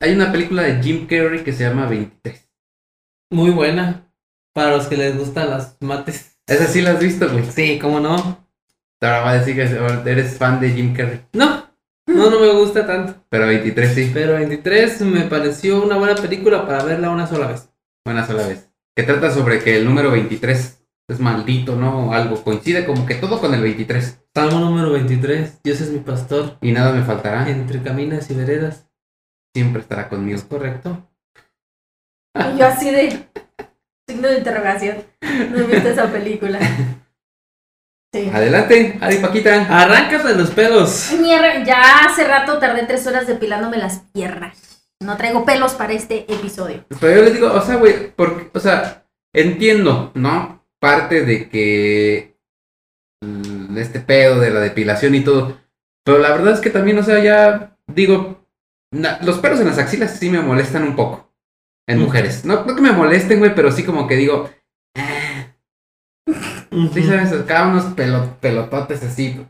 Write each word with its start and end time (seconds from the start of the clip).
hay 0.00 0.12
una 0.12 0.30
película 0.30 0.62
de 0.62 0.82
Jim 0.82 1.06
Carrey 1.06 1.42
que 1.42 1.52
se 1.52 1.64
llama 1.64 1.86
23. 1.86 2.48
Muy 3.30 3.50
buena. 3.50 4.04
Para 4.54 4.76
los 4.76 4.86
que 4.86 4.96
les 4.96 5.16
gustan 5.16 5.50
las 5.50 5.76
mates. 5.80 6.38
Esa 6.46 6.66
sí 6.66 6.80
la 6.80 6.92
has 6.92 7.00
visto, 7.00 7.28
güey. 7.28 7.44
Sí, 7.44 7.78
¿cómo 7.78 8.00
no? 8.00 8.46
Ahora 9.00 9.20
va 9.20 9.30
a 9.30 9.38
decir 9.38 9.54
que 9.54 10.10
eres 10.10 10.38
fan 10.38 10.60
de 10.60 10.70
Jim 10.70 10.94
Carrey. 10.94 11.20
No, 11.32 11.66
no, 12.06 12.30
no 12.30 12.40
me 12.40 12.52
gusta 12.52 12.86
tanto. 12.86 13.14
Pero 13.28 13.46
23 13.46 13.94
sí. 13.94 14.10
Pero 14.12 14.34
23 14.34 15.02
me 15.02 15.22
pareció 15.22 15.82
una 15.82 15.96
buena 15.96 16.14
película 16.16 16.66
para 16.66 16.82
verla 16.82 17.10
una 17.10 17.26
sola 17.26 17.46
vez. 17.48 17.68
Una 18.04 18.26
sola 18.26 18.46
vez. 18.46 18.70
Que 18.96 19.04
trata 19.04 19.30
sobre 19.30 19.60
que 19.60 19.76
el 19.76 19.84
número 19.84 20.10
23 20.10 20.82
es 21.08 21.20
maldito, 21.20 21.76
¿no? 21.76 22.12
Algo 22.12 22.42
coincide 22.42 22.84
como 22.84 23.06
que 23.06 23.14
todo 23.14 23.40
con 23.40 23.54
el 23.54 23.62
23. 23.62 24.24
Salmo 24.34 24.58
número 24.58 24.90
23. 24.90 25.62
Dios 25.62 25.80
es 25.80 25.90
mi 25.90 26.00
pastor. 26.00 26.56
Y 26.60 26.72
nada 26.72 26.92
me 26.92 27.04
faltará. 27.04 27.48
Entre 27.48 27.80
caminas 27.82 28.30
y 28.30 28.34
veredas. 28.34 28.87
Siempre 29.54 29.82
estará 29.82 30.08
conmigo. 30.08 30.36
¿Es 30.36 30.44
correcto? 30.44 31.08
Y 32.34 32.58
yo 32.58 32.66
así 32.66 32.90
de 32.90 33.26
signo 34.08 34.28
de 34.28 34.38
interrogación. 34.38 35.04
No 35.22 35.58
he 35.58 35.62
visto 35.64 35.88
esa 35.88 36.10
película. 36.10 36.58
Sí. 38.12 38.30
Adelante, 38.32 38.98
Adi 39.00 39.16
Paquita. 39.18 39.66
Arráncate 39.68 40.34
los 40.34 40.50
pelos. 40.52 41.12
Mierda, 41.20 41.62
ya 41.64 42.06
hace 42.06 42.24
rato 42.24 42.58
tardé 42.58 42.86
tres 42.86 43.06
horas 43.06 43.26
depilándome 43.26 43.76
las 43.76 44.00
piernas. 44.12 44.86
No 45.00 45.16
traigo 45.16 45.44
pelos 45.44 45.74
para 45.74 45.92
este 45.92 46.20
episodio. 46.32 46.84
Pero 47.00 47.16
yo 47.16 47.22
les 47.22 47.34
digo, 47.34 47.52
o 47.52 47.60
sea, 47.60 47.76
güey, 47.76 48.10
porque, 48.16 48.50
o 48.52 48.60
sea, 48.60 49.04
entiendo, 49.34 50.10
¿no? 50.14 50.64
Parte 50.80 51.24
de 51.24 51.48
que 51.48 52.36
este 53.76 54.00
pedo 54.00 54.40
de 54.40 54.50
la 54.50 54.60
depilación 54.60 55.14
y 55.14 55.22
todo. 55.22 55.58
Pero 56.04 56.18
la 56.18 56.30
verdad 56.30 56.54
es 56.54 56.60
que 56.60 56.70
también, 56.70 56.98
o 56.98 57.02
sea, 57.02 57.22
ya 57.22 57.76
digo, 57.86 58.44
na- 58.92 59.18
los 59.22 59.38
pelos 59.38 59.60
en 59.60 59.66
las 59.66 59.78
axilas 59.78 60.16
sí 60.18 60.30
me 60.30 60.40
molestan 60.40 60.82
un 60.84 60.96
poco. 60.96 61.30
En 61.88 61.98
Mm. 61.98 62.02
mujeres. 62.02 62.44
No, 62.44 62.64
no 62.64 62.74
que 62.74 62.82
me 62.82 62.92
molesten, 62.92 63.38
güey, 63.38 63.54
pero 63.54 63.72
sí 63.72 63.82
como 63.84 64.06
que 64.06 64.16
digo, 64.16 64.50
"Ah". 64.96 65.46
sí 66.92 67.02
sabes, 67.02 67.32
acá 67.32 67.66
unos 67.66 67.84
pelo- 67.96 68.36
pelototes 68.40 69.02
así. 69.02 69.44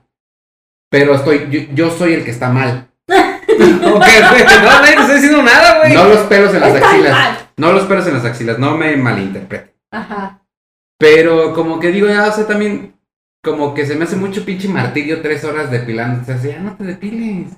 Pero 0.91 1.15
estoy, 1.15 1.49
yo, 1.51 1.61
yo 1.75 1.91
soy 1.91 2.15
el 2.15 2.25
que 2.25 2.31
está 2.31 2.51
mal. 2.51 2.89
Ok, 3.09 4.05
güey, 4.05 4.45
no, 4.45 4.63
nadie 4.81 4.95
te 4.95 5.01
está 5.03 5.15
diciendo 5.15 5.43
nada, 5.43 5.79
güey. 5.79 5.95
No 5.95 6.05
los 6.05 6.21
pelos 6.27 6.55
en 6.55 6.61
las 6.61 6.75
Está 6.75 6.91
axilas. 6.91 7.13
mal. 7.13 7.39
No 7.57 7.73
los 7.73 7.85
pelos 7.87 8.07
en 8.07 8.15
las 8.15 8.25
axilas, 8.25 8.59
no 8.59 8.77
me 8.77 8.97
malinterpreten. 8.97 9.73
Ajá. 9.91 10.45
Pero 10.99 11.55
como 11.55 11.81
que 11.81 11.89
digo, 11.91 12.07
ya, 12.09 12.27
o 12.29 12.33
sea, 12.33 12.47
también 12.47 12.95
como 13.43 13.75
que 13.75 13.87
se 13.87 13.95
me 13.97 14.05
hace 14.05 14.17
mucho 14.17 14.45
pinche 14.45 14.69
martirio 14.69 15.23
tres 15.23 15.43
horas 15.45 15.71
depilando. 15.71 16.23
O 16.23 16.25
sea, 16.25 16.37
ya 16.37 16.61
no 16.61 16.77
te 16.77 16.85
depiles. 16.85 17.53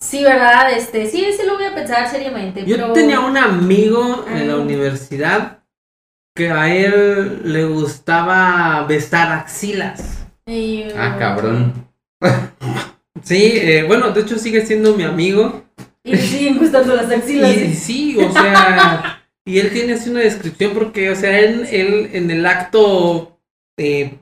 Sí, 0.00 0.24
¿verdad? 0.24 0.72
Este, 0.72 1.06
sí, 1.06 1.26
sí 1.36 1.46
lo 1.46 1.56
voy 1.56 1.64
a 1.64 1.74
pensar 1.74 2.08
seriamente. 2.10 2.64
Yo 2.64 2.76
pero... 2.76 2.92
tenía 2.92 3.20
un 3.20 3.36
amigo 3.36 4.24
en 4.28 4.48
la 4.48 4.56
universidad 4.56 5.62
que 6.34 6.50
a 6.50 6.74
él 6.74 7.42
le 7.44 7.66
gustaba 7.66 8.86
besar 8.86 9.32
axilas. 9.32 10.26
Ah, 10.96 11.16
cabrón. 11.18 11.88
Sí, 13.22 13.52
eh, 13.56 13.84
bueno, 13.86 14.12
de 14.12 14.22
hecho 14.22 14.38
sigue 14.38 14.64
siendo 14.64 14.94
mi 14.96 15.02
amigo. 15.02 15.64
Y 16.02 16.12
le 16.12 16.22
siguen 16.22 16.56
gustando 16.56 16.96
las 16.96 17.10
axilas. 17.10 17.54
Y 17.54 17.74
sí, 17.74 18.16
o 18.18 18.32
sea, 18.32 19.22
y 19.44 19.58
él 19.58 19.70
tiene 19.70 19.92
así 19.92 20.08
una 20.08 20.20
descripción 20.20 20.72
porque, 20.72 21.10
o 21.10 21.14
sea, 21.14 21.38
él, 21.38 21.66
él 21.70 22.10
en 22.14 22.30
el 22.30 22.46
acto, 22.46 23.38
eh, 23.76 24.18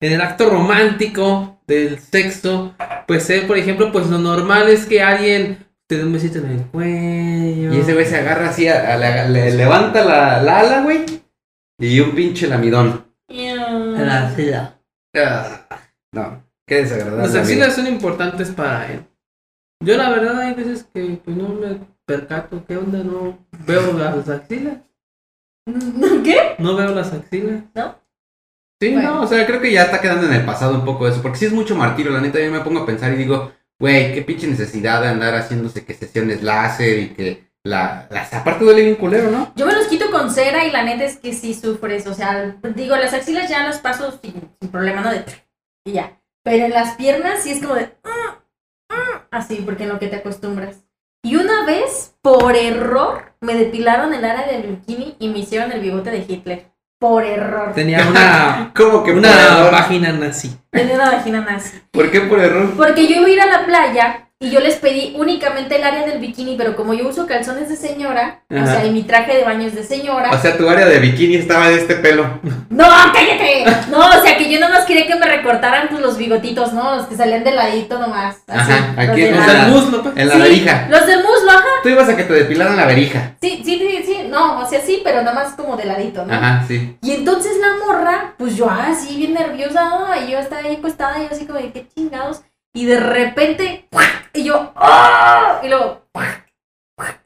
en 0.00 0.12
el 0.12 0.20
acto 0.22 0.48
romántico 0.48 1.59
del 1.70 2.00
sexo, 2.00 2.74
pues 3.06 3.30
él, 3.30 3.46
por 3.46 3.56
ejemplo, 3.56 3.92
pues 3.92 4.08
lo 4.08 4.18
normal 4.18 4.68
es 4.68 4.86
que 4.86 5.02
alguien 5.02 5.66
te 5.86 5.96
dé 5.96 6.04
un 6.04 6.12
besito 6.12 6.38
en 6.38 6.50
el 6.50 6.66
cuello. 6.66 7.72
Y 7.72 7.78
ese 7.78 7.94
güey 7.94 8.06
se 8.06 8.18
agarra 8.18 8.50
así, 8.50 8.68
a, 8.68 8.96
le 9.28 9.52
levanta 9.52 10.04
la, 10.04 10.42
la 10.42 10.58
ala, 10.60 10.82
güey. 10.82 11.04
Y 11.78 12.00
un 12.00 12.14
pinche 12.14 12.46
lamidón. 12.46 13.06
La 13.28 14.28
axila. 14.28 14.78
Ah, 15.16 15.66
no, 16.12 16.44
qué 16.66 16.76
desagradable. 16.82 17.22
Las 17.22 17.34
axilas 17.34 17.74
son 17.74 17.86
importantes 17.86 18.50
para 18.50 18.92
él. 18.92 19.04
Yo 19.82 19.96
la 19.96 20.10
verdad 20.10 20.38
hay 20.40 20.54
veces 20.54 20.86
que 20.92 21.20
pues 21.24 21.36
no 21.36 21.48
me 21.48 21.80
percato 22.04 22.64
qué 22.66 22.76
onda, 22.76 23.02
no 23.02 23.38
veo 23.66 23.92
las 23.92 24.28
axilas. 24.28 24.78
¿Qué? 26.24 26.56
No 26.58 26.76
veo 26.76 26.94
las 26.94 27.12
axilas. 27.12 27.62
Sí, 28.80 28.92
Bueno. 28.92 29.16
no, 29.16 29.20
o 29.22 29.26
sea, 29.26 29.46
creo 29.46 29.60
que 29.60 29.72
ya 29.72 29.82
está 29.82 30.00
quedando 30.00 30.26
en 30.26 30.32
el 30.32 30.44
pasado 30.44 30.74
un 30.74 30.84
poco 30.84 31.06
eso. 31.06 31.20
Porque 31.22 31.38
sí 31.38 31.44
es 31.46 31.52
mucho 31.52 31.76
martirio, 31.76 32.12
la 32.12 32.20
neta, 32.20 32.40
yo 32.40 32.50
me 32.50 32.60
pongo 32.60 32.80
a 32.80 32.86
pensar 32.86 33.12
y 33.12 33.16
digo, 33.16 33.52
güey, 33.78 34.14
qué 34.14 34.22
pinche 34.22 34.46
necesidad 34.46 35.02
de 35.02 35.08
andar 35.08 35.34
haciéndose 35.34 35.84
que 35.84 35.94
sesiones 35.94 36.42
láser 36.42 36.98
y 36.98 37.08
que 37.10 37.50
la, 37.62 38.08
las 38.10 38.32
aparte 38.32 38.64
duele 38.64 38.82
bien 38.84 38.94
culero, 38.96 39.30
¿no? 39.30 39.52
Yo 39.54 39.66
me 39.66 39.74
los 39.74 39.86
quito 39.86 40.10
con 40.10 40.30
cera 40.32 40.64
y 40.64 40.70
la 40.70 40.82
neta 40.82 41.04
es 41.04 41.18
que 41.18 41.34
sí 41.34 41.52
sufres. 41.54 42.06
O 42.06 42.14
sea, 42.14 42.56
digo, 42.74 42.96
las 42.96 43.12
axilas 43.12 43.50
ya 43.50 43.64
las 43.66 43.80
paso 43.80 44.18
sin, 44.22 44.50
sin 44.60 44.70
problema, 44.70 45.02
¿no? 45.02 45.10
De 45.12 45.24
y 45.84 45.92
ya. 45.92 46.18
Pero 46.42 46.64
en 46.64 46.70
las 46.72 46.96
piernas 46.96 47.42
sí 47.42 47.50
es 47.50 47.60
como 47.60 47.74
de. 47.74 47.84
"Mm, 48.02 48.94
mm", 48.94 49.18
así, 49.30 49.56
porque 49.64 49.82
en 49.82 49.90
lo 49.90 49.98
que 49.98 50.08
te 50.08 50.16
acostumbras. 50.16 50.78
Y 51.22 51.36
una 51.36 51.66
vez, 51.66 52.14
por 52.22 52.56
error, 52.56 53.34
me 53.42 53.54
depilaron 53.54 54.14
el 54.14 54.24
área 54.24 54.46
del 54.50 54.62
bikini 54.76 55.16
y 55.18 55.28
me 55.28 55.40
hicieron 55.40 55.70
el 55.70 55.82
bigote 55.82 56.10
de 56.10 56.24
Hitler. 56.26 56.69
Por 57.00 57.24
error. 57.24 57.72
Tenía 57.72 58.06
una, 58.06 58.72
¿Cómo 58.76 59.02
que 59.02 59.12
por 59.12 59.20
una 59.20 59.70
página 59.70 60.12
nazi. 60.12 60.54
Tenía 60.70 60.96
una 60.96 61.12
vagina 61.12 61.40
nazi. 61.40 61.80
¿Por 61.90 62.10
qué 62.10 62.20
por 62.20 62.38
error? 62.38 62.74
Porque 62.76 63.08
yo 63.08 63.16
iba 63.16 63.26
a 63.26 63.30
ir 63.30 63.40
a 63.40 63.46
la 63.46 63.64
playa 63.64 64.29
y 64.42 64.48
yo 64.48 64.60
les 64.60 64.76
pedí 64.76 65.14
únicamente 65.18 65.76
el 65.76 65.84
área 65.84 66.06
del 66.06 66.18
bikini, 66.18 66.54
pero 66.56 66.74
como 66.74 66.94
yo 66.94 67.06
uso 67.08 67.26
calzones 67.26 67.68
de 67.68 67.76
señora, 67.76 68.40
o 68.50 68.64
sea, 68.64 68.86
y 68.86 68.90
mi 68.90 69.02
traje 69.02 69.36
de 69.36 69.44
baño 69.44 69.66
es 69.68 69.74
de 69.74 69.84
señora. 69.84 70.30
O 70.32 70.38
sea, 70.38 70.56
tu 70.56 70.66
área 70.66 70.86
de 70.86 70.98
bikini 70.98 71.36
estaba 71.36 71.68
de 71.68 71.76
este 71.76 71.96
pelo. 71.96 72.40
¡No, 72.70 72.86
cállate! 73.12 73.64
No, 73.90 73.98
o 73.98 74.22
sea, 74.24 74.38
que 74.38 74.50
yo 74.50 74.58
nomás 74.58 74.86
quería 74.86 75.06
que 75.06 75.14
me 75.16 75.26
recortaran 75.26 75.88
pues, 75.90 76.00
los 76.00 76.16
bigotitos, 76.16 76.72
¿no? 76.72 76.96
Los 76.96 77.04
que 77.06 77.16
salían 77.16 77.44
de 77.44 77.52
ladito 77.52 77.98
nomás. 77.98 78.36
Así, 78.46 78.72
Ajá, 78.72 78.94
los 78.96 79.08
aquí 79.10 79.20
de 79.20 79.28
en 79.28 79.34
O 79.34 79.38
la- 79.40 79.44
sea, 79.44 79.52
la- 79.54 79.64
el 79.66 79.70
muslo. 79.72 80.12
En 80.16 80.28
la 80.28 80.34
Sí, 80.34 80.40
verija. 80.40 80.86
Los 80.88 81.06
del 81.06 81.18
muslo, 81.22 81.50
ajá. 81.50 81.64
Tú 81.82 81.88
ibas 81.90 82.08
a 82.08 82.16
que 82.16 82.24
te 82.24 82.32
depilaran 82.32 82.76
la 82.78 82.86
verija. 82.86 83.34
Sí, 83.42 83.60
sí, 83.62 83.78
sí, 83.78 84.02
sí. 84.06 84.18
No, 84.30 84.60
o 84.60 84.66
sea, 84.66 84.80
sí, 84.80 85.02
pero 85.04 85.22
nomás 85.22 85.52
como 85.52 85.76
de 85.76 85.84
ladito, 85.84 86.24
¿no? 86.24 86.32
Ajá, 86.32 86.64
sí. 86.66 86.96
Y 87.02 87.10
entonces 87.12 87.52
la 87.60 87.84
morra, 87.86 88.32
pues 88.38 88.56
yo 88.56 88.70
así 88.70 89.16
bien 89.18 89.34
nerviosa, 89.34 89.90
y 90.26 90.30
yo 90.32 90.38
estaba 90.38 90.62
ahí 90.62 90.76
acostada, 90.76 91.18
y 91.18 91.24
yo 91.24 91.28
así 91.32 91.44
como 91.44 91.58
de 91.58 91.72
qué 91.72 91.86
chingados. 91.94 92.40
Y 92.72 92.86
de 92.86 93.00
repente, 93.00 93.88
y 94.32 94.44
yo, 94.44 94.72
¡ah! 94.76 95.60
Y 95.62 95.68
luego, 95.68 96.02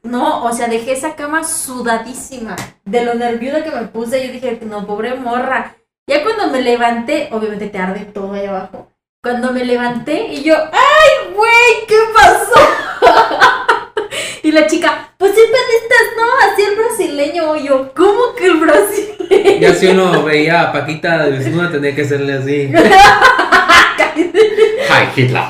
no, 0.03 0.43
o 0.43 0.53
sea, 0.53 0.67
dejé 0.67 0.93
esa 0.93 1.15
cama 1.15 1.43
sudadísima 1.43 2.55
de 2.85 3.03
lo 3.03 3.13
nerviosa 3.13 3.63
que 3.63 3.71
me 3.71 3.87
puse. 3.87 4.25
Yo 4.25 4.33
dije, 4.33 4.59
no, 4.63 4.87
pobre 4.87 5.15
morra. 5.15 5.75
Ya 6.07 6.23
cuando 6.23 6.47
me 6.47 6.61
levanté, 6.61 7.29
obviamente 7.31 7.67
te 7.67 7.77
arde 7.77 8.05
todo 8.05 8.33
ahí 8.33 8.45
abajo. 8.45 8.91
Cuando 9.21 9.51
me 9.51 9.65
levanté 9.65 10.27
y 10.27 10.43
yo, 10.43 10.55
¡ay, 10.55 11.33
güey! 11.33 11.87
¿Qué 11.87 11.95
pasó? 12.13 12.59
y 14.43 14.51
la 14.51 14.67
chica, 14.67 15.09
pues 15.17 15.33
siempre 15.33 15.59
estás, 15.81 16.07
¿no? 16.17 16.53
Así 16.53 16.61
el 16.63 16.75
brasileño. 16.75 17.55
Y 17.55 17.67
yo, 17.67 17.91
¿cómo 17.95 18.35
que 18.35 18.45
el 18.45 18.57
brasileño? 18.57 19.59
Ya 19.59 19.73
si 19.73 19.87
uno 19.87 20.23
veía 20.23 20.61
a 20.61 20.71
Paquita 20.71 21.25
desnuda, 21.25 21.71
tenía 21.71 21.95
que 21.95 22.03
hacerle 22.03 22.33
así. 22.33 22.71
Hi, 25.15 25.21
Hitler. 25.21 25.43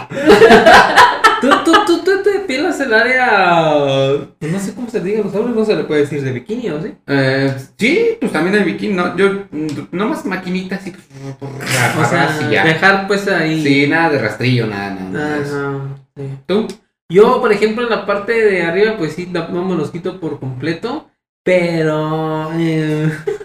¿Tú, 1.41 1.49
tú, 1.63 1.73
tú, 1.85 2.03
tú 2.03 2.23
te 2.23 2.31
depilas 2.39 2.79
el 2.79 2.93
área. 2.93 4.27
pues 4.39 4.51
no 4.51 4.59
sé 4.59 4.73
cómo 4.73 4.89
se 4.89 4.99
diga, 4.99 5.23
los 5.23 5.35
hombres 5.35 5.55
no 5.55 5.65
se 5.65 5.75
le 5.75 5.83
puede 5.83 6.01
decir 6.01 6.21
de 6.23 6.31
bikini, 6.31 6.69
¿o 6.69 6.81
sí? 6.81 6.93
Eh, 7.07 7.53
sí, 7.77 8.17
pues 8.19 8.31
también 8.31 8.55
hay 8.55 8.63
bikini, 8.63 8.93
¿no? 8.93 9.15
Yo, 9.17 9.45
nomás 9.91 10.25
maquinita 10.25 10.75
así. 10.75 10.93
O 11.41 12.05
sea, 12.05 12.29
así 12.29 12.45
ya. 12.51 12.63
dejar 12.63 13.07
pues 13.07 13.27
ahí. 13.27 13.63
Sí, 13.63 13.87
nada 13.87 14.09
de 14.11 14.19
rastrillo, 14.19 14.67
nada, 14.67 14.91
nada. 14.91 15.37
de 15.39 16.27
sí. 16.27 16.37
¿Tú? 16.45 16.67
Yo, 17.09 17.39
por 17.39 17.51
ejemplo, 17.51 17.83
en 17.83 17.89
la 17.89 18.05
parte 18.05 18.33
de 18.33 18.63
arriba, 18.63 18.95
pues 18.97 19.13
sí, 19.13 19.29
no 19.31 19.65
me 19.65 19.75
los 19.75 19.91
quito 19.91 20.19
por 20.19 20.39
completo. 20.39 21.09
Pero. 21.43 22.51
eh, 22.53 23.11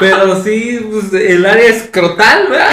pero 0.00 0.42
sí, 0.42 0.80
pues 0.90 1.12
el 1.12 1.44
área 1.46 1.68
escrotal, 1.70 2.48
¿verdad? 2.50 2.70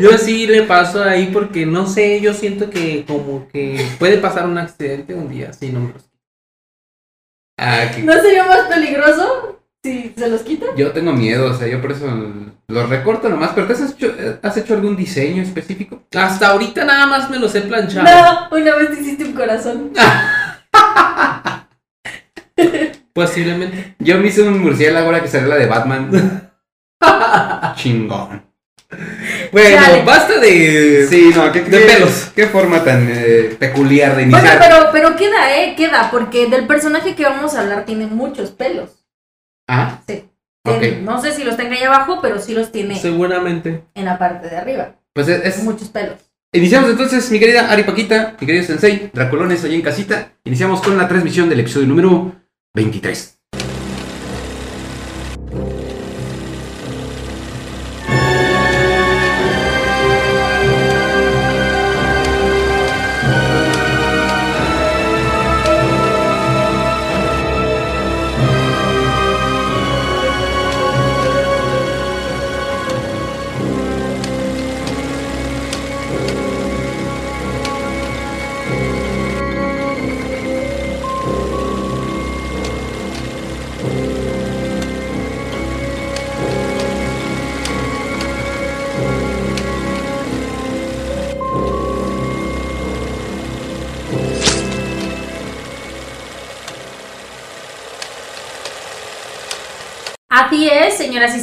Yo 0.00 0.18
sí 0.18 0.46
le 0.46 0.62
paso 0.62 1.02
ahí 1.02 1.30
porque 1.32 1.64
no 1.66 1.86
sé, 1.86 2.20
yo 2.20 2.34
siento 2.34 2.68
que 2.70 3.04
como 3.06 3.48
que 3.48 3.84
puede 3.98 4.18
pasar 4.18 4.46
un 4.46 4.58
accidente 4.58 5.14
un 5.14 5.28
día, 5.28 5.52
sí, 5.52 5.70
no 5.70 5.80
me 5.80 5.92
los 5.92 6.02
quito. 6.02 6.16
Ah, 7.58 7.90
que- 7.94 8.02
¿No 8.02 8.12
sería 8.20 8.44
más 8.44 8.60
peligroso 8.68 9.60
si 9.82 10.12
se 10.16 10.28
los 10.28 10.42
quitan? 10.42 10.68
Yo 10.76 10.92
tengo 10.92 11.12
miedo, 11.12 11.50
o 11.50 11.54
sea, 11.54 11.66
yo 11.68 11.80
por 11.80 11.92
eso 11.92 12.06
los 12.68 12.88
recorto 12.90 13.28
nomás. 13.30 13.52
¿Pero 13.54 13.66
te 13.68 13.72
has 13.72 13.80
hecho, 13.92 14.12
has 14.42 14.56
hecho 14.58 14.74
algún 14.74 14.96
diseño 14.96 15.42
específico? 15.42 16.02
Hasta 16.14 16.48
ahorita 16.48 16.84
nada 16.84 17.06
más 17.06 17.30
me 17.30 17.38
los 17.38 17.54
he 17.54 17.62
planchado. 17.62 18.04
No, 18.50 18.56
una 18.56 18.74
vez 18.76 18.90
te 18.90 19.00
hiciste 19.00 19.24
un 19.24 19.32
corazón. 19.32 19.92
Posiblemente. 23.16 23.96
Yo 23.98 24.18
me 24.18 24.28
hice 24.28 24.42
un 24.42 24.60
murciélago 24.62 25.06
ahora 25.06 25.22
que 25.22 25.28
salió 25.28 25.48
la 25.48 25.56
de 25.56 25.66
Batman. 25.66 26.50
Chingón. 27.76 28.44
Bueno, 29.50 30.04
basta 30.04 30.38
de. 30.38 31.06
Sí, 31.10 31.32
no, 31.34 31.50
¿qué, 31.50 31.62
De 31.62 31.70
qué- 31.80 31.86
pelos. 31.86 32.30
Qué 32.36 32.46
forma 32.46 32.84
tan 32.84 33.08
eh, 33.10 33.56
peculiar 33.58 34.14
de 34.16 34.24
Bueno, 34.26 34.38
iniciar. 34.38 34.58
pero, 34.60 34.88
pero 34.92 35.16
queda, 35.16 35.56
¿eh? 35.58 35.74
Queda, 35.76 36.10
porque 36.10 36.46
del 36.46 36.66
personaje 36.66 37.14
que 37.14 37.24
vamos 37.24 37.54
a 37.54 37.60
hablar 37.62 37.84
tiene 37.84 38.06
muchos 38.06 38.50
pelos. 38.50 39.04
Ah, 39.68 39.98
Sí. 40.06 40.24
Ok. 40.64 40.78
Tiene- 40.80 41.00
No 41.02 41.20
sé 41.20 41.32
si 41.32 41.42
los 41.44 41.56
tenga 41.56 41.74
ahí 41.74 41.82
abajo, 41.84 42.18
pero 42.20 42.38
sí 42.38 42.52
los 42.54 42.70
tiene 42.70 42.96
Seguramente. 42.98 43.82
en 43.94 44.04
la 44.04 44.18
parte 44.18 44.48
de 44.48 44.56
arriba. 44.56 44.94
pues 45.14 45.28
es, 45.28 45.42
es- 45.44 45.62
Muchos 45.64 45.88
pelos. 45.88 46.16
Iniciamos 46.52 46.90
entonces, 46.90 47.28
mi 47.30 47.38
querida 47.40 47.70
Ari 47.70 47.82
Paquita, 47.82 48.36
mi 48.40 48.46
querido 48.46 48.64
Sensei, 48.64 49.10
Dracolones 49.12 49.64
allá 49.64 49.74
en 49.74 49.82
casita. 49.82 50.32
Iniciamos 50.44 50.80
con 50.80 50.96
la 50.96 51.08
transmisión 51.08 51.48
del 51.48 51.60
episodio 51.60 51.86
número 51.86 52.32
23. 52.76 53.35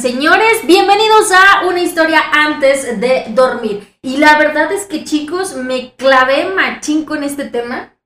Señores, 0.04 0.66
bienvenidos 0.66 1.32
a 1.32 1.66
una 1.66 1.80
historia 1.80 2.20
antes 2.30 3.00
de 3.00 3.24
dormir. 3.30 3.96
Y 4.02 4.18
la 4.18 4.36
verdad 4.36 4.70
es 4.70 4.84
que 4.84 5.02
chicos, 5.02 5.56
me 5.56 5.94
clavé 5.94 6.44
machín 6.54 7.06
con 7.06 7.24
este 7.24 7.46
tema. 7.46 7.96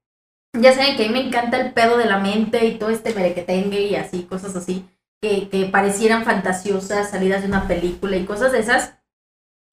Ya 0.56 0.72
saben 0.74 0.96
que 0.96 1.04
a 1.04 1.08
mí 1.08 1.12
me 1.12 1.26
encanta 1.26 1.58
el 1.60 1.72
pedo 1.72 1.96
de 1.96 2.04
la 2.04 2.20
mente 2.20 2.64
y 2.66 2.78
todo 2.78 2.90
este 2.90 3.12
merequetengue 3.12 3.80
y 3.80 3.96
así, 3.96 4.22
cosas 4.22 4.54
así, 4.54 4.88
que, 5.20 5.48
que 5.48 5.64
parecieran 5.64 6.24
fantasiosas, 6.24 7.10
salidas 7.10 7.42
de 7.42 7.48
una 7.48 7.66
película 7.66 8.16
y 8.16 8.26
cosas 8.26 8.52
de 8.52 8.60
esas. 8.60 8.94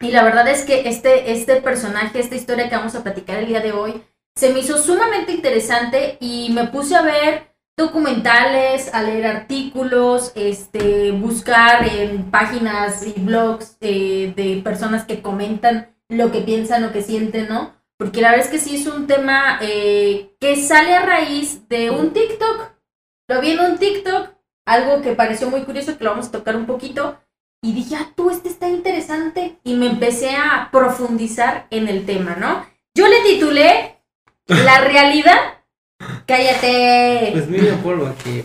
Y 0.02 0.10
la 0.10 0.24
verdad 0.24 0.48
es 0.48 0.64
que 0.64 0.90
este, 0.90 1.32
este 1.32 1.62
personaje, 1.62 2.20
esta 2.20 2.34
historia 2.34 2.70
que 2.70 2.76
vamos 2.76 2.96
a 2.96 3.04
platicar 3.04 3.38
el 3.38 3.46
día 3.50 3.60
de 3.60 3.72
hoy, 3.72 4.04
se 4.36 4.52
me 4.52 4.62
hizo 4.62 4.80
sumamente 4.80 5.32
interesante 5.32 6.18
y 6.20 6.50
me 6.54 6.70
puse 6.70 6.96
a 6.96 7.04
ver 7.04 7.55
documentales, 7.78 8.94
a 8.94 9.04
leer 9.04 9.26
artículos, 9.26 10.32
este, 10.36 11.12
buscar 11.12 11.88
en 11.88 12.32
páginas 12.32 13.06
y 13.06 13.20
blogs 13.20 13.78
eh, 13.82 14.34
de 14.36 14.62
personas 14.64 15.06
que 15.06 15.22
comentan 15.22 15.94
lo 16.10 16.32
que 16.32 16.42
piensan, 16.42 16.84
lo 16.84 16.92
que 16.92 17.02
sienten, 17.02 17.50
¿no? 17.50 17.74
Porque 17.98 18.22
la 18.22 18.32
verdad 18.32 18.46
es 18.46 18.52
que 18.52 18.60
sí 18.60 18.76
es 18.76 18.88
un 18.88 19.08
tema 19.08 19.60
eh, 19.62 20.36
que 20.40 20.56
sale 20.56 20.96
a 20.96 21.06
raíz 21.06 21.68
de 21.70 21.90
un 21.90 22.12
TikTok. 22.12 22.72
Lo 23.28 23.42
vi 23.42 23.52
en 23.52 23.60
un 23.60 23.78
TikTok, 23.78 24.30
algo 24.66 25.02
que 25.02 25.16
pareció 25.16 25.50
muy 25.50 25.62
curioso, 25.62 25.98
que 25.98 26.04
lo 26.04 26.12
vamos 26.12 26.28
a 26.28 26.32
tocar 26.32 26.56
un 26.56 26.66
poquito. 26.66 27.18
Y 27.64 27.74
dije, 27.74 27.96
ah, 27.96 28.12
tú, 28.16 28.30
este 28.30 28.50
está 28.50 28.70
interesante. 28.70 29.58
Y 29.64 29.76
me 29.76 29.88
empecé 29.88 30.36
a 30.36 30.70
profundizar 30.72 31.68
en 31.72 31.88
el 31.88 32.06
tema, 32.06 32.36
¿no? 32.36 32.66
Yo 32.94 33.08
le 33.08 33.22
titulé 33.22 33.98
La 34.48 34.82
realidad. 34.82 35.55
Cállate. 36.26 37.30
Pues 37.34 37.48
mira 37.48 37.76
polvo 37.78 38.08
aquí. 38.08 38.44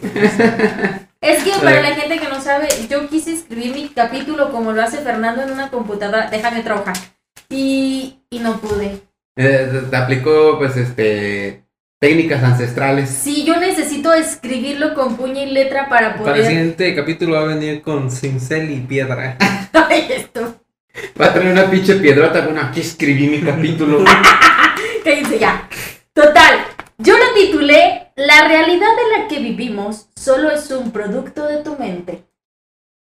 Es 1.21 1.45
que 1.45 1.51
para 1.63 1.83
la 1.83 1.95
gente 1.95 2.19
que 2.19 2.29
no 2.29 2.41
sabe, 2.41 2.69
yo 2.89 3.09
quise 3.09 3.33
escribir 3.33 3.75
mi 3.75 3.89
capítulo 3.89 4.51
como 4.51 4.73
lo 4.73 4.83
hace 4.83 4.99
Fernando 4.99 5.43
en 5.43 5.51
una 5.51 5.71
computadora. 5.71 6.31
Déjame 6.31 6.63
trabajar. 6.63 6.97
Y, 7.49 8.21
y 8.31 8.39
no 8.39 8.59
pude. 8.59 9.01
Eh, 9.37 9.83
te 9.91 9.97
aplicó, 9.97 10.59
pues, 10.59 10.77
este, 10.77 11.65
técnicas 12.01 12.43
ancestrales. 12.43 13.11
Sí, 13.11 13.45
yo 13.45 13.57
necesito 13.57 14.15
escribirlo 14.15 14.95
con 14.95 15.17
puño 15.17 15.43
y 15.43 15.47
letra 15.47 15.89
para 15.89 16.15
Para 16.17 16.17
el 16.17 16.23
poder. 16.25 16.47
siguiente 16.47 16.95
capítulo 16.95 17.35
va 17.37 17.43
a 17.43 17.55
venir 17.55 17.83
con 17.83 18.11
cincel 18.11 18.71
y 18.71 18.81
piedra. 18.81 19.37
Ay, 19.73 20.09
esto. 20.11 20.61
Va 21.21 21.27
a 21.27 21.33
tener 21.35 21.53
una 21.53 21.71
pinche 21.71 21.95
piedrota. 21.97 22.41
Bueno, 22.43 22.61
aquí 22.63 22.81
escribí 22.81 23.27
mi 23.29 23.41
capítulo. 23.41 24.05
Cállense 25.05 25.39
ya. 25.39 25.69
Total, 26.13 26.61
titulé 27.61 28.13
La 28.17 28.49
realidad 28.49 28.89
de 28.97 29.19
la 29.19 29.29
que 29.29 29.39
vivimos 29.39 30.09
solo 30.17 30.51
es 30.51 30.71
un 30.71 30.91
producto 30.91 31.47
de 31.47 31.63
tu 31.63 31.77
mente. 31.77 32.25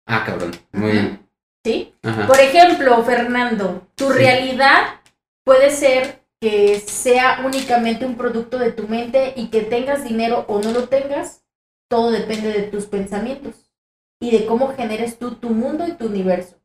Ah, 0.06 0.24
cabrón. 0.26 0.52
Muy 0.74 0.92
bien. 0.92 1.28
¿Sí? 1.66 1.94
Ajá. 2.04 2.28
Por 2.28 2.40
ejemplo, 2.40 3.04
Fernando, 3.04 3.88
tu 3.96 4.12
Sí. 4.12 4.18
realidad 4.18 5.00
puede 5.44 5.70
ser 5.70 6.24
que 6.42 6.80
sea 6.80 7.42
únicamente 7.46 8.06
un 8.06 8.16
producto 8.16 8.58
de 8.58 8.72
tu 8.72 8.88
mente 8.88 9.34
y 9.36 9.48
que 9.50 9.62
tengas 9.62 10.04
dinero 10.04 10.46
o 10.48 10.60
no 10.62 10.72
lo 10.72 10.88
tengas, 10.88 11.46
todo 11.88 12.12
depende 12.12 12.52
de 12.52 12.64
tus 12.64 12.86
pensamientos 12.86 13.72
y 14.20 14.32
de 14.32 14.46
cómo 14.46 14.74
generes 14.76 15.20
tú 15.20 15.36
tu 15.36 15.50
mundo 15.50 15.88
y 15.88 15.94
tu 15.94 16.08
universo. 16.08 16.58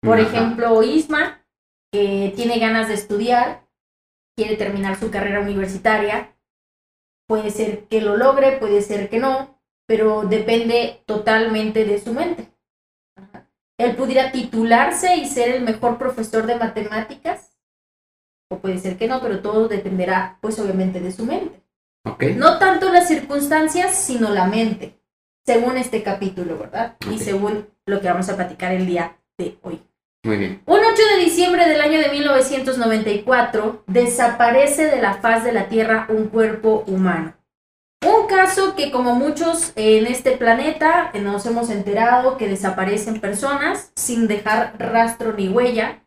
Por 0.00 0.18
Ajá. 0.18 0.28
ejemplo, 0.28 0.82
Isma, 0.82 1.44
que 1.92 2.32
tiene 2.34 2.58
ganas 2.58 2.88
de 2.88 2.94
estudiar, 2.94 3.66
quiere 4.36 4.56
terminar 4.56 4.98
su 4.98 5.10
carrera 5.10 5.40
universitaria, 5.40 6.32
puede 7.28 7.50
ser 7.50 7.84
que 7.84 8.00
lo 8.00 8.16
logre, 8.16 8.56
puede 8.58 8.82
ser 8.82 9.08
que 9.08 9.20
no, 9.20 9.60
pero 9.86 10.22
depende 10.22 11.02
totalmente 11.06 11.84
de 11.84 12.00
su 12.00 12.12
mente. 12.12 12.50
Ajá. 13.14 13.48
Él 13.78 13.94
pudiera 13.94 14.32
titularse 14.32 15.16
y 15.16 15.26
ser 15.26 15.50
el 15.50 15.62
mejor 15.62 15.98
profesor 15.98 16.46
de 16.46 16.56
matemáticas, 16.56 17.56
o 18.50 18.58
puede 18.58 18.78
ser 18.78 18.96
que 18.96 19.06
no, 19.06 19.20
pero 19.20 19.40
todo 19.40 19.68
dependerá, 19.68 20.38
pues 20.40 20.58
obviamente, 20.58 21.00
de 21.00 21.12
su 21.12 21.24
mente. 21.24 21.62
Ok. 22.04 22.24
No 22.36 22.58
tanto 22.58 22.90
las 22.90 23.06
circunstancias, 23.06 23.94
sino 23.94 24.30
la 24.30 24.46
mente, 24.46 24.98
según 25.44 25.76
este 25.76 26.02
capítulo, 26.02 26.58
¿verdad? 26.58 26.96
Y 27.10 27.18
según 27.18 27.68
lo 27.84 28.00
que 28.00 28.08
vamos 28.08 28.28
a 28.30 28.36
platicar 28.36 28.72
el 28.72 28.86
día 28.86 29.18
de 29.36 29.58
hoy. 29.62 29.82
Muy 30.24 30.36
bien. 30.36 30.62
Un 30.66 30.80
8 30.80 31.02
de 31.16 31.24
diciembre 31.24 31.68
del 31.68 31.80
año 31.80 32.00
de 32.00 32.08
1994 32.10 33.84
desaparece 33.86 34.86
de 34.86 35.00
la 35.00 35.14
faz 35.14 35.44
de 35.44 35.52
la 35.52 35.68
Tierra 35.68 36.06
un 36.08 36.28
cuerpo 36.28 36.84
humano. 36.86 37.34
Un 38.04 38.26
caso 38.26 38.74
que 38.76 38.90
como 38.90 39.14
muchos 39.14 39.72
en 39.76 40.06
este 40.06 40.32
planeta 40.32 41.10
nos 41.14 41.46
hemos 41.46 41.70
enterado 41.70 42.36
que 42.36 42.48
desaparecen 42.48 43.20
personas 43.20 43.92
sin 43.96 44.28
dejar 44.28 44.74
rastro 44.78 45.32
ni 45.32 45.48
huella, 45.48 46.04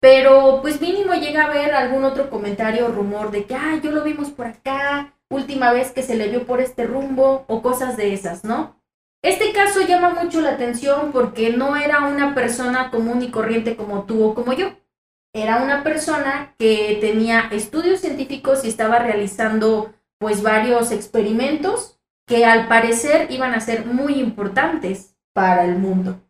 pero 0.00 0.60
pues 0.62 0.80
mínimo 0.80 1.14
llega 1.14 1.44
a 1.44 1.46
haber 1.46 1.74
algún 1.74 2.04
otro 2.04 2.30
comentario 2.30 2.86
o 2.86 2.92
rumor 2.92 3.30
de 3.30 3.44
que, 3.44 3.54
ah, 3.54 3.78
yo 3.82 3.90
lo 3.90 4.02
vimos 4.02 4.30
por 4.30 4.46
acá, 4.46 5.14
última 5.30 5.72
vez 5.72 5.92
que 5.92 6.02
se 6.02 6.16
le 6.16 6.28
vio 6.28 6.46
por 6.46 6.60
este 6.60 6.84
rumbo 6.84 7.44
o 7.46 7.62
cosas 7.62 7.96
de 7.96 8.14
esas, 8.14 8.44
¿no? 8.44 8.79
Este 9.22 9.52
caso 9.52 9.82
llama 9.82 10.10
mucho 10.10 10.40
la 10.40 10.50
atención 10.50 11.12
porque 11.12 11.50
no 11.50 11.76
era 11.76 12.06
una 12.06 12.34
persona 12.34 12.90
común 12.90 13.22
y 13.22 13.30
corriente 13.30 13.76
como 13.76 14.04
tú 14.04 14.24
o 14.24 14.34
como 14.34 14.52
yo. 14.54 14.72
Era 15.34 15.62
una 15.62 15.84
persona 15.84 16.54
que 16.58 16.98
tenía 17.00 17.48
estudios 17.52 18.00
científicos 18.00 18.64
y 18.64 18.68
estaba 18.68 18.98
realizando 18.98 19.92
pues 20.18 20.42
varios 20.42 20.90
experimentos 20.90 22.00
que 22.26 22.44
al 22.44 22.68
parecer 22.68 23.30
iban 23.30 23.54
a 23.54 23.60
ser 23.60 23.86
muy 23.86 24.14
importantes 24.14 25.16
para 25.34 25.64
el 25.64 25.78
mundo. 25.78 26.20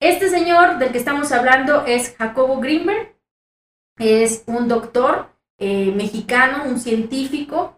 Este 0.00 0.28
señor 0.28 0.78
del 0.78 0.92
que 0.92 0.98
estamos 0.98 1.32
hablando 1.32 1.86
es 1.86 2.16
Jacobo 2.16 2.60
Greenberg. 2.60 3.16
Es 3.98 4.44
un 4.46 4.68
doctor 4.68 5.30
eh, 5.58 5.92
mexicano, 5.92 6.64
un 6.64 6.78
científico, 6.78 7.75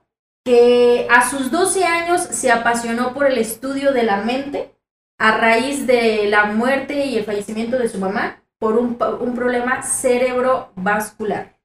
que 0.48 1.06
a 1.10 1.28
sus 1.28 1.50
12 1.50 1.84
años 1.84 2.22
se 2.22 2.50
apasionó 2.50 3.12
por 3.12 3.26
el 3.26 3.36
estudio 3.36 3.92
de 3.92 4.02
la 4.02 4.22
mente 4.22 4.74
a 5.18 5.36
raíz 5.36 5.86
de 5.86 6.26
la 6.30 6.46
muerte 6.46 7.04
y 7.04 7.18
el 7.18 7.24
fallecimiento 7.26 7.78
de 7.78 7.90
su 7.90 7.98
mamá 7.98 8.42
por 8.58 8.78
un, 8.78 8.96
un 9.20 9.34
problema 9.34 9.82
cerebrovascular. 9.82 11.58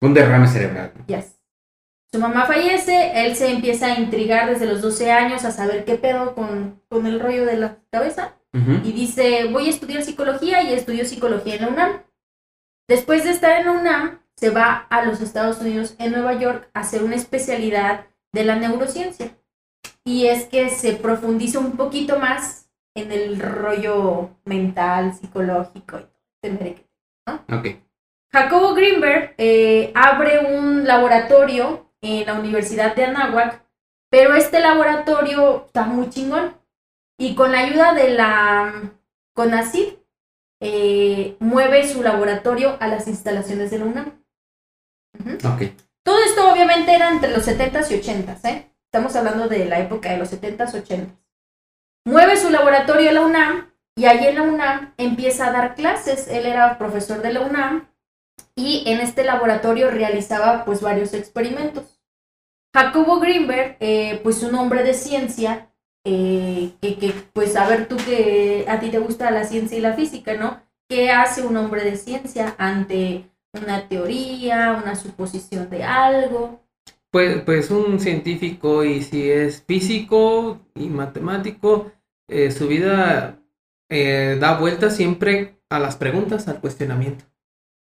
Un 0.00 0.12
derrame 0.12 0.48
cerebral. 0.48 0.92
Yes. 1.06 1.38
Su 2.12 2.18
mamá 2.18 2.46
fallece, 2.46 3.24
él 3.24 3.36
se 3.36 3.48
empieza 3.48 3.86
a 3.86 4.00
intrigar 4.00 4.50
desde 4.50 4.66
los 4.66 4.82
12 4.82 5.12
años 5.12 5.44
a 5.44 5.52
saber 5.52 5.84
qué 5.84 5.94
pedo 5.94 6.34
con, 6.34 6.82
con 6.88 7.06
el 7.06 7.20
rollo 7.20 7.46
de 7.46 7.56
la 7.58 7.78
cabeza 7.92 8.34
y 8.82 8.92
dice, 8.92 9.50
voy 9.52 9.66
a 9.66 9.70
estudiar 9.70 10.02
psicología 10.02 10.62
y 10.62 10.72
estudió 10.72 11.04
psicología 11.04 11.56
en 11.56 11.62
la 11.62 11.68
UNAM. 11.68 12.02
Después 12.88 13.22
de 13.22 13.30
estar 13.30 13.60
en 13.60 13.66
la 13.66 13.72
UNAM, 13.72 14.18
se 14.34 14.50
va 14.50 14.86
a 14.90 15.04
los 15.04 15.20
Estados 15.20 15.60
Unidos, 15.60 15.94
en 15.98 16.12
Nueva 16.12 16.32
York, 16.40 16.70
a 16.72 16.80
hacer 16.80 17.04
una 17.04 17.16
especialidad 17.16 18.06
de 18.32 18.44
la 18.44 18.56
neurociencia. 18.56 19.36
Y 20.04 20.26
es 20.26 20.44
que 20.44 20.70
se 20.70 20.94
profundiza 20.94 21.58
un 21.58 21.72
poquito 21.72 22.18
más 22.18 22.68
en 22.94 23.12
el 23.12 23.40
rollo 23.40 24.30
mental, 24.44 25.14
psicológico. 25.14 26.00
temerequete. 26.40 26.88
Ok. 27.52 27.66
Jacobo 28.32 28.74
Greenberg 28.74 29.34
eh, 29.38 29.92
abre 29.94 30.56
un 30.56 30.86
laboratorio 30.86 31.90
en 32.00 32.26
la 32.26 32.34
Universidad 32.34 32.94
de 32.94 33.04
Anáhuac, 33.04 33.64
pero 34.10 34.34
este 34.34 34.60
laboratorio 34.60 35.66
está 35.66 35.84
muy 35.84 36.10
chingón. 36.10 36.54
Y 37.18 37.34
con 37.34 37.52
la 37.52 37.60
ayuda 37.60 37.94
de 37.94 38.10
la 38.10 38.92
CONACYT, 39.32 39.98
eh, 40.60 41.36
mueve 41.40 41.86
su 41.88 42.02
laboratorio 42.02 42.76
a 42.80 42.88
las 42.88 43.08
instalaciones 43.08 43.70
de 43.70 43.78
la 43.78 43.84
UNAM. 43.86 44.22
Ujú. 45.18 45.48
Ok. 45.48 45.85
Todo 46.06 46.20
esto 46.20 46.48
obviamente 46.52 46.94
era 46.94 47.10
entre 47.10 47.32
los 47.32 47.48
70s 47.48 47.90
y 47.90 48.00
80s, 48.00 48.48
¿eh? 48.48 48.70
Estamos 48.84 49.16
hablando 49.16 49.48
de 49.48 49.64
la 49.64 49.80
época 49.80 50.10
de 50.10 50.18
los 50.18 50.32
70s, 50.32 50.86
80s. 50.86 51.08
Mueve 52.04 52.36
su 52.36 52.48
laboratorio 52.48 53.10
a 53.10 53.12
la 53.12 53.26
UNAM 53.26 53.72
y 53.96 54.06
allí 54.06 54.28
en 54.28 54.36
la 54.36 54.42
UNAM 54.42 54.94
empieza 54.98 55.48
a 55.48 55.50
dar 55.50 55.74
clases. 55.74 56.28
Él 56.28 56.46
era 56.46 56.78
profesor 56.78 57.22
de 57.22 57.32
la 57.32 57.40
UNAM 57.40 57.88
y 58.54 58.84
en 58.86 59.00
este 59.00 59.24
laboratorio 59.24 59.90
realizaba 59.90 60.64
pues 60.64 60.80
varios 60.80 61.12
experimentos. 61.12 62.00
Jacobo 62.72 63.18
Greenberg, 63.18 63.76
eh, 63.80 64.20
pues 64.22 64.44
un 64.44 64.54
hombre 64.54 64.84
de 64.84 64.94
ciencia, 64.94 65.72
eh, 66.04 66.70
que, 66.80 66.98
que, 66.98 67.14
pues 67.32 67.56
a 67.56 67.66
ver 67.66 67.88
tú 67.88 67.96
que 67.96 68.64
a 68.68 68.78
ti 68.78 68.90
te 68.90 69.00
gusta 69.00 69.32
la 69.32 69.42
ciencia 69.42 69.76
y 69.76 69.80
la 69.80 69.94
física, 69.94 70.34
¿no? 70.34 70.62
¿Qué 70.88 71.10
hace 71.10 71.42
un 71.42 71.56
hombre 71.56 71.82
de 71.82 71.96
ciencia 71.96 72.54
ante 72.58 73.28
una 73.62 73.88
teoría, 73.88 74.80
una 74.82 74.94
suposición 74.96 75.68
de 75.70 75.84
algo? 75.84 76.60
Pues, 77.10 77.40
pues 77.42 77.70
un 77.70 77.98
científico 78.00 78.84
y 78.84 79.02
si 79.02 79.30
es 79.30 79.62
físico 79.66 80.60
y 80.74 80.88
matemático, 80.88 81.90
eh, 82.28 82.50
su 82.50 82.68
vida 82.68 83.38
eh, 83.90 84.36
da 84.40 84.58
vuelta 84.58 84.90
siempre 84.90 85.56
a 85.70 85.78
las 85.78 85.96
preguntas, 85.96 86.48
al 86.48 86.60
cuestionamiento, 86.60 87.24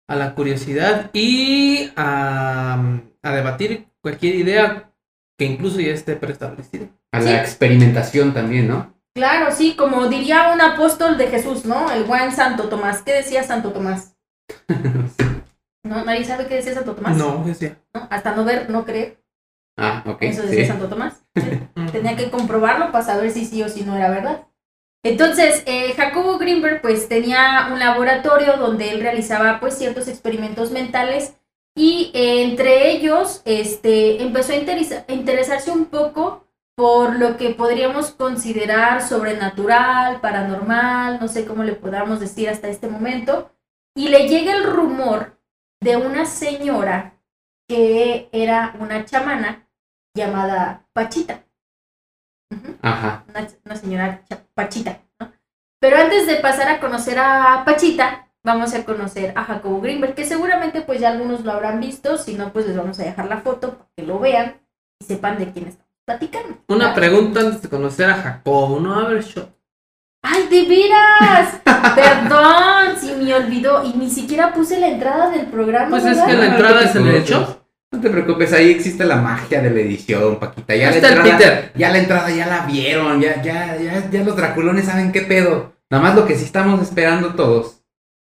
a 0.08 0.16
la 0.16 0.34
curiosidad 0.34 1.10
y 1.12 1.90
a, 1.96 2.80
a 3.22 3.32
debatir 3.34 3.88
cualquier 4.00 4.37
idea 4.37 4.92
que 5.38 5.44
incluso 5.44 5.78
ya 5.80 5.92
esté 5.92 6.16
preestablecida. 6.16 6.87
A 7.12 7.20
Sí. 7.20 7.26
la 7.26 7.40
experimentación 7.40 8.32
también, 8.34 8.68
¿no? 8.68 8.94
Claro, 9.14 9.50
sí, 9.52 9.75
como 9.76 10.06
diría 10.08 10.52
un 10.52 10.60
apóstol 10.60 11.18
de 11.18 11.26
Jesús, 11.28 11.64
¿no? 11.64 11.90
El 11.90 12.04
buen 12.04 12.30
Santo 12.32 12.68
Tomás. 12.68 13.02
¿Qué 13.02 13.12
decía 13.12 13.42
Santo 13.42 13.72
Tomás? 13.72 14.14
¿No? 15.88 16.04
¿Nadie 16.04 16.25
sabe 16.25 16.47
qué 16.47 16.57
decía 16.57 16.75
Santo 16.75 16.95
Tomás? 16.95 17.16
No, 17.16 17.42
decía. 17.45 17.78
¿No? 17.95 18.07
Hasta 18.11 18.35
no 18.35 18.45
ver, 18.45 18.68
no 18.71 18.85
creer. 18.85 19.23
Ah, 19.76 20.02
ok. 20.07 20.23
Eso 20.23 20.42
decía 20.42 20.62
sí. 20.64 20.66
Santo 20.66 20.88
Tomás. 20.88 21.25
Tenía 21.92 22.16
que 22.16 22.30
comprobarlo 22.30 22.92
para 22.92 23.04
saber 23.04 23.30
si 23.30 23.45
sí 23.45 23.62
o 23.62 23.68
si 23.68 23.83
no 23.85 23.97
era 23.97 24.11
verdad. 24.11 24.47
Entonces, 25.04 25.62
eh, 25.66 25.92
Jacobo 25.97 26.38
Greenberg 26.38 26.83
pues 26.83 27.09
tenía 27.09 27.68
un 27.73 27.78
laboratorio 27.78 28.57
donde 28.57 28.90
él 28.90 29.00
realizaba 29.00 29.61
pues 29.61 29.75
ciertos 29.78 30.09
experimentos 30.09 30.73
mentales 30.73 31.35
y 31.76 32.11
eh, 32.14 32.42
entre 32.42 32.90
ellos 32.90 33.40
este, 33.45 34.21
empezó 34.23 34.52
a 34.52 34.57
interesa- 34.57 35.04
a 35.09 35.12
interesarse 35.12 35.71
un 35.71 35.87
poco 35.87 36.45
por 36.76 37.16
lo 37.16 37.37
que 37.37 37.50
podríamos 37.50 38.11
considerar 38.11 39.00
sobrenatural, 39.02 40.21
paranormal, 40.21 41.18
no 41.21 41.28
sé 41.28 41.45
cómo 41.45 41.62
le 41.62 41.73
podamos 41.75 42.18
decir 42.21 42.49
hasta 42.49 42.68
este 42.68 42.88
momento, 42.88 43.50
y 43.97 44.09
le 44.09 44.28
llega 44.28 44.52
el 44.54 44.64
rumor 44.64 45.38
de 45.80 45.97
una 45.97 46.26
señora 46.26 47.14
que 47.68 48.28
era 48.32 48.75
una 48.78 49.04
chamana 49.04 49.68
llamada 50.14 50.87
Pachita. 50.92 51.44
Ajá. 52.82 53.25
Una, 53.28 53.49
una 53.64 53.76
señora 53.76 54.23
Pachita, 54.54 55.00
¿no? 55.20 55.32
Pero 55.80 55.99
antes 55.99 56.26
de 56.26 56.37
pasar 56.37 56.68
a 56.68 56.80
conocer 56.80 57.18
a 57.18 57.62
Pachita, 57.64 58.28
vamos 58.42 58.75
a 58.75 58.85
conocer 58.85 59.32
a 59.37 59.44
Jacobo 59.44 59.80
Greenberg, 59.80 60.14
que 60.14 60.25
seguramente 60.25 60.80
pues 60.80 61.00
ya 61.00 61.11
algunos 61.11 61.44
lo 61.44 61.52
habrán 61.52 61.80
visto, 61.80 62.16
si 62.18 62.35
no 62.35 62.52
pues 62.52 62.66
les 62.66 62.76
vamos 62.76 62.99
a 62.99 63.04
dejar 63.04 63.26
la 63.26 63.40
foto 63.40 63.76
para 63.76 63.90
que 63.97 64.02
lo 64.02 64.18
vean 64.18 64.61
y 65.00 65.04
sepan 65.04 65.38
de 65.38 65.52
quién 65.52 65.68
estamos 65.68 65.92
platicando. 66.06 66.58
Una 66.68 66.94
pregunta 66.94 67.40
antes 67.40 67.62
de 67.62 67.68
conocer 67.68 68.08
a 68.08 68.14
Jacobo, 68.14 68.80
¿no? 68.80 68.99
A 68.99 69.08
ver, 69.08 69.23
shot. 69.23 69.57
¡Ay, 70.30 70.47
de 70.49 70.68
veras! 70.68 71.61
Perdón, 71.94 72.97
si 73.00 73.12
me 73.12 73.35
olvidó 73.35 73.82
y 73.85 73.97
ni 73.97 74.11
siquiera 74.11 74.52
puse 74.52 74.78
la 74.78 74.88
entrada 74.88 75.30
del 75.30 75.47
programa. 75.47 75.88
Pues 75.88 76.04
es 76.04 76.20
que 76.20 76.35
la 76.35 76.47
entrada 76.47 76.82
es 76.82 76.94
el 76.94 77.08
hecho. 77.08 77.64
No 77.90 78.00
te 78.00 78.11
preocupes, 78.11 78.52
ahí 78.52 78.70
existe 78.70 79.04
la 79.06 79.16
magia 79.16 79.62
de 79.62 79.70
la 79.70 79.80
edición, 79.80 80.38
Paquita. 80.38 80.76
Ya 80.76 80.88
Ahí 80.88 80.90
la 80.90 80.97
está 80.97 81.08
el 81.08 81.14
entrada, 81.14 81.38
Peter. 81.38 81.73
ya 81.75 81.90
la 81.90 81.99
entrada 81.99 82.30
ya 82.30 82.47
la 82.47 82.66
vieron, 82.66 83.20
ya, 83.23 83.40
ya, 83.42 83.76
ya, 83.78 84.11
ya 84.11 84.23
los 84.25 84.37
draculones 84.37 84.85
saben 84.85 85.11
qué 85.12 85.23
pedo. 85.23 85.73
Nada 85.90 86.02
más 86.02 86.14
lo 86.14 86.26
que 86.26 86.35
sí 86.37 86.44
estamos 86.44 86.82
esperando 86.82 87.35
todos 87.35 87.82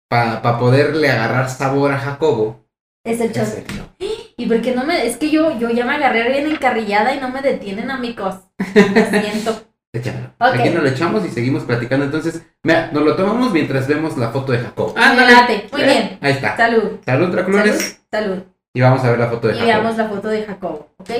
para 0.08 0.40
poderle 0.58 1.10
agarrar 1.10 1.50
sabor 1.50 1.92
a 1.92 1.98
Jacobo. 1.98 2.64
Es 3.04 3.20
el 3.20 3.32
¿no? 3.32 3.90
Y 4.36 4.46
porque 4.46 4.74
no 4.74 4.84
me, 4.84 5.06
es 5.06 5.18
que 5.18 5.28
yo, 5.30 5.58
yo 5.58 5.68
ya 5.68 5.84
me 5.84 5.96
agarré 5.96 6.26
bien 6.32 6.50
encarrillada 6.50 7.14
y 7.14 7.20
no 7.20 7.28
me 7.28 7.42
detienen, 7.42 7.90
amigos. 7.90 8.36
Lo 8.74 9.20
siento. 9.20 9.69
Aquí 9.92 10.70
nos 10.70 10.82
lo 10.84 10.88
echamos 10.88 11.24
y 11.24 11.30
seguimos 11.30 11.64
platicando. 11.64 12.04
Entonces, 12.04 12.46
mira, 12.62 12.90
nos 12.92 13.02
lo 13.02 13.16
tomamos 13.16 13.52
mientras 13.52 13.88
vemos 13.88 14.16
la 14.16 14.30
foto 14.30 14.52
de 14.52 14.58
Jacobo. 14.60 14.94
Me 14.94 15.02
Ándale. 15.02 15.68
Muy 15.72 15.80
¿Eh? 15.82 15.84
bien. 15.84 16.18
Ahí 16.20 16.32
está. 16.32 16.56
Salud. 16.56 17.00
Salud, 17.04 17.28
draculones. 17.30 18.00
Salud. 18.10 18.28
Salud. 18.34 18.42
Y 18.72 18.80
vamos 18.80 19.02
a 19.04 19.10
ver 19.10 19.18
la 19.18 19.28
foto 19.28 19.48
de 19.48 19.54
Y 19.54 19.56
Jacobo. 19.58 19.72
veamos 19.72 19.96
la 19.98 20.08
foto 20.08 20.28
de 20.28 20.44
Jacobo, 20.44 20.94
¿ok? 20.98 21.10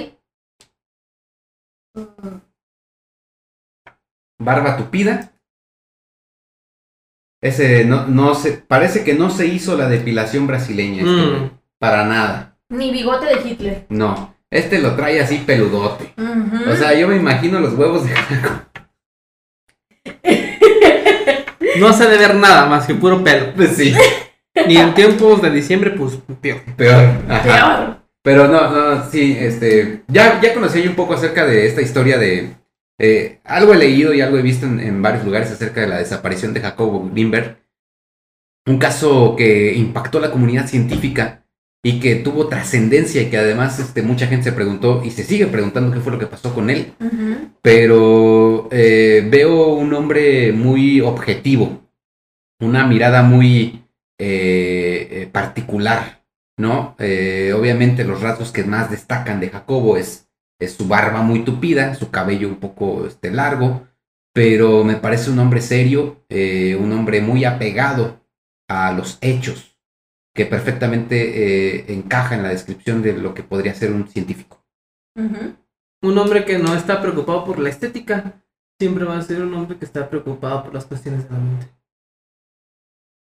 Mm, 1.95 2.37
Barba 4.39 4.77
tupida. 4.77 5.33
Ese 7.43 7.85
no, 7.85 8.07
no 8.07 8.35
se, 8.35 8.53
parece 8.53 9.03
que 9.03 9.15
no 9.15 9.31
se 9.31 9.47
hizo 9.47 9.77
la 9.77 9.89
depilación 9.89 10.47
brasileña. 10.47 10.99
este, 10.99 11.11
Mm. 11.11 11.51
Para 11.79 12.05
nada. 12.05 12.59
Ni 12.69 12.93
bigote 12.93 13.25
de 13.27 13.49
Hitler. 13.49 13.87
No. 13.89 14.37
Este 14.51 14.81
lo 14.81 14.97
trae 14.97 15.21
así 15.21 15.39
peludote. 15.39 16.13
O 16.69 16.75
sea, 16.77 16.93
yo 16.99 17.07
me 17.09 17.17
imagino 17.17 17.61
los 17.61 17.75
huevos 17.75 18.05
de 18.05 18.15
No 21.79 21.93
se 21.93 22.05
debe 22.05 22.19
ver 22.19 22.35
nada 22.35 22.67
más 22.67 22.87
que 22.87 22.95
puro 22.95 23.23
pelo. 23.23 23.53
Pues 23.55 23.71
sí, 23.77 23.95
Ni 24.67 24.77
en 24.77 24.95
tiempos 24.95 25.41
de 25.41 25.51
diciembre, 25.51 25.91
pues 25.93 26.19
peor. 26.41 26.61
peor. 26.77 27.09
Ajá. 27.29 27.43
Peor. 27.43 27.97
Pero 28.23 28.49
no, 28.49 28.71
no, 28.71 29.11
sí, 29.11 29.37
este. 29.39 30.03
Ya, 30.09 30.41
ya 30.41 30.53
conocí 30.53 30.87
un 30.87 30.95
poco 30.95 31.15
acerca 31.15 31.47
de 31.47 31.67
esta 31.67 31.81
historia 31.81 32.19
de. 32.19 32.51
eh, 32.99 33.41
algo 33.45 33.73
he 33.73 33.79
leído 33.79 34.13
y 34.13 34.21
algo 34.21 34.37
he 34.37 34.43
visto 34.43 34.67
en, 34.67 34.79
en 34.81 35.01
varios 35.01 35.25
lugares 35.25 35.51
acerca 35.51 35.81
de 35.81 35.87
la 35.87 35.99
desaparición 35.99 36.53
de 36.53 36.61
Jacobo 36.61 37.09
Greenberg. 37.13 37.57
Un 38.67 38.79
caso 38.79 39.37
que 39.37 39.73
impactó 39.75 40.19
a 40.19 40.23
la 40.23 40.31
comunidad 40.31 40.67
científica 40.67 41.45
y 41.83 41.99
que 42.01 42.17
tuvo 42.17 42.49
trascendencia 42.49 43.23
y 43.23 43.31
que 43.31 43.39
además 43.39 43.79
este, 43.79 44.03
mucha 44.03 44.27
gente 44.27 44.45
se 44.45 44.53
preguntó 44.53 45.03
y 45.05 45.11
se 45.11 45.25
sigue 45.25 45.47
preguntando 45.47 45.93
qué 45.93 46.01
fue 46.01 46.13
lo 46.13 46.19
que 46.19 46.27
pasó 46.27 46.55
con 46.55 46.69
él. 46.69 46.93
Pero 47.63 48.69
eh, 48.71 49.27
veo 49.31 49.69
un 49.69 49.93
hombre 49.95 50.53
muy 50.53 51.01
objetivo, 51.01 51.81
una 52.61 52.87
mirada 52.87 53.23
muy 53.23 53.81
eh, 54.23 55.09
eh, 55.11 55.31
particular, 55.33 56.27
¿no? 56.59 56.95
Eh, 56.99 57.55
obviamente 57.57 58.05
los 58.05 58.21
rasgos 58.21 58.53
que 58.53 58.65
más 58.65 58.91
destacan 58.91 59.41
de 59.41 59.49
Jacobo 59.49 59.97
es, 59.97 60.29
es 60.61 60.75
su 60.75 60.87
barba 60.87 61.23
muy 61.23 61.43
tupida, 61.43 61.95
su 61.95 62.11
cabello 62.11 62.49
un 62.49 62.57
poco 62.57 63.07
este, 63.07 63.31
largo, 63.31 63.89
pero 64.35 64.85
me 64.85 64.97
parece 64.97 65.31
un 65.31 65.39
hombre 65.39 65.63
serio, 65.63 66.23
un 66.29 66.93
hombre 66.93 67.23
muy 67.23 67.47
apegado 67.47 68.21
a 68.69 68.93
los 68.93 69.17
hechos, 69.23 69.70
que 70.41 70.47
perfectamente 70.47 71.17
eh, 71.77 71.85
encaja 71.93 72.35
en 72.35 72.43
la 72.43 72.49
descripción 72.49 73.03
de 73.03 73.13
lo 73.13 73.35
que 73.35 73.43
podría 73.43 73.75
ser 73.75 73.93
un 73.93 74.09
científico. 74.09 74.65
Un 75.15 76.17
hombre 76.17 76.47
que 76.47 76.59
no 76.59 76.75
está 76.75 77.03
preocupado 77.03 77.45
por 77.45 77.59
la 77.59 77.69
estética, 77.69 78.43
siempre 78.81 79.05
va 79.05 79.19
a 79.19 79.23
ser 79.23 79.43
un 79.43 79.53
hombre 79.53 79.77
que 79.77 79.85
está 79.85 80.09
preocupado 80.09 80.65
por 80.65 80.73
las 80.73 80.87
cuestiones 80.87 81.25
de 81.25 81.35
la 81.35 81.41
mente. 81.41 81.69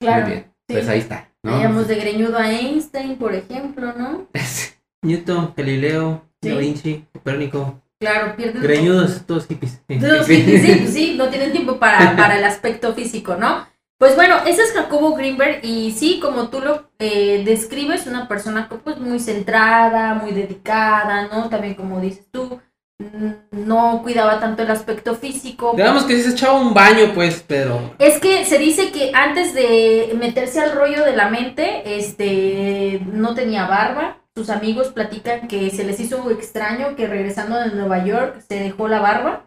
Claro. 0.01 0.23
Muy 0.23 0.33
bien, 0.33 0.45
sí. 0.69 0.73
pues 0.73 0.89
ahí 0.89 0.99
está, 0.99 1.31
¿no? 1.45 1.85
De 1.85 1.95
greñudo 1.95 2.39
a 2.39 2.51
Einstein, 2.51 3.17
por 3.17 3.37
ejemplo, 3.37 3.93
¿no? 3.93 4.27
Newton, 5.03 5.55
Galileo, 5.57 6.27
Sí. 6.43 6.49
Da 6.51 6.57
Vinci, 6.57 7.05
Copérnico, 7.13 7.81
Claro, 8.01 8.35
pierden. 8.35 8.63
greñudos, 8.63 9.25
todos 9.27 9.47
hippies. 9.47 9.81
Todos 10.01 10.27
sí, 10.27 10.43
sí, 10.43 10.59
sí, 10.59 10.75
pues 10.81 10.93
sí, 10.93 11.15
no 11.17 11.31
tienen 11.31 11.53
tiempo 11.53 11.79
para, 11.79 12.17
para 12.17 12.37
el 12.37 12.43
aspecto 12.43 12.95
físico, 12.95 13.37
¿no? 13.37 13.65
Pues 13.99 14.15
bueno, 14.15 14.37
ese 14.47 14.63
es 14.63 14.73
Jacobo 14.73 15.15
Greenberg 15.15 15.61
y 15.63 15.91
sí, 15.93 16.21
como 16.21 16.49
tú 16.49 16.61
lo 16.61 16.91
eh, 16.99 17.43
describes, 17.47 18.07
una 18.07 18.29
persona 18.29 18.69
pues 18.85 18.99
muy 18.99 19.19
centrada, 19.19 20.15
muy 20.15 20.33
dedicada, 20.33 21.29
¿no? 21.29 21.49
También 21.49 21.75
como 21.75 21.99
dices 21.99 22.27
tú, 22.31 22.61
mm, 22.99 23.31
no 23.53 24.03
cuidaba 24.03 24.39
tanto 24.39 24.63
el 24.63 24.71
aspecto 24.71 25.15
físico. 25.15 25.73
Digamos 25.75 26.05
que 26.05 26.17
sí 26.17 26.25
se 26.25 26.31
echaba 26.33 26.61
un 26.61 26.75
baño, 26.75 27.13
pues, 27.15 27.43
pero 27.47 27.95
Es 27.99 28.21
que 28.21 28.45
se 28.45 28.59
dice 28.59 28.93
que 28.93 29.13
antes 29.15 29.55
de 29.55 30.15
meterse 30.21 30.61
al 30.61 30.73
rollo 30.73 31.03
de 31.03 31.17
la 31.17 31.31
mente, 31.31 31.97
este, 31.99 33.01
no 33.11 33.35
tenía 33.35 33.67
barba. 33.67 34.19
Sus 34.35 34.51
amigos 34.51 34.89
platican 34.89 35.49
que 35.49 35.71
se 35.71 35.85
les 35.85 35.99
hizo 36.01 36.31
extraño 36.31 36.97
que 36.97 37.07
regresando 37.07 37.59
de 37.59 37.71
Nueva 37.71 38.05
York 38.05 38.43
se 38.47 38.57
dejó 38.61 38.89
la 38.89 39.01
barba 39.01 39.46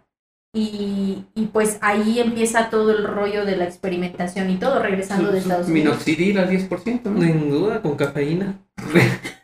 Y, 0.54 1.26
y 1.36 1.46
pues 1.54 1.78
ahí 1.82 2.20
empieza 2.20 2.70
todo 2.72 2.92
el 2.92 3.04
rollo 3.06 3.46
de 3.46 3.56
la 3.56 3.66
experimentación 3.66 4.50
y 4.50 4.56
todo, 4.58 4.80
regresando 4.82 5.32
de 5.32 5.40
Estados 5.40 5.68
Unidos. 5.68 5.86
Minoxidil 5.92 6.40
al 6.40 6.50
10%, 6.50 7.02
¿no? 7.04 7.22
Sin 7.22 7.50
duda, 7.52 7.82
con 7.82 7.96
cafeína. 7.96 8.56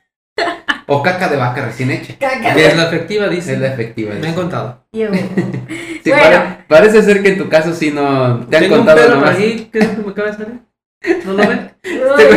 O 0.88 1.02
caca 1.02 1.28
de 1.30 1.36
vaca 1.36 1.66
recién 1.66 1.90
hecha. 1.90 2.14
Caca. 2.20 2.54
Es 2.56 2.78
la 2.78 2.84
efectiva, 2.84 3.28
dice. 3.28 3.54
Es 3.54 3.60
la 3.60 3.70
efectiva. 3.74 4.10
Me 4.12 4.18
han 4.18 4.22
dice. 4.22 4.36
contado. 4.36 4.86
Yo- 4.94 5.08
Sí, 6.04 6.12
Bueno. 6.12 6.22
pare- 6.22 6.66
parece 6.68 7.02
ser 7.02 7.24
que 7.24 7.30
en 7.30 7.40
tu 7.40 7.50
caso 7.50 7.74
sí 7.74 7.90
no 7.90 8.46
te 8.46 8.58
han 8.58 8.62
Tengo 8.64 8.76
un 8.76 8.80
contado 8.82 8.98
pedo 9.00 9.08
por 9.16 9.18
nomás. 9.18 9.36
ahí. 9.38 9.68
¿Qué 9.74 9.80
es 9.80 9.88
lo 9.88 9.96
que 9.96 10.02
me 10.04 10.12
acaba 10.12 10.28
de 10.30 10.34
salir? 10.38 10.60
¿No 11.26 11.34
lo 11.34 11.38
ven? 11.48 11.72
Este 11.82 12.28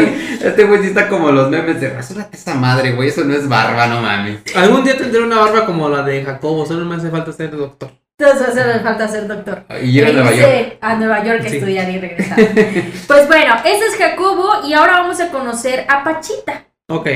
güey, 0.65 0.79
este 0.79 0.83
sí 0.83 0.87
está 0.89 1.09
como 1.09 1.31
los 1.31 1.51
memes 1.51 1.79
de 1.79 1.91
rasúrate 1.91 2.39
esa 2.39 2.55
madre, 2.55 2.93
güey. 2.93 3.11
Eso 3.11 3.23
no 3.25 3.35
es 3.35 3.47
barba, 3.47 3.87
no 3.89 4.01
mames. 4.01 4.41
Algún 4.57 4.83
día 4.83 4.97
tendré 4.97 5.21
una 5.23 5.39
barba 5.41 5.67
como 5.67 5.91
la 5.91 6.03
de 6.03 6.25
Jacobo. 6.25 6.65
Solo 6.65 6.87
me 6.87 6.97
hace 6.97 7.11
falta 7.11 7.31
ser 7.33 7.55
doctor. 7.55 7.91
Entonces 8.21 8.49
hace 8.49 8.81
falta 8.81 9.07
ser 9.07 9.29
doctor. 9.29 9.65
Y 9.83 9.99
ir 9.99 10.07
a 10.07 10.13
Nueva 10.13 10.33
irse 10.35 10.41
York. 10.65 10.79
A 10.81 10.95
Nueva 10.97 11.25
York 11.25 11.43
a 11.45 11.49
Sí. 11.49 11.57
estudiar 11.59 11.89
y 11.91 11.99
regresar. 12.01 12.37
pues 13.07 13.29
bueno, 13.29 13.55
ese 13.65 13.85
es 13.87 13.97
Jacobo 13.97 14.67
y 14.67 14.73
ahora 14.73 14.95
vamos 14.95 15.21
a 15.21 15.29
conocer 15.29 15.85
a 15.89 16.03
Pachita. 16.03 16.65
Ok. 16.89 17.09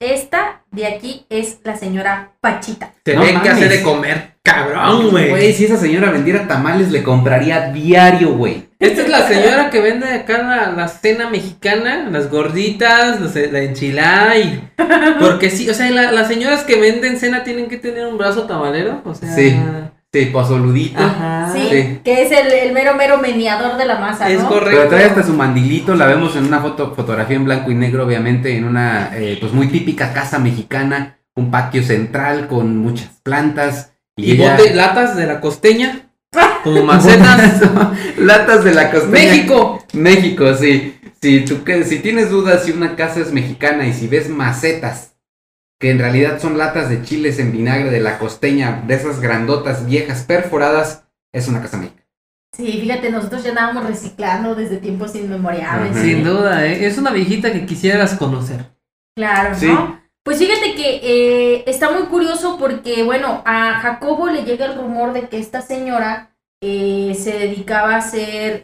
Esta 0.00 0.64
de 0.72 0.86
aquí 0.86 1.24
es 1.30 1.58
la 1.64 1.76
señora 1.76 2.32
Pachita. 2.40 2.92
Te 3.02 3.14
No 3.14 3.22
ven 3.22 3.40
que 3.40 3.48
hacer 3.48 3.68
de 3.68 3.82
comer. 3.82 4.36
Cabrón, 4.42 5.10
Güey, 5.10 5.30
güey. 5.30 5.52
si 5.52 5.64
esa 5.64 5.76
señora 5.76 6.10
vendiera 6.10 6.46
tamales, 6.46 6.90
le 6.92 7.02
compraría 7.02 7.70
diario, 7.72 8.34
güey. 8.34 8.68
Esta 8.78 9.02
es 9.02 9.08
la 9.08 9.26
señora 9.26 9.70
que 9.70 9.80
vende 9.80 10.06
acá 10.12 10.38
la, 10.38 10.70
la 10.72 10.86
cena 10.88 11.28
mexicana, 11.30 12.08
las 12.10 12.30
gorditas, 12.30 13.20
los- 13.20 13.34
la 13.34 13.60
enchilada 13.60 14.36
y... 14.38 14.68
Porque 15.18 15.50
sí, 15.50 15.68
o 15.68 15.74
sea, 15.74 15.90
la- 15.90 16.12
las 16.12 16.28
señoras 16.28 16.62
que 16.62 16.78
venden 16.80 17.16
cena 17.18 17.42
tienen 17.42 17.68
que 17.68 17.76
tener 17.76 18.06
un 18.06 18.18
brazo 18.18 18.42
tamalero, 18.46 19.02
o 19.04 19.14
sea... 19.14 19.32
Sí. 19.34 19.56
Sí, 20.12 20.26
pozoludito. 20.26 21.02
Ajá. 21.02 21.50
sí, 21.52 21.68
sí. 21.70 22.00
que 22.02 22.22
es 22.22 22.32
el, 22.32 22.50
el 22.50 22.72
mero 22.72 22.94
mero 22.94 23.18
meneador 23.18 23.76
de 23.76 23.84
la 23.84 23.98
masa, 23.98 24.30
Es 24.30 24.40
¿no? 24.42 24.48
correcto. 24.48 24.76
Pero 24.78 24.88
trae 24.88 25.04
hasta 25.04 25.22
su 25.22 25.34
mandilito, 25.34 25.94
la 25.94 26.06
vemos 26.06 26.36
en 26.36 26.46
una 26.46 26.60
foto, 26.60 26.94
fotografía 26.94 27.36
en 27.36 27.44
blanco 27.44 27.70
y 27.70 27.74
negro, 27.74 28.06
obviamente, 28.06 28.56
en 28.56 28.64
una 28.64 29.10
eh, 29.14 29.36
pues 29.40 29.52
muy 29.52 29.66
típica 29.68 30.12
casa 30.14 30.38
mexicana, 30.38 31.18
un 31.34 31.50
patio 31.50 31.82
central 31.82 32.46
con 32.48 32.78
muchas 32.78 33.10
plantas. 33.22 33.92
Y, 34.16 34.30
Y 34.32 34.32
ella- 34.32 34.56
bote, 34.56 34.74
latas 34.74 35.16
de 35.16 35.26
la 35.26 35.40
costeña, 35.40 36.08
como 36.64 36.82
macetas. 36.84 37.60
Latas 38.16 38.64
de 38.64 38.72
la 38.74 38.90
costeña. 38.90 39.10
¡México! 39.12 39.84
México, 39.92 40.54
sí. 40.54 40.98
Si, 41.20 41.40
tú, 41.40 41.62
que- 41.62 41.84
si 41.84 41.98
tienes 41.98 42.30
dudas 42.30 42.64
si 42.64 42.70
una 42.72 42.96
casa 42.96 43.20
es 43.20 43.32
mexicana 43.32 43.86
y 43.86 43.92
si 43.92 44.06
ves 44.08 44.30
macetas, 44.30 45.12
que 45.78 45.90
en 45.90 45.98
realidad 45.98 46.40
son 46.40 46.58
latas 46.58 46.88
de 46.88 47.02
chiles 47.02 47.38
en 47.38 47.52
vinagre 47.52 47.90
de 47.90 48.00
la 48.00 48.18
costeña, 48.18 48.82
de 48.86 48.94
esas 48.94 49.20
grandotas 49.20 49.86
viejas 49.86 50.22
perforadas, 50.24 51.04
es 51.32 51.48
una 51.48 51.60
casa 51.60 51.76
mexicana. 51.76 52.06
Sí, 52.56 52.78
fíjate, 52.80 53.10
nosotros 53.10 53.44
ya 53.44 53.50
andábamos 53.50 53.86
reciclando 53.86 54.54
desde 54.54 54.78
tiempos 54.78 55.14
inmemoriales. 55.14 55.90
Ajá. 55.90 56.00
¿eh? 56.00 56.02
Sin 56.02 56.24
duda, 56.24 56.66
¿eh? 56.66 56.86
Es 56.86 56.96
una 56.96 57.12
viejita 57.12 57.52
que 57.52 57.66
quisieras 57.66 58.14
conocer. 58.14 58.64
Claro, 59.14 59.50
¿no? 59.50 59.56
Sí. 59.56 59.68
Pues 60.24 60.38
fíjate 60.38 60.74
que 60.74 61.00
eh, 61.02 61.64
está 61.66 61.90
muy 61.90 62.04
curioso 62.06 62.56
porque, 62.58 63.02
bueno, 63.04 63.42
a 63.44 63.80
Jacobo 63.80 64.28
le 64.28 64.44
llega 64.44 64.66
el 64.66 64.76
rumor 64.76 65.12
de 65.12 65.28
que 65.28 65.38
esta 65.38 65.60
señora 65.60 66.34
eh, 66.60 67.14
se 67.16 67.38
dedicaba 67.38 67.94
a 67.94 67.98
hacer 67.98 68.62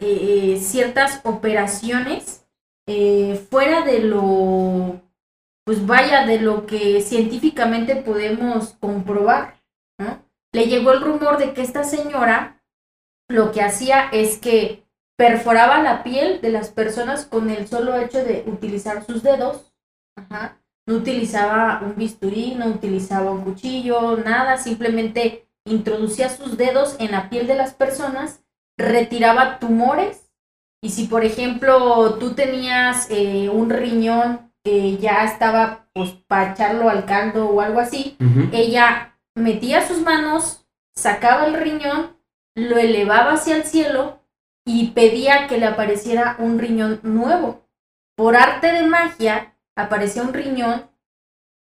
ciertas 0.59 1.21
operaciones 1.23 2.43
eh, 2.85 3.41
fuera 3.49 3.85
de 3.85 3.99
lo, 3.99 5.01
pues 5.65 5.85
vaya, 5.85 6.25
de 6.25 6.39
lo 6.39 6.65
que 6.65 7.01
científicamente 7.01 7.95
podemos 7.95 8.75
comprobar. 8.79 9.61
Le 10.51 10.65
llegó 10.67 10.91
el 10.91 11.01
rumor 11.01 11.37
de 11.37 11.53
que 11.53 11.61
esta 11.61 11.83
señora 11.83 12.63
lo 13.27 13.51
que 13.51 13.61
hacía 13.61 14.09
es 14.11 14.37
que 14.37 14.85
perforaba 15.17 15.81
la 15.81 16.03
piel 16.03 16.41
de 16.41 16.51
las 16.51 16.69
personas 16.69 17.25
con 17.25 17.49
el 17.49 17.67
solo 17.67 17.95
hecho 17.97 18.23
de 18.23 18.43
utilizar 18.45 19.03
sus 19.03 19.23
dedos. 19.23 19.73
No 20.85 20.95
utilizaba 20.95 21.81
un 21.81 21.95
bisturí, 21.95 22.55
no 22.55 22.67
utilizaba 22.67 23.31
un 23.31 23.43
cuchillo, 23.43 24.17
nada, 24.17 24.57
simplemente 24.57 25.47
introducía 25.65 26.29
sus 26.29 26.57
dedos 26.57 26.97
en 26.99 27.11
la 27.11 27.29
piel 27.29 27.47
de 27.47 27.55
las 27.55 27.73
personas, 27.73 28.43
retiraba 28.77 29.59
tumores 29.59 30.29
y 30.83 30.89
si 30.89 31.07
por 31.07 31.23
ejemplo 31.23 32.15
tú 32.15 32.33
tenías 32.33 33.07
eh, 33.09 33.49
un 33.49 33.69
riñón 33.69 34.52
que 34.63 34.97
ya 34.97 35.23
estaba 35.25 35.87
pues 35.93 36.11
para 36.27 36.53
echarlo 36.53 36.89
al 36.89 37.05
caldo 37.05 37.49
o 37.49 37.61
algo 37.61 37.79
así, 37.79 38.17
ella 38.51 39.17
metía 39.35 39.85
sus 39.87 40.01
manos, 40.01 40.65
sacaba 40.95 41.45
el 41.45 41.55
riñón, 41.55 42.17
lo 42.55 42.77
elevaba 42.77 43.33
hacia 43.33 43.55
el 43.57 43.63
cielo 43.63 44.19
y 44.65 44.91
pedía 44.91 45.47
que 45.47 45.57
le 45.57 45.65
apareciera 45.65 46.35
un 46.39 46.59
riñón 46.59 46.99
nuevo. 47.03 47.67
Por 48.15 48.35
arte 48.37 48.71
de 48.71 48.83
magia, 48.83 49.55
aparecía 49.75 50.21
un 50.23 50.33
riñón 50.33 50.89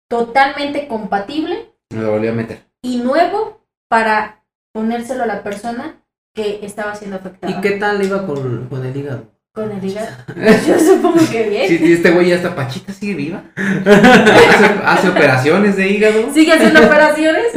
totalmente 0.09 0.87
compatible 0.87 1.73
Me 1.91 2.01
lo 2.01 2.11
volví 2.11 2.27
a 2.27 2.33
meter. 2.33 2.63
y 2.81 2.97
nuevo 2.97 3.65
para 3.89 4.43
ponérselo 4.73 5.23
a 5.23 5.27
la 5.27 5.43
persona 5.43 6.01
que 6.33 6.65
estaba 6.65 6.95
siendo 6.95 7.17
afectada 7.17 7.51
¿Y 7.51 7.61
qué 7.61 7.71
tal 7.71 8.03
iba 8.03 8.25
con, 8.25 8.67
con 8.69 8.85
el 8.85 8.95
hígado? 8.95 9.25
Con 9.57 9.71
el 9.71 9.83
hígado. 9.83 10.09
Yo 10.67 10.79
supongo 10.79 11.19
que 11.31 11.49
bien. 11.49 11.67
Sí, 11.67 11.93
este 11.93 12.11
güey 12.11 12.29
ya 12.29 12.35
está 12.35 12.55
pachita, 12.55 12.93
sigue 12.93 13.15
viva. 13.15 13.41
hace, 13.55 14.65
hace 14.85 15.09
operaciones 15.09 15.75
de 15.75 15.87
hígado. 15.87 16.31
sigue 16.31 16.53
haciendo 16.53 16.79
operaciones. 16.85 17.47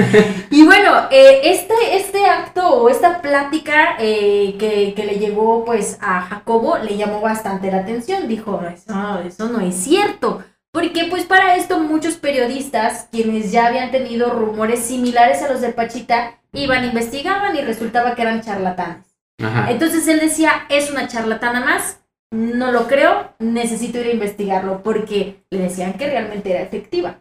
Y 0.48 0.64
bueno, 0.64 1.08
eh, 1.10 1.40
este, 1.44 1.74
este 1.96 2.24
acto 2.24 2.66
o 2.68 2.88
esta 2.88 3.20
plática 3.20 3.96
eh, 3.98 4.56
que, 4.58 4.94
que 4.94 5.04
le 5.04 5.18
llegó 5.18 5.66
pues 5.66 5.98
a 6.00 6.22
Jacobo 6.22 6.78
le 6.78 6.96
llamó 6.96 7.20
bastante 7.20 7.70
la 7.70 7.80
atención. 7.80 8.26
Dijo, 8.28 8.62
eso, 8.74 9.20
eso 9.20 9.48
no 9.50 9.60
es 9.60 9.74
cierto. 9.74 10.42
Porque 10.72 11.04
pues 11.10 11.24
para 11.24 11.56
esto 11.56 11.80
muchos 11.80 12.14
periodistas, 12.14 13.08
quienes 13.12 13.52
ya 13.52 13.66
habían 13.66 13.90
tenido 13.90 14.30
rumores 14.30 14.80
similares 14.80 15.42
a 15.42 15.52
los 15.52 15.60
de 15.60 15.68
Pachita, 15.68 16.38
iban, 16.54 16.82
investigaban 16.86 17.54
y 17.56 17.60
resultaba 17.60 18.14
que 18.14 18.22
eran 18.22 18.40
charlatanes. 18.40 19.09
Ajá. 19.42 19.70
Entonces 19.70 20.06
él 20.08 20.20
decía, 20.20 20.66
es 20.68 20.90
una 20.90 21.08
charlatana 21.08 21.60
más, 21.60 22.00
no 22.30 22.70
lo 22.70 22.86
creo, 22.86 23.34
necesito 23.38 23.98
ir 23.98 24.06
a 24.06 24.12
investigarlo 24.12 24.82
porque 24.82 25.44
le 25.50 25.58
decían 25.58 25.94
que 25.94 26.06
realmente 26.06 26.50
era 26.50 26.62
efectiva. 26.62 27.20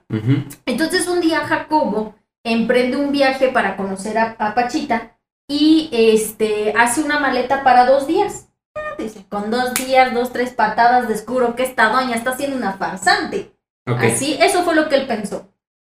Entonces 0.65 1.07
un 1.07 1.21
día 1.21 1.41
Jacobo 1.41 2.15
emprende 2.45 2.97
un 2.97 3.11
viaje 3.11 3.49
para 3.49 3.75
conocer 3.75 4.17
a, 4.17 4.35
a 4.37 4.53
Pachita 4.53 5.17
y 5.49 5.89
este 5.91 6.73
hace 6.77 7.01
una 7.01 7.19
maleta 7.19 7.63
para 7.63 7.85
dos 7.85 8.07
días. 8.07 8.49
Dice, 8.97 9.25
con 9.29 9.49
dos 9.49 9.73
días, 9.73 10.13
dos, 10.13 10.31
tres 10.31 10.51
patadas 10.51 11.07
descubro 11.07 11.55
que 11.55 11.63
esta 11.63 11.89
doña 11.89 12.15
está 12.15 12.35
siendo 12.35 12.57
una 12.57 12.73
farsante. 12.73 13.55
Así, 13.85 14.37
eso 14.39 14.63
fue 14.63 14.75
lo 14.75 14.87
que 14.87 14.95
él 14.95 15.07
pensó. 15.07 15.49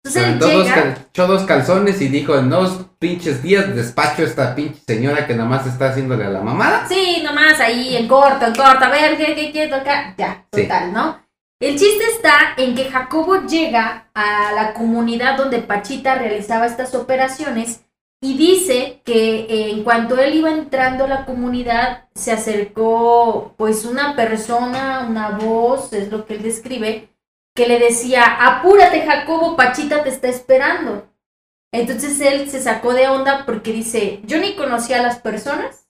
Entonces 0.05 0.17
él 0.23 0.25
aventó 0.29 0.47
dos, 0.47 0.65
llega, 0.65 0.75
cal- 0.75 1.07
echó 1.11 1.27
dos 1.27 1.43
calzones 1.45 2.01
y 2.03 2.09
dijo 2.09 2.37
en 2.37 2.51
dos 2.51 2.87
pinches 2.99 3.43
días 3.43 3.75
despacho 3.75 4.23
a 4.23 4.27
esta 4.27 4.55
pinche 4.55 4.81
señora 4.87 5.27
que 5.27 5.35
nomás 5.35 5.67
está 5.67 5.89
haciéndole 5.89 6.25
a 6.27 6.31
la 6.31 6.41
mamada. 6.41 6.87
sí, 6.89 7.23
nomás 7.25 7.59
ahí, 7.61 7.97
en 7.97 8.07
corto, 8.07 8.45
en 8.47 8.55
corto, 8.55 8.85
a 8.85 8.91
ver, 8.91 9.17
¿qué, 9.17 9.35
qué, 9.35 9.51
qué 9.53 9.67
toca? 9.69 10.15
Ya, 10.19 10.45
Sí. 10.53 10.63
total, 10.63 10.93
¿no? 10.93 11.25
El 11.61 11.79
chiste 11.79 12.05
está 12.15 12.35
en 12.59 12.75
que 12.75 12.91
Jacobo 12.91 13.47
llega 13.47 14.09
a 14.15 14.53
la 14.55 14.75
comunidad 14.75 15.39
donde 15.39 15.61
Pachita 15.61 16.17
realizaba 16.17 16.67
estas 16.67 16.95
operaciones 16.95 17.81
y 18.21 18.37
dice 18.37 19.01
que 19.05 19.41
eh, 19.49 19.71
en 19.71 19.85
cuanto 19.85 20.19
él 20.19 20.35
iba 20.35 20.51
entrando 20.51 21.05
a 21.05 21.09
la 21.09 21.25
comunidad 21.25 22.05
se 22.15 22.33
acercó 22.33 23.55
pues 23.57 23.85
una 23.85 24.17
persona, 24.17 25.07
una 25.09 25.31
voz, 25.31 25.93
es 25.93 26.11
lo 26.11 26.27
que 26.27 26.35
él 26.35 26.43
describe, 26.43 27.09
que 27.55 27.69
le 27.69 27.79
decía, 27.79 28.25
apúrate 28.25 29.03
Jacobo, 29.07 29.57
Pachita 29.57 30.03
te 30.03 30.09
está 30.11 30.29
esperando. 30.29 31.07
Entonces 31.73 32.21
él 32.21 32.49
se 32.51 32.61
sacó 32.63 32.93
de 32.95 33.09
onda 33.09 33.45
porque 33.47 33.73
dice, 33.73 34.21
yo 34.25 34.39
ni 34.39 34.55
conocía 34.55 35.01
a 35.01 35.03
las 35.03 35.19
personas, 35.19 35.89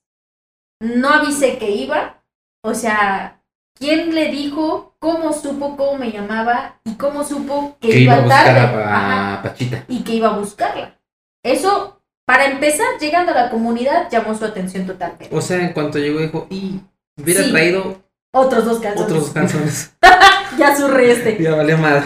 no 0.80 1.08
avisé 1.10 1.58
que 1.58 1.70
iba, 1.70 2.22
o 2.62 2.74
sea, 2.74 3.42
¿quién 3.78 4.14
le 4.14 4.30
dijo? 4.30 4.94
¿Cómo 4.98 5.32
supo 5.32 5.76
cómo 5.76 5.96
me 5.98 6.10
llamaba? 6.10 6.80
¿Y 6.84 6.94
cómo 6.94 7.24
supo 7.24 7.76
que, 7.80 7.90
Que 7.90 7.98
iba 8.00 8.14
a 8.14 8.20
buscar 8.20 8.44
tarde? 8.46 8.60
a, 8.60 8.72
Pa- 8.72 8.94
Ajá, 8.96 9.34
a 9.34 9.42
Pachita. 9.42 9.84
y 9.88 10.02
que 10.04 10.14
iba 10.14 10.28
a 10.28 10.38
buscarla. 10.38 10.98
Eso, 11.42 12.00
para 12.26 12.46
empezar, 12.46 12.86
llegando 13.00 13.32
a 13.32 13.34
la 13.34 13.50
comunidad, 13.50 14.08
llamó 14.10 14.34
su 14.34 14.44
atención 14.46 14.86
totalmente. 14.86 15.28
O 15.30 15.40
sea, 15.42 15.58
en 15.60 15.72
cuanto 15.74 15.98
llegó 15.98 16.20
dijo, 16.20 16.46
y 16.50 16.80
hubiera 17.20 17.42
Sí. 17.42 17.50
traído 17.50 18.02
Otros 18.34 18.64
dos 18.64 18.80
calzones. 18.80 19.10
otros 19.12 19.30
calzones. 19.30 19.90
Ya 20.58 20.76
surre 20.76 21.10
este. 21.10 21.42
ya 21.42 21.56
valió 21.56 21.76
madre. 21.78 22.04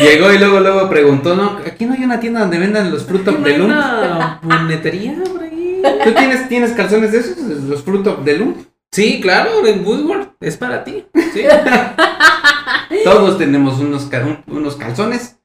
Llegó 0.00 0.32
y 0.32 0.38
luego 0.38 0.60
luego 0.60 0.88
preguntó, 0.88 1.34
¿no? 1.36 1.58
¿Aquí 1.66 1.84
no 1.84 1.92
hay 1.92 2.04
una 2.04 2.18
tienda 2.18 2.40
donde 2.40 2.58
vendan 2.58 2.90
los 2.90 3.04
Fruit 3.04 3.28
of 3.28 3.38
¿No 3.38 3.44
the 3.44 3.50
hay 3.52 3.58
Loom? 3.58 3.70
una 3.70 4.40
bonetería 4.42 5.14
por 5.30 5.42
ahí? 5.42 5.82
¿Tú 6.04 6.12
tienes, 6.14 6.48
tienes 6.48 6.72
calzones 6.72 7.12
de 7.12 7.18
esos? 7.18 7.36
¿Los 7.38 7.82
Fruit 7.82 8.06
of 8.06 8.24
the 8.24 8.38
Loom? 8.38 8.64
Sí, 8.90 9.20
claro, 9.20 9.66
en 9.66 9.84
Woodward. 9.84 10.28
Es 10.40 10.56
para 10.56 10.84
ti. 10.84 11.04
Sí. 11.34 11.42
Todos 13.04 13.36
tenemos 13.36 13.78
unos, 13.78 14.08
unos 14.46 14.76
calzones 14.76 15.36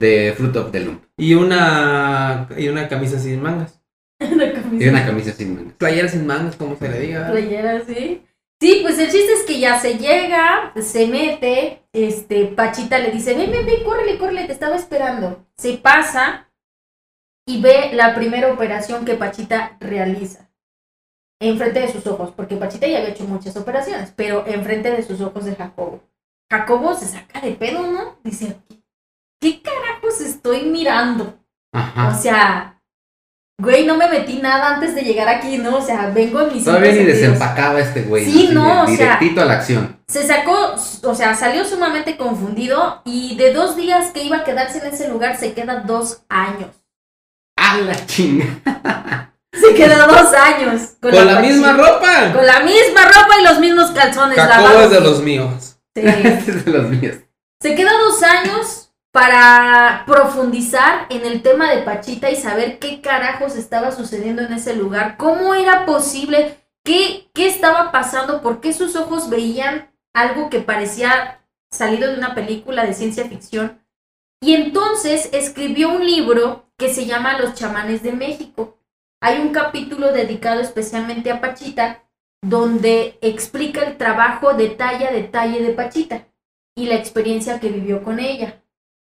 de 0.00 0.34
Fruit 0.36 0.56
of 0.56 0.72
the 0.72 0.80
Loom. 0.80 1.00
y 1.18 1.34
una 1.34 2.48
y 2.56 2.68
una 2.68 2.88
camisa 2.88 3.18
sin 3.18 3.40
mangas. 3.42 3.80
Una 4.20 4.44
Y 4.78 4.88
una 4.88 5.06
camisa 5.06 5.32
sin 5.32 5.54
mangas. 5.54 5.74
Playera 5.74 6.08
sin 6.08 6.26
mangas, 6.26 6.56
como 6.56 6.76
se 6.76 6.88
le 6.88 6.98
diga. 7.00 7.30
playera, 7.30 7.80
sí. 7.86 8.22
Sí, 8.60 8.80
pues 8.82 8.98
el 8.98 9.10
chiste 9.10 9.32
es 9.32 9.44
que 9.44 9.58
ya 9.58 9.80
se 9.80 9.96
llega, 9.96 10.72
se 10.82 11.06
mete, 11.06 11.82
este, 11.94 12.44
Pachita 12.46 12.98
le 12.98 13.10
dice, 13.10 13.34
ven, 13.34 13.50
ven, 13.50 13.64
ven, 13.64 13.82
córrele, 13.82 14.18
córrele, 14.18 14.44
te 14.44 14.52
estaba 14.52 14.76
esperando. 14.76 15.46
Se 15.56 15.78
pasa 15.78 16.50
y 17.46 17.62
ve 17.62 17.90
la 17.94 18.14
primera 18.14 18.52
operación 18.52 19.06
que 19.06 19.14
Pachita 19.14 19.78
realiza. 19.80 20.50
Enfrente 21.40 21.80
de 21.80 21.90
sus 21.90 22.06
ojos, 22.06 22.32
porque 22.36 22.56
Pachita 22.56 22.86
ya 22.86 22.98
había 22.98 23.10
hecho 23.10 23.24
muchas 23.24 23.56
operaciones, 23.56 24.12
pero 24.14 24.46
enfrente 24.46 24.90
de 24.90 25.02
sus 25.02 25.22
ojos 25.22 25.46
de 25.46 25.56
Jacobo. 25.56 26.02
Jacobo 26.50 26.94
se 26.94 27.06
saca 27.06 27.40
de 27.40 27.52
pedo, 27.52 27.90
¿no? 27.90 28.18
Dice, 28.24 28.60
¿qué 29.40 29.62
carajos 29.62 30.20
estoy 30.20 30.64
mirando? 30.66 31.24
O 31.72 31.78
Ajá. 31.78 32.14
sea, 32.14 32.79
güey, 33.60 33.84
no 33.86 33.96
me 33.96 34.08
metí 34.08 34.38
nada 34.40 34.74
antes 34.74 34.94
de 34.94 35.02
llegar 35.02 35.28
aquí, 35.28 35.58
¿no? 35.58 35.76
O 35.76 35.82
sea, 35.82 36.10
vengo 36.14 36.40
en 36.40 36.52
mis 36.54 36.64
Todavía 36.64 36.92
ni 36.92 37.04
desempacaba 37.04 37.78
este 37.80 38.02
güey. 38.02 38.24
Sí, 38.24 38.50
no, 38.52 38.82
o 38.82 38.86
sea- 38.86 38.96
Directito 38.96 39.42
a 39.42 39.44
la 39.44 39.54
acción. 39.54 40.00
Se 40.08 40.26
sacó, 40.26 40.74
o 41.04 41.14
sea, 41.14 41.34
salió 41.34 41.64
sumamente 41.64 42.16
confundido 42.16 43.02
y 43.04 43.36
de 43.36 43.52
dos 43.52 43.76
días 43.76 44.10
que 44.12 44.24
iba 44.24 44.38
a 44.38 44.44
quedarse 44.44 44.78
en 44.78 44.92
ese 44.92 45.08
lugar 45.08 45.36
se 45.38 45.52
queda 45.52 45.80
dos 45.86 46.22
años. 46.28 46.70
¡A 47.56 47.76
la 47.78 48.06
chinga! 48.06 48.46
Se 49.52 49.74
queda 49.74 50.06
dos 50.06 50.32
años. 50.32 50.92
Con 51.02 51.12
la 51.14 51.40
misma 51.40 51.72
ropa. 51.72 52.32
Con 52.32 52.46
la 52.46 52.60
misma 52.60 53.04
ropa 53.04 53.34
y 53.40 53.44
los 53.44 53.58
mismos 53.58 53.90
calzones 53.90 54.36
Jacobo 54.38 54.68
lavados. 54.68 54.84
es 54.84 54.90
de 54.90 55.00
los 55.00 55.22
míos. 55.22 55.76
Sí. 55.94 56.02
Es 56.06 56.64
de 56.64 56.70
los 56.70 56.88
míos. 56.88 57.16
Se 57.60 57.74
queda 57.74 57.90
dos 57.98 58.22
años 58.22 58.79
para 59.12 60.04
profundizar 60.06 61.06
en 61.10 61.24
el 61.24 61.42
tema 61.42 61.70
de 61.70 61.82
Pachita 61.82 62.30
y 62.30 62.36
saber 62.36 62.78
qué 62.78 63.00
carajos 63.00 63.56
estaba 63.56 63.90
sucediendo 63.90 64.42
en 64.42 64.52
ese 64.52 64.76
lugar, 64.76 65.16
cómo 65.16 65.54
era 65.54 65.84
posible, 65.84 66.58
qué, 66.84 67.28
qué 67.34 67.48
estaba 67.48 67.90
pasando, 67.90 68.40
por 68.40 68.60
qué 68.60 68.72
sus 68.72 68.94
ojos 68.94 69.28
veían 69.28 69.90
algo 70.14 70.48
que 70.48 70.60
parecía 70.60 71.44
salido 71.70 72.08
de 72.08 72.18
una 72.18 72.34
película 72.34 72.84
de 72.84 72.94
ciencia 72.94 73.28
ficción. 73.28 73.84
Y 74.40 74.54
entonces 74.54 75.28
escribió 75.32 75.90
un 75.90 76.04
libro 76.04 76.70
que 76.78 76.92
se 76.92 77.06
llama 77.06 77.38
Los 77.38 77.54
chamanes 77.54 78.02
de 78.02 78.12
México. 78.12 78.78
Hay 79.20 79.40
un 79.40 79.50
capítulo 79.52 80.12
dedicado 80.12 80.60
especialmente 80.60 81.30
a 81.30 81.40
Pachita 81.40 82.04
donde 82.42 83.18
explica 83.20 83.82
el 83.82 83.98
trabajo 83.98 84.54
detalle 84.54 85.06
a 85.06 85.12
detalle 85.12 85.60
de 85.62 85.74
Pachita 85.74 86.26
y 86.74 86.86
la 86.86 86.94
experiencia 86.94 87.60
que 87.60 87.68
vivió 87.68 88.02
con 88.02 88.18
ella. 88.18 88.62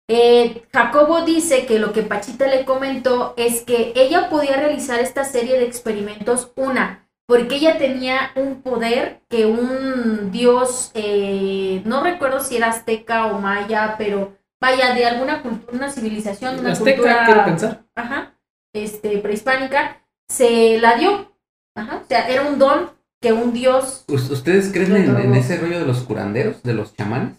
Eh, 0.07 0.63
Jacobo 0.71 1.21
dice 1.25 1.65
que 1.65 1.79
lo 1.79 1.91
que 1.91 2.03
Pachita 2.03 2.47
le 2.47 2.63
comentó 2.65 3.33
es 3.37 3.61
que 3.63 3.91
ella 3.95 4.29
podía 4.29 4.57
realizar 4.57 4.99
esta 4.99 5.23
serie 5.23 5.57
de 5.57 5.65
experimentos, 5.65 6.51
una, 6.55 7.09
porque 7.27 7.55
ella 7.55 7.77
tenía 7.79 8.31
un 8.35 8.61
poder 8.61 9.21
que 9.29 9.47
un 9.47 10.31
dios, 10.31 10.91
eh, 10.93 11.81
no 11.85 12.03
recuerdo 12.03 12.39
si 12.39 12.57
era 12.57 12.67
azteca 12.69 13.25
o 13.27 13.39
maya, 13.39 13.95
pero 13.97 14.37
vaya, 14.61 14.93
de 14.93 15.05
alguna 15.05 15.41
cultura, 15.41 15.73
una 15.75 15.89
civilización, 15.91 16.59
una 16.59 16.73
Azteca, 16.73 16.95
cultura 16.97 17.25
quiero 17.25 17.45
pensar. 17.45 17.83
ajá, 17.95 18.35
este, 18.75 19.17
prehispánica, 19.17 20.05
se 20.29 20.77
la 20.79 20.95
dio. 20.97 21.31
Ajá, 21.75 22.01
o 22.03 22.07
sea, 22.07 22.29
era 22.29 22.43
un 22.43 22.57
don 22.59 22.91
que 23.21 23.33
un 23.33 23.53
dios 23.53 24.05
¿Us- 24.07 24.29
¿Ustedes 24.29 24.71
creen 24.71 24.95
en, 24.95 25.17
en 25.17 25.35
ese 25.35 25.57
rollo 25.57 25.79
de 25.79 25.85
los 25.85 26.03
curanderos, 26.03 26.61
de 26.63 26.73
los 26.73 26.93
chamanes? 26.95 27.33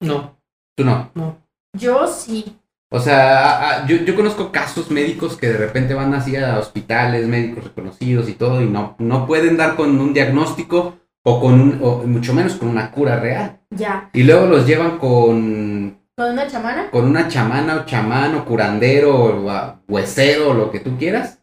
No, 0.00 0.36
Tú 0.76 0.84
no. 0.84 1.10
no. 1.14 1.45
Yo 1.76 2.06
sí. 2.06 2.56
O 2.90 3.00
sea, 3.00 3.44
a- 3.44 3.70
a- 3.82 3.86
yo, 3.86 3.96
yo 3.96 4.14
conozco 4.14 4.52
casos 4.52 4.90
médicos 4.90 5.36
que 5.36 5.48
de 5.48 5.56
repente 5.58 5.94
van 5.94 6.14
así 6.14 6.36
a 6.36 6.58
hospitales, 6.58 7.26
médicos 7.26 7.64
reconocidos 7.64 8.28
y 8.28 8.34
todo, 8.34 8.62
y 8.62 8.66
no, 8.66 8.94
no 8.98 9.26
pueden 9.26 9.56
dar 9.56 9.74
con 9.76 9.98
un 10.00 10.14
diagnóstico 10.14 10.96
o 11.24 11.40
con 11.40 11.54
un- 11.60 11.80
o 11.82 11.96
mucho 12.06 12.32
menos 12.32 12.54
con 12.54 12.68
una 12.68 12.90
cura 12.92 13.18
real. 13.18 13.58
Ya. 13.70 14.08
Y 14.12 14.22
luego 14.22 14.46
los 14.46 14.66
llevan 14.66 14.98
con, 14.98 15.98
¿Con 16.16 16.30
una 16.30 16.46
chamana? 16.46 16.90
con 16.92 17.04
una 17.06 17.26
chamana 17.28 17.76
o 17.76 17.84
chamán 17.84 18.34
o 18.36 18.44
curandero 18.44 19.16
o 19.16 19.74
huesero 19.88 20.50
o 20.50 20.54
lo 20.54 20.70
que 20.70 20.78
tú 20.80 20.96
quieras 20.96 21.40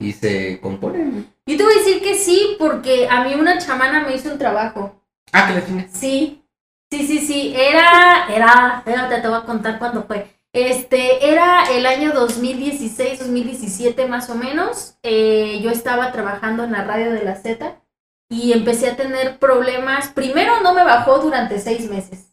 y 0.00 0.12
se 0.12 0.58
componen. 0.60 1.26
Yo 1.46 1.56
te 1.56 1.62
voy 1.62 1.72
a 1.72 1.78
decir 1.78 2.02
que 2.02 2.16
sí, 2.16 2.56
porque 2.58 3.06
a 3.08 3.24
mí 3.24 3.34
una 3.34 3.58
chamana 3.58 4.04
me 4.04 4.14
hizo 4.16 4.32
un 4.32 4.38
trabajo. 4.38 5.00
Ah, 5.32 5.46
que 5.46 5.54
la 5.54 5.64
chingas. 5.66 5.86
Sí. 5.92 6.39
Sí, 6.90 7.06
sí, 7.06 7.18
sí. 7.20 7.54
Era, 7.56 8.26
era, 8.34 8.74
espérate, 8.78 9.20
te 9.20 9.28
voy 9.28 9.38
a 9.38 9.44
contar 9.44 9.78
cuándo 9.78 10.04
fue. 10.04 10.26
Este, 10.52 11.30
era 11.30 11.64
el 11.70 11.86
año 11.86 12.12
2016, 12.12 13.20
2017 13.20 14.06
más 14.06 14.28
o 14.30 14.34
menos. 14.34 14.96
Eh, 15.02 15.60
yo 15.62 15.70
estaba 15.70 16.10
trabajando 16.10 16.64
en 16.64 16.72
la 16.72 16.84
radio 16.84 17.12
de 17.12 17.24
la 17.24 17.36
Z 17.36 17.80
y 18.28 18.52
empecé 18.52 18.90
a 18.90 18.96
tener 18.96 19.38
problemas. 19.38 20.08
Primero 20.08 20.60
no 20.62 20.74
me 20.74 20.82
bajó 20.82 21.18
durante 21.18 21.60
seis 21.60 21.88
meses. 21.88 22.32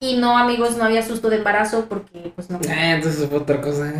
Y 0.00 0.16
no, 0.16 0.38
amigos, 0.38 0.76
no 0.76 0.84
había 0.84 1.02
susto 1.02 1.28
de 1.28 1.36
embarazo 1.36 1.86
porque, 1.88 2.32
pues 2.34 2.48
no. 2.48 2.58
Eh, 2.58 2.92
entonces 2.92 3.28
fue 3.28 3.38
otra 3.38 3.60
cosa. 3.60 3.92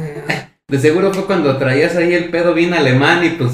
De 0.68 0.78
seguro 0.78 1.12
fue 1.12 1.26
cuando 1.26 1.56
traías 1.58 1.96
ahí 1.96 2.14
el 2.14 2.30
pedo 2.30 2.54
bien 2.54 2.74
alemán 2.74 3.24
y 3.24 3.30
pues... 3.30 3.52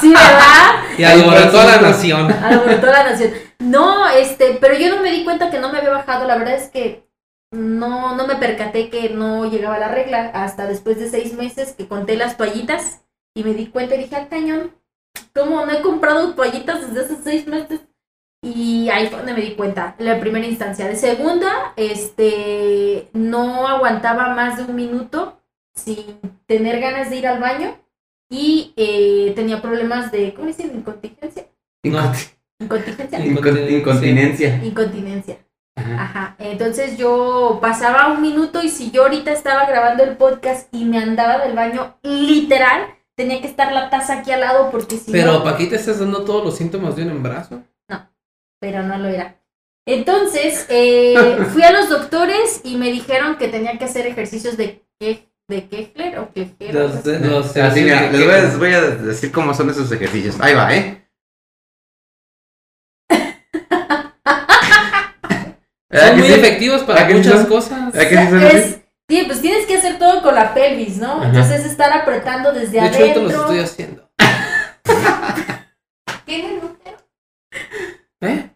Sí, 0.00 0.08
¿verdad? 0.08 0.81
Y 0.98 1.04
alborotó 1.04 1.60
a 1.60 1.64
la 1.64 1.80
nación. 1.80 2.32
Alborotó 2.32 2.86
la 2.86 3.04
nación. 3.04 3.32
No, 3.58 4.08
este, 4.08 4.58
pero 4.60 4.74
yo 4.74 4.94
no 4.94 5.02
me 5.02 5.10
di 5.10 5.24
cuenta 5.24 5.50
que 5.50 5.58
no 5.58 5.72
me 5.72 5.78
había 5.78 5.90
bajado. 5.90 6.26
La 6.26 6.36
verdad 6.36 6.54
es 6.54 6.68
que 6.68 7.06
no, 7.50 8.16
no 8.16 8.26
me 8.26 8.36
percaté 8.36 8.90
que 8.90 9.10
no 9.10 9.50
llegaba 9.50 9.78
la 9.78 9.88
regla 9.88 10.30
hasta 10.34 10.66
después 10.66 10.98
de 10.98 11.08
seis 11.08 11.34
meses 11.34 11.72
que 11.72 11.86
conté 11.86 12.16
las 12.16 12.36
toallitas 12.36 13.02
y 13.34 13.44
me 13.44 13.54
di 13.54 13.66
cuenta 13.66 13.94
y 13.94 13.98
dije, 13.98 14.16
ah, 14.16 14.28
cañón, 14.28 14.74
¿cómo 15.34 15.64
no 15.64 15.72
he 15.72 15.82
comprado 15.82 16.34
toallitas 16.34 16.86
desde 16.86 17.06
hace 17.06 17.22
seis 17.22 17.46
meses? 17.46 17.80
Y 18.42 18.88
ahí 18.90 19.06
fue 19.06 19.18
donde 19.18 19.34
me 19.34 19.40
di 19.40 19.54
cuenta, 19.54 19.94
la 19.98 20.18
primera 20.18 20.46
instancia. 20.46 20.88
De 20.88 20.96
segunda, 20.96 21.72
este, 21.76 23.08
no 23.12 23.68
aguantaba 23.68 24.34
más 24.34 24.56
de 24.56 24.64
un 24.64 24.74
minuto 24.74 25.40
sin 25.74 26.18
tener 26.46 26.80
ganas 26.80 27.08
de 27.08 27.16
ir 27.16 27.26
al 27.26 27.38
baño 27.38 27.81
y 28.32 28.72
eh, 28.76 29.32
tenía 29.36 29.60
problemas 29.60 30.10
de, 30.10 30.32
¿cómo 30.32 30.46
dicen? 30.48 30.72
Incontinencia. 30.74 31.44
No. 31.84 32.12
Incontinencia. 32.58 33.18
Incon- 33.18 33.70
incontinencia. 33.70 34.64
Incontinencia. 34.64 35.38
Ajá. 35.76 36.02
Ajá. 36.02 36.36
Entonces 36.38 36.96
yo 36.96 37.58
pasaba 37.60 38.10
un 38.12 38.22
minuto 38.22 38.62
y 38.62 38.70
si 38.70 38.90
yo 38.90 39.02
ahorita 39.02 39.32
estaba 39.32 39.66
grabando 39.66 40.02
el 40.04 40.16
podcast 40.16 40.72
y 40.74 40.86
me 40.86 40.96
andaba 40.98 41.44
del 41.44 41.54
baño, 41.54 41.98
literal, 42.02 42.86
tenía 43.16 43.42
que 43.42 43.48
estar 43.48 43.70
la 43.72 43.90
taza 43.90 44.20
aquí 44.20 44.30
al 44.32 44.40
lado 44.40 44.70
porque 44.70 44.96
si 44.96 45.12
Pero 45.12 45.32
no. 45.34 45.44
¿para 45.44 45.58
qué 45.58 45.66
te 45.66 45.76
estás 45.76 45.98
dando 46.00 46.24
todos 46.24 46.42
los 46.42 46.56
síntomas 46.56 46.96
de 46.96 47.02
un 47.02 47.10
embarazo? 47.10 47.62
Pero 48.60 48.82
no 48.84 48.96
lo 48.96 49.08
era. 49.08 49.36
Entonces 49.86 50.66
eh, 50.70 51.16
fui 51.52 51.64
a 51.64 51.72
los 51.72 51.90
doctores 51.90 52.62
y 52.64 52.76
me 52.76 52.90
dijeron 52.92 53.36
que 53.36 53.48
tenía 53.48 53.76
que 53.76 53.84
hacer 53.84 54.06
ejercicios 54.06 54.56
de, 54.56 54.86
de 55.52 55.68
Kegler 55.68 56.18
o 56.18 56.32
Kegler. 56.32 56.74
Los, 56.74 57.04
de- 57.04 57.20
los 57.20 57.56
Así, 57.56 57.82
mira, 57.82 58.10
que- 58.10 58.16
les 58.18 58.26
voy, 58.26 58.34
a, 58.34 58.42
les 58.42 58.58
voy 58.58 58.72
a 58.72 58.80
decir 58.80 59.30
cómo 59.32 59.54
son 59.54 59.70
esos 59.70 59.90
ejercicios. 59.92 60.36
Ahí 60.40 60.54
va, 60.54 60.74
¿eh? 60.74 60.98
Son 65.92 66.18
muy 66.18 66.32
efectivos 66.32 66.82
para 66.84 67.02
¿A 67.02 67.06
que 67.06 67.12
sí 67.12 67.18
muchas 67.18 67.34
son? 67.40 67.46
cosas. 67.46 67.94
¿A 67.94 68.08
que 68.08 68.16
sí 68.16 68.26
son 68.30 68.42
así? 68.42 68.56
Es, 68.56 68.80
sí, 69.10 69.22
pues 69.26 69.42
tienes 69.42 69.66
que 69.66 69.76
hacer 69.76 69.98
todo 69.98 70.22
con 70.22 70.34
la 70.34 70.54
pelvis, 70.54 70.96
¿no? 70.96 71.18
Ajá. 71.18 71.26
Entonces 71.28 71.66
estar 71.66 71.92
apretando 71.92 72.50
desde 72.52 72.80
De 72.80 72.86
hecho, 72.86 72.96
ahorita 72.98 73.20
adentro. 73.20 73.22
los 73.24 73.34
estoy 73.40 73.58
haciendo. 73.58 74.10
¿Tienes 76.24 76.62
útero? 76.64 76.96
¿Eh? 78.22 78.48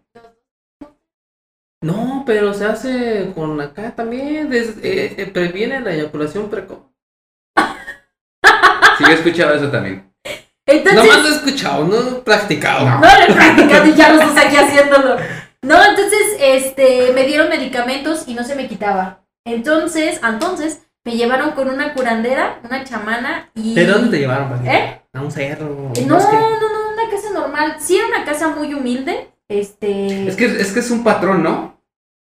No, 1.83 2.23
pero 2.27 2.55
se 2.55 2.65
hace 2.65 3.33
con 3.35 3.61
acá 3.61 3.95
también. 3.95 4.49
des- 4.49 4.79
eh, 4.83 5.15
eh, 5.19 5.27
previene 5.27 5.81
la 5.81 5.93
eyaculación 5.93 6.49
precoz. 6.49 6.86
Sí, 8.99 9.05
yo 9.05 9.11
he 9.11 9.15
escuchado 9.15 9.55
eso 9.55 9.69
también. 9.71 10.11
Entonces, 10.69 11.05
Nomás 11.05 11.23
lo 11.23 11.29
he 11.29 11.33
escuchado, 11.37 11.85
no 11.85 11.97
he 12.01 12.13
practicado. 12.23 12.85
No. 12.89 13.01
No 13.01 13.07
lo 13.07 13.25
he 13.29 13.35
practicado 13.35 13.87
y 13.87 13.95
ya 13.95 14.13
los 14.13 14.27
dos 14.27 14.37
aquí 14.45 14.57
haciéndolo. 14.57 15.17
No, 15.63 15.85
entonces, 15.85 16.21
este, 16.41 17.13
me 17.15 17.25
dieron 17.25 17.49
medicamentos 17.49 18.25
y 18.27 18.35
no 18.35 18.43
se 18.45 18.55
me 18.57 18.67
quitaba. 18.69 19.21
Entonces, 19.47 20.21
entonces, 20.27 20.81
me 21.05 21.17
llevaron 21.17 21.53
con 21.53 21.71
una 21.71 21.95
curandera, 21.95 22.59
una 22.65 22.83
chamana 22.85 23.51
y... 23.55 23.75
¿De 23.75 23.87
dónde 23.87 24.11
te 24.11 24.19
llevaron? 24.19 24.51
Pati? 24.51 24.69
¿Eh? 24.69 25.03
A 25.13 25.21
un 25.23 25.31
cerro. 25.31 25.67
un 25.67 26.09
No, 26.09 26.15
bosque. 26.17 26.37
no, 26.37 26.51
no, 26.61 26.93
una 26.93 27.11
casa 27.11 27.31
normal. 27.33 27.77
Sí 27.79 27.97
era 27.97 28.07
una 28.09 28.25
casa 28.25 28.49
muy 28.49 28.75
humilde, 28.75 29.29
este... 29.49 30.27
Es 30.27 30.35
que, 30.35 30.47
es 30.47 30.73
que 30.73 30.81
es 30.81 30.91
un 30.91 31.05
patrón, 31.05 31.45
¿no? 31.45 31.76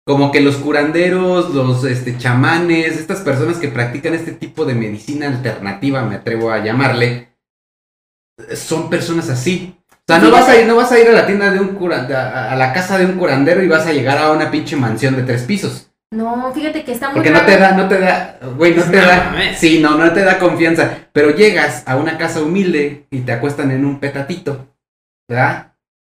Como 0.05 0.33
que 0.33 0.41
los 0.41 0.57
curanderos, 0.57 1.55
los 1.55 1.85
este, 1.85 2.19
chamanes, 2.19 2.97
estas 2.97 3.21
personas 3.21 3.59
que 3.59 3.69
practican 3.69 4.15
este 4.15 4.33
tipo 4.33 4.65
de 4.65 4.75
medicina 4.75 5.29
alternativa, 5.29 6.03
me 6.03 6.17
atrevo 6.17 6.51
a 6.51 6.59
llamarle, 6.59 7.37
son 8.55 8.91
personas 8.91 9.29
así. 9.31 9.77
O 9.91 10.05
sea, 10.07 10.19
no 10.19 10.33
vas 10.33 10.49
a 10.49 10.59
ir, 10.59 10.67
no 10.67 10.75
vas 10.75 10.91
a, 10.91 10.99
ir 10.99 11.09
a 11.09 11.13
la 11.13 11.27
tienda 11.27 11.53
de 11.53 11.61
un 11.61 11.77
cura, 11.77 12.09
a, 12.11 12.53
a 12.53 12.57
la 12.57 12.73
casa 12.73 12.99
de 12.99 13.07
un 13.07 13.13
curandero 13.13 13.63
y 13.63 13.69
vas 13.69 13.87
a 13.87 13.93
llegar 13.93 14.19
a 14.19 14.33
una 14.33 14.51
pinche 14.51 14.75
mansión 14.75 15.15
de 15.15 15.23
tres 15.23 15.43
pisos. 15.43 15.93
No, 16.13 16.53
fíjate 16.53 16.85
que 16.85 16.93
está 16.93 17.07
muy 17.07 17.15
Porque 17.15 17.31
no 17.31 17.45
te 17.47 17.57
da, 17.57 17.73
no 17.73 17.89
te 17.89 17.99
da, 17.99 18.39
güey, 18.57 18.75
no 18.75 18.83
te 18.83 18.99
da. 18.99 19.55
Sí, 19.57 19.81
no, 19.81 19.97
no 19.97 20.13
te 20.13 20.23
da 20.23 20.39
confianza. 20.39 21.09
Pero 21.13 21.31
llegas 21.31 21.85
a 21.87 21.97
una 21.97 22.19
casa 22.19 22.43
humilde 22.43 23.07
y 23.11 23.21
te 23.21 23.33
acuestan 23.33 23.71
en 23.71 23.87
un 23.87 23.99
petatito, 23.99 24.69
¿verdad? 25.27 25.75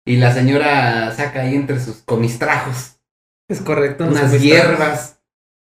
Y 0.07 0.17
la 0.17 0.33
señora 0.33 1.13
saca 1.13 1.43
ahí 1.43 1.55
entre 1.55 1.79
sus 1.79 1.97
comistrajos 1.99 3.02
Es 3.53 3.61
correcto. 3.61 4.05
unas 4.05 4.41
hierbas. 4.41 5.21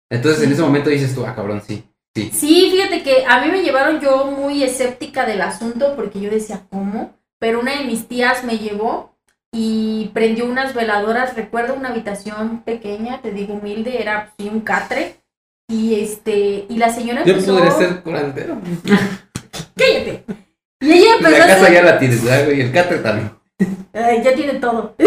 Entonces 0.09 0.43
en 0.43 0.51
ese 0.51 0.61
momento 0.61 0.89
dices 0.89 1.15
tú, 1.15 1.25
ah, 1.25 1.33
cabrón, 1.35 1.61
sí. 1.65 1.83
Sí. 2.15 2.31
Sí, 2.33 2.69
fíjate 2.71 3.03
que 3.03 3.25
a 3.27 3.41
mí 3.41 3.51
me 3.51 3.61
llevaron 3.61 4.01
yo 4.01 4.25
muy 4.25 4.63
escéptica 4.63 5.25
del 5.25 5.41
asunto 5.41 5.95
porque 5.95 6.19
yo 6.19 6.29
decía, 6.29 6.63
¿cómo? 6.69 7.15
Pero 7.39 7.59
una 7.59 7.77
de 7.77 7.85
mis 7.85 8.07
tías 8.07 8.43
me 8.43 8.57
llevó 8.57 9.15
y 9.53 10.11
prendió 10.13 10.45
unas 10.45 10.73
veladoras, 10.73 11.35
recuerdo 11.35 11.75
una 11.75 11.89
habitación 11.89 12.63
pequeña, 12.63 13.21
te 13.21 13.31
digo 13.31 13.53
humilde, 13.53 14.01
era 14.01 14.33
sí, 14.37 14.49
un 14.49 14.61
catre. 14.61 15.15
Y 15.69 16.01
este, 16.01 16.65
y 16.69 16.77
la 16.77 16.89
señora 16.89 17.23
Yo 17.25 17.33
empezó... 17.33 17.53
podría 17.53 17.71
ser 17.71 18.01
curandero. 18.01 18.57
¡Cállate! 19.75 20.23
Y 20.79 20.91
ella 20.91 21.17
La 21.19 21.29
empezó 21.29 21.43
a 21.43 21.47
casa 21.47 21.73
ya 21.73 21.83
la 21.83 21.99
tienes. 21.99 22.23
El 22.25 22.71
catre 22.71 22.97
también. 22.99 23.31
Ay, 23.93 24.21
ya 24.23 24.33
tiene 24.33 24.55
todo. 24.55 24.95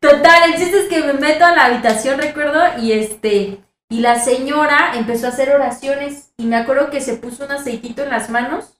Total, 0.00 0.52
el 0.52 0.58
chiste 0.58 0.78
es 0.80 0.81
que 0.92 1.02
me 1.06 1.14
meto 1.14 1.44
a 1.44 1.54
la 1.54 1.66
habitación, 1.66 2.18
recuerdo, 2.20 2.60
y 2.80 2.92
este, 2.92 3.58
y 3.88 4.00
la 4.00 4.18
señora 4.18 4.92
empezó 4.96 5.26
a 5.26 5.30
hacer 5.30 5.50
oraciones, 5.50 6.32
y 6.36 6.44
me 6.44 6.56
acuerdo 6.56 6.90
que 6.90 7.00
se 7.00 7.14
puso 7.14 7.44
un 7.46 7.52
aceitito 7.52 8.02
en 8.02 8.10
las 8.10 8.28
manos, 8.28 8.78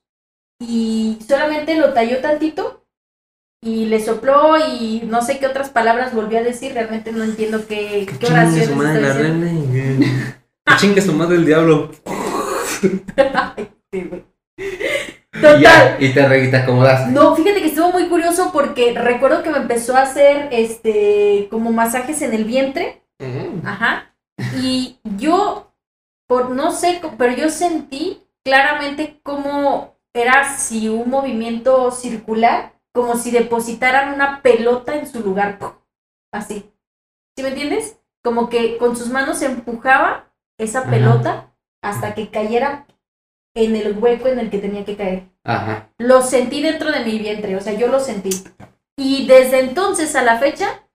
y 0.60 1.18
solamente 1.26 1.74
lo 1.76 1.92
talló 1.94 2.18
tantito, 2.20 2.84
y 3.64 3.86
le 3.86 4.04
sopló, 4.04 4.56
y 4.58 5.02
no 5.06 5.22
sé 5.22 5.38
qué 5.38 5.46
otras 5.46 5.70
palabras 5.70 6.14
volvió 6.14 6.38
a 6.38 6.42
decir, 6.42 6.74
realmente 6.74 7.12
no 7.12 7.24
entiendo 7.24 7.66
qué, 7.66 8.06
qué 8.20 8.26
oraciones 8.26 8.68
su 8.68 8.74
madre 8.74 9.00
la 9.00 9.12
reina 9.14 9.52
y- 9.52 10.32
Que 10.64 10.76
chingue 10.76 11.00
su 11.02 11.12
madre 11.12 11.36
el 11.36 11.46
diablo. 11.46 11.90
Total. 15.32 15.60
ya, 15.60 15.96
y 15.98 16.12
te, 16.12 16.28
re- 16.28 16.48
te 16.48 16.56
acomodaste. 16.58 17.10
No, 17.10 17.34
fíjate 17.34 17.60
que 17.60 17.68
estuvo 17.68 17.90
muy 17.90 18.08
curioso 18.08 18.50
porque 18.52 18.92
recuerdo 18.94 19.42
que 19.42 19.50
me 19.50 19.58
empezó 19.58 19.96
a 19.96 20.02
hacer 20.02 20.48
este 20.52 21.48
como 21.50 21.72
masajes 21.72 22.20
en 22.22 22.34
el 22.34 22.44
vientre, 22.44 23.02
Mm. 23.18 23.64
ajá, 23.66 24.14
y 24.60 24.98
yo 25.04 25.72
por 26.26 26.50
no 26.50 26.72
sé, 26.72 27.00
pero 27.18 27.34
yo 27.36 27.48
sentí 27.50 28.22
claramente 28.44 29.20
cómo 29.22 29.96
era 30.12 30.56
si 30.56 30.88
un 30.88 31.08
movimiento 31.08 31.90
circular, 31.92 32.72
como 32.92 33.16
si 33.16 33.30
depositaran 33.30 34.12
una 34.12 34.42
pelota 34.42 34.96
en 34.96 35.06
su 35.06 35.20
lugar, 35.20 35.58
así. 36.32 36.70
¿Sí 37.36 37.42
me 37.42 37.50
entiendes? 37.50 37.98
Como 38.24 38.48
que 38.50 38.76
con 38.76 38.96
sus 38.96 39.08
manos 39.08 39.40
empujaba 39.42 40.32
esa 40.58 40.80
Ajá. 40.80 40.90
pelota 40.90 41.54
hasta 41.82 42.14
que 42.14 42.28
cayera 42.30 42.86
en 43.54 43.76
el 43.76 43.98
hueco 43.98 44.28
en 44.28 44.38
el 44.38 44.50
que 44.50 44.58
tenía 44.58 44.84
que 44.84 44.96
caer. 44.96 45.24
Ajá. 45.44 45.90
Lo 45.98 46.22
sentí 46.22 46.62
dentro 46.62 46.90
de 46.90 47.04
mi 47.04 47.18
vientre, 47.18 47.56
o 47.56 47.60
sea, 47.60 47.74
yo 47.74 47.88
lo 47.88 48.00
sentí. 48.00 48.30
Y 48.96 49.26
desde 49.26 49.60
entonces 49.60 50.14
a 50.16 50.22
la 50.22 50.38
fecha 50.38 50.86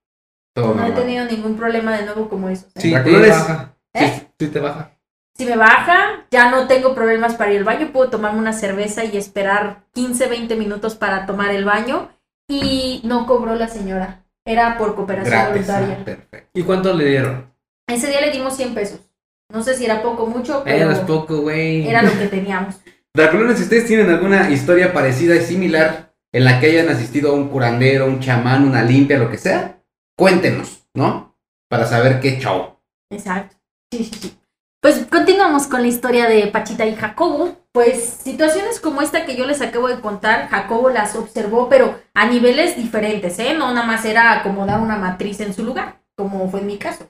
Todo 0.54 0.74
no 0.74 0.86
he 0.86 0.92
tenido 0.92 1.26
ningún 1.26 1.58
problema 1.58 1.98
de 1.98 2.06
nuevo 2.06 2.30
como 2.30 2.50
eso. 2.50 2.68
sea, 2.74 2.82
Sí, 2.82 2.92
La 2.92 3.04
te 3.04 3.30
baja. 3.30 3.76
¿Eh? 3.94 4.14
Sí, 4.16 4.28
sí 4.40 4.48
te 4.48 4.60
baja. 4.60 4.92
Si 5.36 5.46
me 5.46 5.56
baja, 5.56 6.26
ya 6.32 6.50
no 6.50 6.68
tengo 6.68 6.96
problemas 6.96 7.36
para 7.36 7.52
ir 7.52 7.60
al 7.60 7.64
baño, 7.64 7.92
puedo 7.94 8.10
tomarme 8.10 8.40
una 8.40 8.54
cerveza 8.54 9.04
y 9.06 9.18
esperar 9.18 9.84
15, 9.94 10.28
20 10.28 10.56
minutos 10.56 10.96
para 10.96 11.28
tomar 11.28 11.52
el 11.52 11.64
baño. 11.64 12.10
Y 12.50 13.02
no 13.04 13.28
cobró 13.28 13.54
la 13.56 13.68
señora, 13.68 14.24
era 14.46 14.78
por 14.78 14.96
cooperación 14.96 15.32
Gratis. 15.32 15.68
voluntaria. 15.68 15.98
ah, 16.02 16.06
perfecto. 16.06 16.50
¿Y 16.54 16.64
cuánto 16.64 16.94
le 16.94 17.06
dieron? 17.06 17.54
Ese 17.88 18.08
día 18.08 18.22
le 18.22 18.32
dimos 18.32 18.56
100 18.56 18.74
pesos. 18.74 19.00
No 19.50 19.64
sé 19.64 19.76
si 19.76 19.86
era 19.86 20.02
poco 20.02 20.24
o 20.24 20.28
mucho, 20.28 20.62
pero 20.66 20.92
es 20.92 21.00
poco, 21.00 21.38
güey. 21.38 21.88
era 21.88 22.02
lo 22.02 22.12
que 22.12 22.28
teníamos. 22.28 22.76
Dracolones, 23.16 23.58
si 23.58 23.64
ustedes 23.64 23.88
tienen 23.88 24.10
alguna 24.10 24.50
historia 24.52 24.94
parecida 24.94 25.36
y 25.36 25.42
similar 25.42 26.14
en 26.32 26.46
la 26.46 26.60
que 26.60 26.68
hayan 26.68 26.90
asistido 26.90 27.32
a 27.32 27.34
un 27.34 27.50
curandero, 27.50 28.06
un 28.06 28.20
chamán, 28.20 28.68
una 28.68 28.84
limpia, 28.84 29.18
lo 29.18 29.32
que 29.32 29.38
sea, 29.38 29.82
cuéntenos, 30.16 30.88
¿no? 30.94 31.36
Para 31.70 31.86
saber 31.86 32.20
qué 32.20 32.38
show. 32.40 32.80
Exacto. 33.10 33.56
Sí, 33.92 34.04
sí, 34.04 34.20
sí. 34.20 34.38
Pues 34.82 35.06
continuamos 35.10 35.68
con 35.68 35.82
la 35.82 35.88
historia 35.88 36.28
de 36.28 36.48
Pachita 36.48 36.86
y 36.86 36.96
Jacobo. 36.96 37.58
Pues 37.72 38.04
situaciones 38.04 38.80
como 38.80 39.02
esta 39.02 39.26
que 39.26 39.36
yo 39.36 39.46
les 39.46 39.62
acabo 39.62 39.88
de 39.88 40.00
contar, 40.00 40.50
Jacobo 40.50 40.90
las 40.90 41.16
observó, 41.16 41.70
pero 41.70 42.00
a 42.14 42.28
niveles 42.28 42.76
diferentes, 42.76 43.40
¿eh? 43.40 43.54
No 43.54 43.74
nada 43.74 43.86
más 43.86 44.06
era 44.06 44.32
acomodar 44.32 44.80
una 44.80 44.98
matriz 44.98 45.40
en 45.40 45.54
su 45.54 45.64
lugar, 45.64 46.02
como 46.16 46.50
fue 46.50 46.60
en 46.60 46.68
mi 46.68 46.78
caso. 46.78 47.10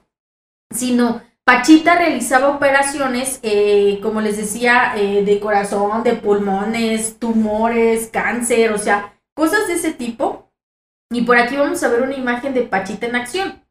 Sino 0.70 1.22
Pachita 1.48 1.94
realizaba 1.94 2.50
operaciones, 2.50 3.40
eh, 3.42 4.00
como 4.02 4.20
les 4.20 4.36
decía, 4.36 4.92
eh, 4.98 5.24
de 5.24 5.40
corazón, 5.40 6.02
de 6.02 6.12
pulmones, 6.12 7.18
tumores, 7.18 8.10
cáncer, 8.12 8.70
o 8.72 8.76
sea, 8.76 9.18
cosas 9.34 9.66
de 9.66 9.72
ese 9.72 9.94
tipo. 9.94 10.52
Y 11.10 11.22
por 11.22 11.38
aquí 11.38 11.56
vamos 11.56 11.82
a 11.82 11.88
ver 11.88 12.02
una 12.02 12.14
imagen 12.14 12.52
de 12.52 12.64
Pachita 12.64 13.06
en 13.06 13.16
acción. 13.16 13.64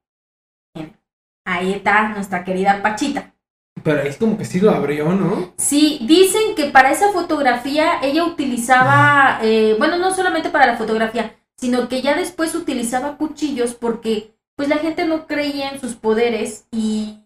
Bien. 0.74 0.98
Ahí 1.46 1.74
está 1.74 2.10
nuestra 2.10 2.44
querida 2.44 2.82
Pachita. 2.82 3.36
Pero 3.84 4.02
ahí 4.02 4.08
es 4.08 4.18
como 4.18 4.40
que 4.40 4.46
sí 4.46 4.60
lo 4.60 4.72
abrió, 4.72 5.13
¿no? 5.13 5.54
Sí, 5.58 6.00
dicen 6.02 6.56
que 6.56 6.72
para 6.72 6.90
esa 6.90 7.12
fotografía 7.12 8.00
ella 8.02 8.26
utilizaba, 8.26 9.38
eh, 9.44 9.76
bueno, 9.78 10.00
no 10.00 10.16
solamente 10.16 10.50
para 10.50 10.66
la 10.66 10.78
fotografía, 10.78 11.36
sino 11.56 11.88
que 11.90 12.02
ya 12.02 12.16
después 12.16 12.56
utilizaba 12.56 13.18
cuchillos 13.18 13.76
porque 13.76 14.34
pues 14.56 14.68
la 14.68 14.78
gente 14.78 15.06
no 15.06 15.28
creía 15.28 15.70
en 15.70 15.80
sus 15.80 15.94
poderes 15.94 16.66
y, 16.72 17.20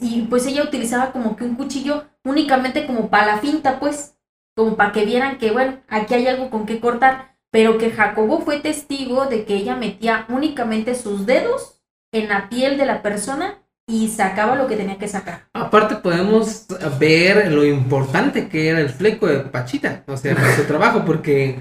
y 0.00 0.22
pues 0.22 0.46
ella 0.46 0.62
utilizaba 0.62 1.12
como 1.12 1.36
que 1.36 1.44
un 1.44 1.56
cuchillo 1.56 2.04
únicamente 2.24 2.86
como 2.86 3.10
para 3.10 3.26
la 3.26 3.38
finta, 3.38 3.80
pues, 3.80 4.16
como 4.56 4.76
para 4.76 4.92
que 4.92 5.04
vieran 5.04 5.38
que, 5.38 5.50
bueno, 5.50 5.80
aquí 5.88 6.14
hay 6.14 6.26
algo 6.26 6.50
con 6.50 6.66
qué 6.66 6.80
cortar, 6.80 7.36
pero 7.50 7.78
que 7.78 7.90
Jacobo 7.90 8.40
fue 8.40 8.60
testigo 8.60 9.26
de 9.26 9.44
que 9.44 9.56
ella 9.56 9.76
metía 9.76 10.26
únicamente 10.28 10.94
sus 10.94 11.26
dedos 11.26 11.82
en 12.12 12.28
la 12.28 12.48
piel 12.48 12.78
de 12.78 12.86
la 12.86 13.02
persona 13.02 13.58
y 13.88 14.08
sacaba 14.08 14.54
lo 14.54 14.68
que 14.68 14.76
tenía 14.76 14.98
que 14.98 15.08
sacar. 15.08 15.48
Aparte 15.52 15.96
podemos 15.96 16.66
ver 16.98 17.50
lo 17.50 17.64
importante 17.64 18.48
que 18.48 18.68
era 18.68 18.80
el 18.80 18.90
fleco 18.90 19.26
de 19.26 19.40
Pachita, 19.40 20.04
o 20.06 20.16
sea, 20.16 20.34
para 20.36 20.54
su 20.54 20.64
trabajo, 20.64 21.04
porque 21.04 21.60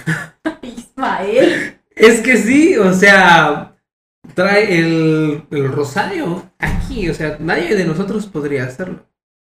Ismael. 0.62 1.78
es 1.94 2.20
que 2.20 2.38
sí, 2.38 2.78
o 2.78 2.94
sea, 2.94 3.74
trae 4.34 4.78
el, 4.78 5.44
el 5.50 5.72
rosario 5.72 6.42
aquí, 6.58 7.08
o 7.08 7.14
sea, 7.14 7.36
nadie 7.40 7.74
de 7.74 7.84
nosotros 7.84 8.26
podría 8.26 8.64
hacerlo. 8.64 9.06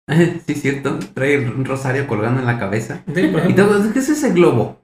Sí, 0.47 0.55
cierto. 0.55 0.99
Trae 1.15 1.39
un 1.39 1.65
rosario 1.65 2.07
colgando 2.09 2.41
en 2.41 2.47
la 2.47 2.59
cabeza. 2.59 3.03
Sí, 3.07 3.13
por 3.29 3.41
¿Y 3.41 3.53
ejemplo, 3.53 3.67
todo, 3.69 3.93
qué 3.93 3.99
es 4.01 4.09
ese 4.09 4.31
globo? 4.33 4.81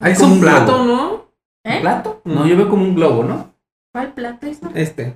Hay 0.00 0.12
es 0.12 0.18
como 0.18 0.34
un 0.34 0.40
globo. 0.40 0.56
plato, 0.56 0.84
¿no? 0.84 1.26
¿Eh? 1.64 1.78
¿Plato? 1.80 2.20
No, 2.24 2.46
yo 2.46 2.56
veo 2.56 2.68
como 2.68 2.82
un 2.84 2.94
globo, 2.96 3.22
¿no? 3.22 3.54
¿Cuál 3.92 4.12
plato 4.12 4.46
es? 4.46 4.58
Este. 4.74 5.14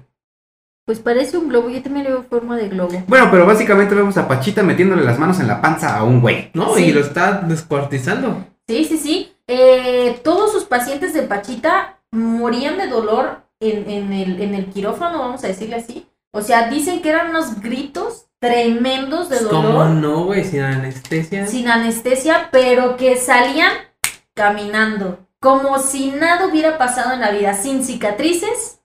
Pues 0.87 1.01
parece 1.01 1.37
un 1.37 1.49
globo, 1.49 1.68
yo 1.68 1.83
también 1.83 2.05
le 2.05 2.11
veo 2.12 2.23
forma 2.23 2.57
de 2.57 2.68
globo. 2.68 3.03
Bueno, 3.09 3.29
pero 3.31 3.44
básicamente 3.46 3.94
vemos 3.94 4.16
a 4.16 4.27
Pachita 4.29 4.62
metiéndole 4.62 5.05
las 5.05 5.18
manos 5.18 5.38
en 5.40 5.49
la 5.49 5.61
panza 5.61 5.96
a 5.96 6.05
un 6.05 6.20
güey. 6.20 6.51
No, 6.55 6.75
Sí. 6.75 6.85
y 6.87 6.92
lo 6.92 7.01
está 7.01 7.40
descuartizando. 7.40 8.44
Sí, 8.68 8.85
sí, 8.85 8.96
sí. 8.99 9.33
Eh, 9.49 10.20
todos 10.25 10.53
sus 10.53 10.64
pacientes 10.64 11.12
de 11.12 11.23
Pachita 11.23 12.01
morían 12.12 12.79
de 12.79 12.87
dolor 12.88 13.42
en, 13.61 13.88
en 13.88 14.12
el, 14.12 14.42
en 14.42 14.55
el 14.55 14.66
quirófano, 14.66 15.20
vamos 15.20 15.44
a 15.44 15.49
decirle 15.49 15.77
así. 15.77 16.07
O 16.33 16.42
sea, 16.42 16.68
dicen 16.68 17.03
que 17.03 17.11
eran 17.11 17.31
unos 17.31 17.61
gritos 17.61 18.27
tremendos 18.40 19.29
de 19.29 19.38
¿Cómo 19.49 19.68
dolor, 19.68 19.90
no, 19.90 20.25
güey? 20.25 20.44
Sin 20.44 20.61
anestesia. 20.61 21.46
sin 21.46 21.68
anestesia, 21.68 22.49
pero 22.51 22.96
que 22.96 23.16
salían 23.16 23.73
caminando, 24.35 25.27
como 25.40 25.79
si 25.79 26.11
nada 26.11 26.46
hubiera 26.46 26.79
pasado 26.79 27.12
en 27.12 27.20
la 27.20 27.31
vida, 27.31 27.55
sin 27.55 27.85
cicatrices, 27.85 28.81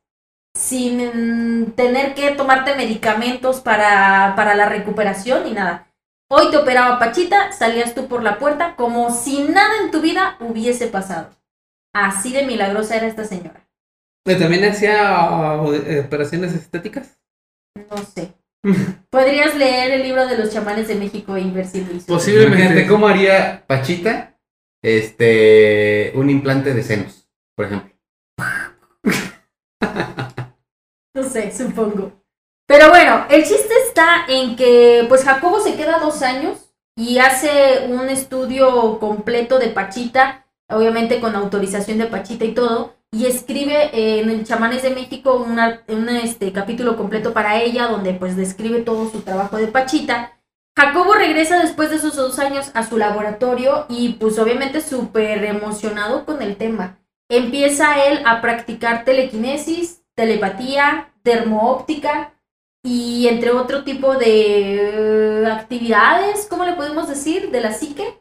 sin 0.54 1.62
mm, 1.64 1.72
tener 1.72 2.14
que 2.16 2.32
tomarte 2.32 2.76
medicamentos 2.76 3.62
para, 3.62 4.34
para 4.36 4.56
la 4.56 4.68
recuperación 4.68 5.44
ni 5.46 5.52
nada. 5.52 5.88
Hoy 6.30 6.50
te 6.50 6.58
operaba 6.58 6.98
Pachita, 6.98 7.52
salías 7.52 7.94
tú 7.94 8.08
por 8.08 8.24
la 8.24 8.40
puerta 8.40 8.76
como 8.76 9.12
si 9.12 9.44
nada 9.44 9.84
en 9.84 9.92
tu 9.92 10.02
vida 10.02 10.38
hubiese 10.40 10.88
pasado. 10.88 11.30
Así 11.94 12.34
de 12.34 12.44
milagrosa 12.44 12.96
era 12.96 13.08
esta 13.08 13.24
señora. 13.24 13.65
Pero 14.26 14.40
También 14.40 14.66
hacía 14.66 15.62
uh, 15.62 16.02
operaciones 16.04 16.54
estéticas. 16.54 17.20
No 17.92 17.98
sé. 17.98 18.34
Podrías 19.12 19.56
leer 19.56 19.92
el 19.92 20.02
libro 20.02 20.28
de 20.28 20.38
los 20.38 20.52
chamanes 20.52 20.88
de 20.88 20.96
México 20.96 21.38
y 21.38 21.52
ver 21.52 21.68
si 21.68 21.86
lo 21.86 21.94
hizo. 21.94 22.08
Posiblemente. 22.08 22.58
Imagínate 22.58 22.88
cómo 22.88 23.08
haría 23.08 23.64
Pachita 23.68 24.36
este 24.84 26.12
un 26.16 26.32
implante 26.32 26.74
de 26.74 26.82
senos, 26.82 27.30
por 27.56 27.68
ejemplo. 27.68 27.96
No 31.14 31.24
sé, 31.24 31.56
supongo. 31.56 32.12
Pero 32.68 32.90
bueno, 32.90 33.28
el 33.30 33.44
chiste 33.44 33.74
está 33.88 34.26
en 34.28 34.56
que 34.56 35.06
pues 35.08 35.24
Jacobo 35.24 35.60
se 35.60 35.76
queda 35.76 36.00
dos 36.00 36.24
años 36.24 36.74
y 36.98 37.20
hace 37.20 37.86
un 37.90 38.10
estudio 38.10 39.00
completo 39.00 39.60
de 39.60 39.68
Pachita, 39.68 40.48
obviamente 40.68 41.20
con 41.20 41.36
autorización 41.36 42.00
de 42.00 42.08
Pachita 42.08 42.46
y 42.46 42.56
todo, 42.56 42.96
y 43.16 43.26
escribe 43.28 43.92
eh, 43.94 44.20
en 44.20 44.30
el 44.30 44.44
Chamanes 44.46 44.84
de 44.84 44.90
México 44.90 45.36
una- 45.48 45.82
un 45.88 46.10
este, 46.10 46.52
capítulo 46.52 46.98
completo 46.98 47.32
para 47.34 47.62
ella 47.62 47.88
donde 47.88 48.14
pues 48.14 48.36
describe 48.36 48.82
todo 48.82 49.10
su 49.10 49.22
trabajo 49.22 49.58
de 49.58 49.68
Pachita. 49.68 50.34
Jacobo 50.78 51.14
regresa 51.14 51.60
después 51.60 51.90
de 51.90 51.96
esos 51.96 52.16
dos 52.18 52.38
años 52.40 52.72
a 52.74 52.84
su 52.86 52.98
laboratorio 52.98 53.86
y 53.88 54.10
pues 54.20 54.38
obviamente 54.40 54.82
súper 54.82 55.46
emocionado 55.46 56.26
con 56.26 56.42
el 56.42 56.58
tema. 56.58 56.98
Empieza 57.30 58.06
él 58.06 58.20
a 58.26 58.42
practicar 58.42 59.06
telequinesis, 59.06 60.02
telepatía, 60.16 61.14
dermoóptica 61.24 62.34
y 62.84 63.28
entre 63.30 63.52
otro 63.52 63.84
tipo 63.86 64.16
de 64.16 65.42
eh, 65.44 65.48
actividades, 65.48 66.48
¿cómo 66.50 66.66
le 66.66 66.74
podemos 66.74 67.08
decir? 67.08 67.50
De 67.52 67.62
la 67.62 67.72
psique, 67.72 68.20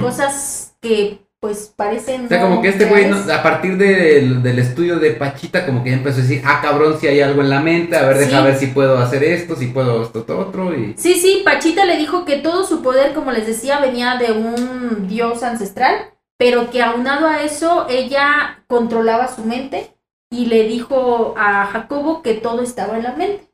cosas 0.00 0.76
que 0.80 1.18
pues 1.40 1.72
parecen... 1.76 2.26
O 2.26 2.28
sea, 2.28 2.40
como 2.42 2.60
que 2.60 2.68
este 2.68 2.86
güey, 2.86 3.06
no- 3.08 3.32
a 3.32 3.42
partir 3.42 3.76
del, 3.76 4.42
del 4.42 4.58
estudio 4.58 4.98
de 4.98 5.12
Pachita, 5.12 5.64
como 5.66 5.84
que 5.84 5.90
ya 5.90 5.96
empezó 5.96 6.18
a 6.18 6.22
decir, 6.22 6.42
ah, 6.44 6.60
cabrón, 6.60 6.98
si 7.00 7.06
hay 7.06 7.20
algo 7.20 7.42
en 7.42 7.50
la 7.50 7.60
mente, 7.60 7.96
a 7.96 8.06
ver, 8.06 8.18
deja 8.18 8.38
Sí. 8.38 8.44
ver 8.44 8.56
si 8.56 8.66
puedo 8.68 8.98
hacer 8.98 9.22
esto, 9.22 9.54
si 9.54 9.66
puedo 9.68 10.02
esto, 10.02 10.20
esto, 10.20 10.38
otro, 10.38 10.74
y... 10.74 10.94
Sí, 10.96 11.14
sí, 11.14 11.42
Pachita 11.44 11.84
le 11.84 11.96
dijo 11.96 12.24
que 12.24 12.36
todo 12.38 12.64
su 12.64 12.82
poder, 12.82 13.14
como 13.14 13.30
les 13.32 13.46
decía, 13.46 13.78
venía 13.80 14.16
de 14.16 14.32
un 14.32 15.06
dios 15.06 15.42
ancestral, 15.42 15.94
pero 16.38 16.70
que 16.70 16.82
aunado 16.82 17.26
a 17.28 17.42
eso, 17.42 17.86
ella 17.88 18.64
controlaba 18.66 19.28
su 19.28 19.44
mente 19.44 19.94
y 20.30 20.46
le 20.46 20.64
dijo 20.64 21.34
a 21.38 21.66
Jacobo 21.66 22.22
que 22.22 22.34
todo 22.34 22.62
estaba 22.62 22.96
en 22.96 23.02
la 23.04 23.12
mente. 23.14 23.48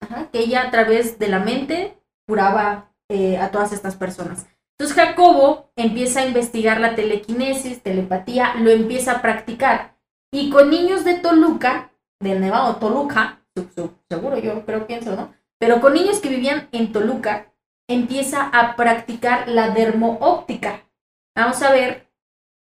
Ajá, 0.00 0.28
que 0.32 0.40
ella 0.40 0.62
a 0.62 0.70
través 0.70 1.18
de 1.18 1.28
la 1.28 1.38
mente 1.38 1.96
curaba 2.28 2.90
eh, 3.08 3.38
a 3.38 3.50
todas 3.50 3.72
estas 3.72 3.96
personas. 3.96 4.46
Entonces 4.78 4.96
Jacobo 4.96 5.70
empieza 5.76 6.20
a 6.20 6.26
investigar 6.26 6.80
la 6.80 6.94
telequinesis, 6.94 7.82
telepatía, 7.82 8.54
lo 8.56 8.70
empieza 8.70 9.12
a 9.12 9.22
practicar. 9.22 9.96
Y 10.32 10.50
con 10.50 10.70
niños 10.70 11.04
de 11.04 11.14
Toluca, 11.14 11.92
de 12.20 12.38
Nevado, 12.38 12.76
Toluca, 12.76 13.40
seguro 14.08 14.38
yo 14.38 14.64
creo 14.66 14.86
pienso, 14.86 15.14
¿no? 15.14 15.32
Pero 15.58 15.80
con 15.80 15.94
niños 15.94 16.18
que 16.18 16.28
vivían 16.28 16.68
en 16.72 16.92
Toluca, 16.92 17.52
empieza 17.88 18.42
a 18.52 18.74
practicar 18.74 19.48
la 19.48 19.70
dermoóptica. 19.70 20.82
Vamos 21.36 21.62
a 21.62 21.72
ver 21.72 22.10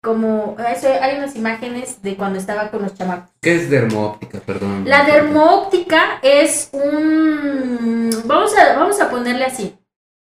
cómo... 0.01 0.57
Eso, 0.69 0.89
hay 1.01 1.17
unas 1.17 1.35
imágenes 1.35 2.01
de 2.01 2.17
cuando 2.17 2.37
estaba 2.37 2.69
con 2.69 2.81
los 2.81 2.95
chamacos. 2.95 3.31
¿Qué 3.41 3.55
es 3.55 3.69
dermoóptica? 3.69 4.39
Perdón. 4.41 4.83
La 4.85 5.05
dermoóptica 5.05 6.19
es 6.21 6.69
un... 6.73 8.09
Vamos 8.25 8.57
a, 8.57 8.77
vamos 8.77 8.99
a 8.99 9.09
ponerle 9.09 9.45
así. 9.45 9.77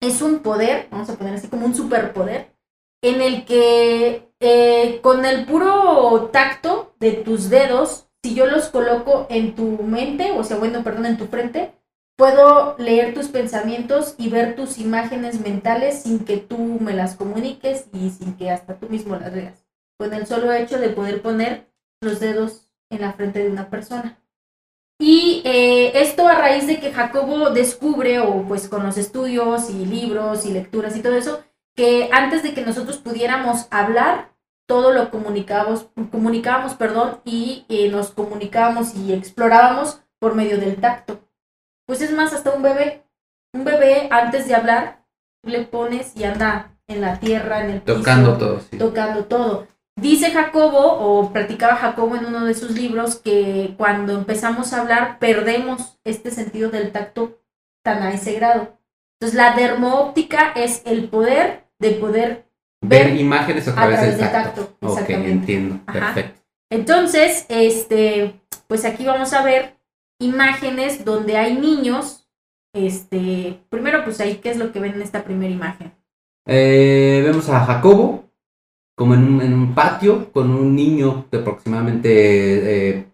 Es 0.05 0.21
un 0.21 0.39
poder, 0.39 0.87
vamos 0.91 1.09
a 1.09 1.15
poner 1.15 1.33
así 1.33 1.47
como 1.47 1.65
un 1.65 1.73
superpoder, 1.73 2.53
en 3.01 3.21
el 3.21 3.43
que 3.43 4.29
eh, 4.39 4.99
con 5.01 5.25
el 5.25 5.47
puro 5.47 6.29
tacto 6.31 6.93
de 6.99 7.13
tus 7.13 7.49
dedos, 7.49 8.07
si 8.21 8.35
yo 8.35 8.45
los 8.45 8.69
coloco 8.69 9.25
en 9.31 9.55
tu 9.55 9.81
mente, 9.81 10.31
o 10.31 10.43
sea, 10.43 10.57
bueno, 10.57 10.83
perdón, 10.83 11.07
en 11.07 11.17
tu 11.17 11.25
frente, 11.25 11.73
puedo 12.15 12.75
leer 12.77 13.15
tus 13.15 13.29
pensamientos 13.29 14.13
y 14.19 14.29
ver 14.29 14.55
tus 14.55 14.77
imágenes 14.77 15.39
mentales 15.41 16.03
sin 16.03 16.23
que 16.23 16.37
tú 16.37 16.59
me 16.59 16.93
las 16.93 17.15
comuniques 17.15 17.87
y 17.91 18.11
sin 18.11 18.37
que 18.37 18.51
hasta 18.51 18.75
tú 18.75 18.87
mismo 18.87 19.15
las 19.15 19.33
leas. 19.33 19.65
Con 19.97 20.13
el 20.13 20.27
solo 20.27 20.53
hecho 20.53 20.77
de 20.77 20.89
poder 20.89 21.23
poner 21.23 21.67
los 21.99 22.19
dedos 22.19 22.69
en 22.91 23.01
la 23.01 23.13
frente 23.13 23.39
de 23.39 23.49
una 23.49 23.71
persona. 23.71 24.19
Y 24.99 25.41
eh, 25.43 25.91
esto 26.01 26.27
a 26.27 26.35
raíz 26.35 26.67
de 26.67 26.79
que 26.79 26.93
Jacobo 26.93 27.49
descubre, 27.49 28.19
o 28.19 28.43
pues 28.47 28.69
con 28.69 28.83
los 28.83 28.97
estudios 28.97 29.69
y 29.69 29.85
libros 29.85 30.45
y 30.45 30.51
lecturas 30.51 30.95
y 30.95 31.01
todo 31.01 31.15
eso, 31.15 31.43
que 31.75 32.09
antes 32.13 32.43
de 32.43 32.53
que 32.53 32.61
nosotros 32.61 32.97
pudiéramos 32.97 33.67
hablar, 33.71 34.33
todo 34.67 34.91
lo 34.91 35.11
comunicábamos, 35.11 35.87
comunicábamos 36.11 36.75
perdón, 36.75 37.19
y 37.25 37.65
eh, 37.69 37.89
nos 37.89 38.11
comunicábamos 38.11 38.95
y 38.95 39.13
explorábamos 39.13 40.01
por 40.19 40.33
medio 40.33 40.57
del 40.57 40.77
tacto. 40.77 41.19
Pues 41.85 42.01
es 42.01 42.11
más, 42.11 42.33
hasta 42.33 42.51
un 42.51 42.63
bebé. 42.63 43.03
Un 43.53 43.63
bebé, 43.63 44.07
antes 44.11 44.47
de 44.47 44.55
hablar, 44.55 45.05
le 45.43 45.65
pones 45.65 46.15
y 46.15 46.23
anda 46.23 46.71
en 46.87 47.01
la 47.01 47.19
tierra, 47.19 47.63
en 47.63 47.69
el 47.69 47.81
piso, 47.81 47.97
Tocando 47.99 48.37
todo, 48.37 48.59
sí. 48.61 48.77
tocando 48.77 49.25
todo. 49.25 49.67
Dice 49.97 50.31
Jacobo, 50.31 50.79
o 50.99 51.31
platicaba 51.31 51.77
Jacobo 51.77 52.15
en 52.17 52.25
uno 52.25 52.45
de 52.45 52.53
sus 52.53 52.71
libros, 52.71 53.15
que 53.15 53.75
cuando 53.77 54.13
empezamos 54.13 54.73
a 54.73 54.81
hablar 54.81 55.19
perdemos 55.19 55.97
este 56.03 56.31
sentido 56.31 56.69
del 56.69 56.91
tacto 56.91 57.39
tan 57.83 58.03
a 58.03 58.13
ese 58.13 58.33
grado. 58.33 58.77
Entonces 59.13 59.37
la 59.37 59.55
dermoóptica 59.55 60.51
es 60.55 60.81
el 60.85 61.07
poder 61.07 61.67
de 61.79 61.91
poder 61.91 62.45
Ver 62.81 63.07
ver 63.07 63.19
imágenes 63.19 63.67
a 63.67 63.71
a 63.71 63.75
través, 63.75 64.01
del 64.01 64.17
del 64.17 64.31
tacto. 64.31 64.77
exactamente. 64.81 65.31
entiendo. 65.31 65.79
Ajá. 65.87 66.13
Perfecto. 66.13 66.41
Entonces, 66.69 67.45
este, 67.47 68.39
pues 68.67 68.83
aquí 68.83 69.05
vamos 69.05 69.33
a 69.33 69.43
ver 69.43 69.77
imágenes 70.19 71.05
donde 71.05 71.37
hay 71.37 71.55
niños. 71.55 72.27
Este, 72.73 73.61
primero, 73.69 74.03
pues 74.03 74.19
ahí, 74.19 74.35
¿qué 74.35 74.49
es 74.51 74.57
lo 74.57 74.73
que 74.73 74.79
ven 74.79 74.95
en 74.95 75.01
esta 75.01 75.23
primera 75.23 75.51
imagen? 75.53 75.93
Eh, 76.47 77.21
vemos 77.25 77.49
a 77.49 77.65
Jacobo 77.65 78.24
como 78.95 79.13
en 79.13 79.53
un, 79.53 79.75
patio 79.75 80.31
con 80.31 80.51
un 80.51 80.75
niño 80.75 81.27
de 81.29 81.39
aproximadamente 81.39 83.07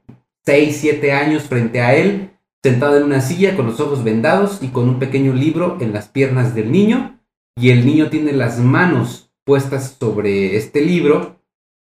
6, 0.46 0.78
7 0.80 1.12
años 1.12 1.44
frente 1.44 1.82
a 1.82 1.96
él, 1.96 2.32
sentado 2.63 2.98
en 2.98 3.04
una 3.04 3.22
silla 3.22 3.56
con 3.56 3.65
los 3.65 3.80
ojos 3.80 4.04
vendados 4.04 4.60
y 4.62 4.67
con 4.70 4.88
un 4.88 5.00
pequeño 5.00 5.34
libro 5.34 5.78
en 5.82 5.91
las 5.91 6.08
piernas 6.08 6.54
del 6.54 6.72
niño. 6.72 7.20
Y 7.56 7.72
el 7.72 7.86
niño 7.86 8.10
tiene 8.10 8.32
las 8.32 8.60
manos 8.60 9.32
puestas 9.44 9.98
sobre 10.00 10.56
este 10.56 10.82
libro. 10.82 11.41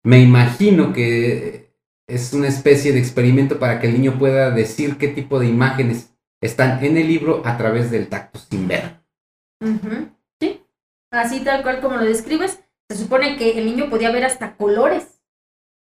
Me 0.04 0.20
imagino 0.20 0.92
que 0.92 1.74
es 2.06 2.32
una 2.32 2.48
especie 2.48 2.92
de 2.92 2.98
experimento 2.98 3.58
para 3.58 3.80
que 3.80 3.88
el 3.88 3.94
niño 3.94 4.18
pueda 4.18 4.50
decir 4.50 4.96
qué 4.96 5.08
tipo 5.08 5.38
de 5.38 5.48
imágenes 5.48 6.14
están 6.40 6.82
en 6.84 6.96
el 6.96 7.06
libro 7.06 7.42
a 7.44 7.56
través 7.56 7.90
del 7.90 8.08
tacto 8.08 8.38
sin 8.38 8.66
ver. 8.66 9.00
Sí, 10.40 10.62
así 11.10 11.40
tal 11.40 11.62
cual 11.62 11.80
como 11.80 11.96
lo 11.96 12.04
describes. 12.04 12.60
Se 12.90 12.96
supone 12.96 13.36
que 13.36 13.56
el 13.56 13.66
niño 13.66 13.88
podía 13.88 14.10
ver 14.10 14.24
hasta 14.24 14.56
colores 14.56 15.20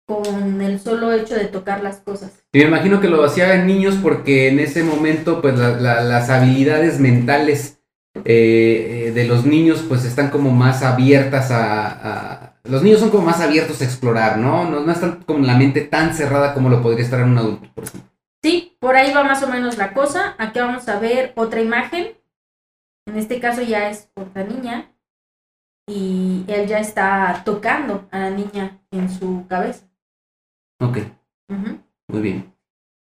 con 0.09 0.61
el 0.61 0.81
solo 0.81 1.13
hecho 1.13 1.37
de 1.37 1.45
tocar 1.45 1.81
las 1.81 1.99
cosas. 2.01 2.33
Y 2.53 2.59
me 2.59 2.65
imagino 2.65 3.01
que 3.01 3.07
lo 3.09 3.25
hacía 3.25 3.55
en 3.55 3.69
niños 3.69 3.95
porque 4.03 4.49
en 4.49 4.59
ese 4.59 4.83
momento, 4.83 5.41
pues 5.41 5.57
la- 5.57 5.77
la- 5.81 6.01
las 6.03 6.31
habilidades 6.31 6.99
mentales 6.99 7.79
eh, 8.25 9.13
de 9.15 9.25
los 9.29 9.45
niños, 9.47 9.85
pues 9.87 10.05
están 10.05 10.31
como 10.31 10.51
más 10.51 10.83
abiertas 10.83 11.51
a, 11.53 11.87
a- 12.43 12.61
Los 12.65 12.83
niños 12.83 12.99
son 12.99 13.11
como 13.11 13.25
más 13.27 13.41
abiertos 13.41 13.81
a 13.81 13.85
explorar, 13.85 14.39
¿no? 14.39 14.69
¿no? 14.69 14.81
No 14.81 14.91
están 14.91 15.23
como 15.23 15.45
la 15.47 15.57
mente 15.57 15.83
tan 15.83 16.13
cerrada 16.15 16.55
como 16.55 16.69
lo 16.71 16.83
podría 16.83 17.05
estar 17.05 17.21
en 17.21 17.29
un 17.29 17.39
adulto, 17.39 17.69
por 17.75 17.85
ejemplo. 17.85 18.11
Sí, 18.43 18.77
por 18.81 18.97
ahí 18.97 19.13
va 19.13 19.23
más 19.23 19.43
o 19.45 19.49
menos 19.49 19.77
la 19.79 19.93
cosa. 19.93 20.35
Aquí 20.39 20.59
vamos 20.59 20.89
a 20.89 20.99
ver 20.99 21.33
otra 21.37 21.61
imagen. 21.61 22.17
En 23.07 23.17
este 23.17 23.39
caso 23.39 23.63
ya 23.63 23.91
es 23.91 24.09
otra 24.17 24.43
niña. 24.45 24.91
Y 25.89 26.45
él 26.49 26.67
ya 26.67 26.81
está 26.81 27.43
tocando 27.45 28.09
a 28.11 28.19
la 28.19 28.31
niña 28.31 28.81
en 28.91 29.09
su 29.09 29.47
cabeza. 29.49 29.87
Ok, 30.81 30.99
Ujú. 31.49 31.79
muy 32.09 32.21
bien. 32.23 32.53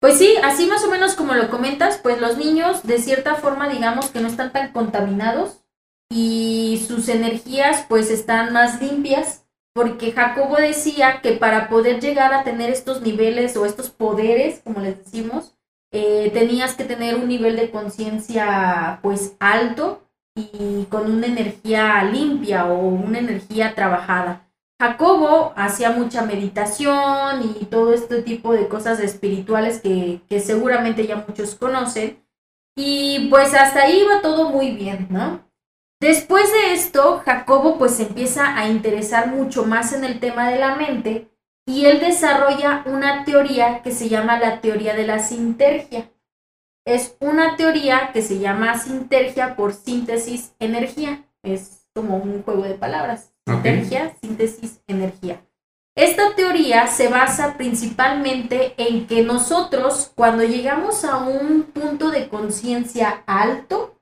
Pues 0.02 0.18
sí, 0.18 0.36
así 0.44 0.68
más 0.68 0.84
o 0.84 0.92
menos 0.92 1.16
como 1.16 1.34
lo 1.34 1.50
comentas, 1.50 1.98
pues 1.98 2.20
los 2.20 2.38
niños 2.38 2.84
de 2.84 3.00
cierta 3.00 3.36
forma 3.36 3.70
digamos 3.70 4.10
que 4.12 4.20
no 4.20 4.28
están 4.28 4.52
tan 4.52 4.74
contaminados 4.74 5.64
y 6.12 6.84
sus 6.88 7.08
energías 7.08 7.86
pues 7.88 8.12
están 8.12 8.52
más 8.52 8.82
limpias 8.82 9.46
porque 9.74 10.12
Jacobo 10.12 10.58
decía 10.58 11.22
que 11.22 11.32
para 11.32 11.70
poder 11.70 12.00
llegar 12.02 12.34
a 12.34 12.44
tener 12.44 12.70
estos 12.70 13.02
niveles 13.02 13.56
o 13.58 13.66
estos 13.66 13.90
poderes, 13.90 14.60
como 14.64 14.82
les 14.82 15.04
decimos, 15.04 15.56
eh, 15.92 16.30
tenías 16.32 16.76
que 16.76 16.84
tener 16.84 17.16
un 17.16 17.28
nivel 17.28 17.56
de 17.56 17.72
conciencia 17.72 19.00
pues 19.02 19.36
alto 19.40 20.03
y 20.36 20.86
con 20.86 21.12
una 21.12 21.28
energía 21.28 22.04
limpia 22.04 22.66
o 22.66 22.80
una 22.88 23.20
energía 23.20 23.76
trabajada. 23.76 24.50
Jacobo 24.80 25.54
hacía 25.56 25.92
mucha 25.92 26.24
meditación 26.24 27.42
y 27.44 27.66
todo 27.66 27.94
este 27.94 28.22
tipo 28.22 28.54
de 28.54 28.68
cosas 28.68 29.00
espirituales 29.00 29.80
que, 29.80 30.22
que 30.28 30.40
seguramente 30.40 31.08
ya 31.08 31.24
muchos 31.28 31.56
conocen. 31.56 32.24
Y 32.76 33.28
pues 33.30 33.54
hasta 33.54 33.84
ahí 33.84 34.04
va 34.04 34.22
todo 34.22 34.50
muy 34.50 34.72
bien, 34.72 35.08
¿no? 35.10 35.48
Después 36.02 36.52
de 36.52 36.74
esto, 36.74 37.22
Jacobo 37.24 37.78
pues 37.78 38.00
empieza 38.00 38.58
a 38.58 38.68
interesar 38.68 39.28
mucho 39.28 39.64
más 39.64 39.94
en 39.94 40.04
el 40.04 40.20
tema 40.20 40.50
de 40.50 40.60
la 40.60 40.76
mente 40.76 41.30
y 41.66 41.86
él 41.86 42.00
desarrolla 42.02 42.84
una 42.86 43.24
teoría 43.24 43.82
que 43.82 43.92
se 43.92 44.10
llama 44.10 44.38
la 44.38 44.60
teoría 44.60 44.96
de 44.96 45.08
la 45.08 45.20
sintergia. 45.20 46.12
Es 46.86 47.16
una 47.20 47.56
teoría 47.56 48.12
que 48.12 48.22
se 48.22 48.40
llama 48.40 48.78
sintergia 48.78 49.56
por 49.56 49.74
síntesis 49.74 50.54
energía. 50.60 51.24
Es 51.42 51.88
como 51.94 52.18
un 52.18 52.44
juego 52.44 52.64
de 52.64 52.76
palabras. 52.76 53.34
Sintergia, 53.46 54.16
síntesis, 54.22 54.82
energía. 54.88 55.42
Esta 55.96 56.36
teoría 56.36 56.88
se 56.88 57.08
basa 57.08 57.56
principalmente 57.56 58.74
en 58.78 59.06
que 59.06 59.22
nosotros, 59.22 60.12
cuando 60.16 60.44
llegamos 60.44 61.06
a 61.06 61.18
un 61.18 61.64
punto 61.64 62.10
de 62.10 62.30
conciencia 62.30 63.24
alto, 63.28 64.00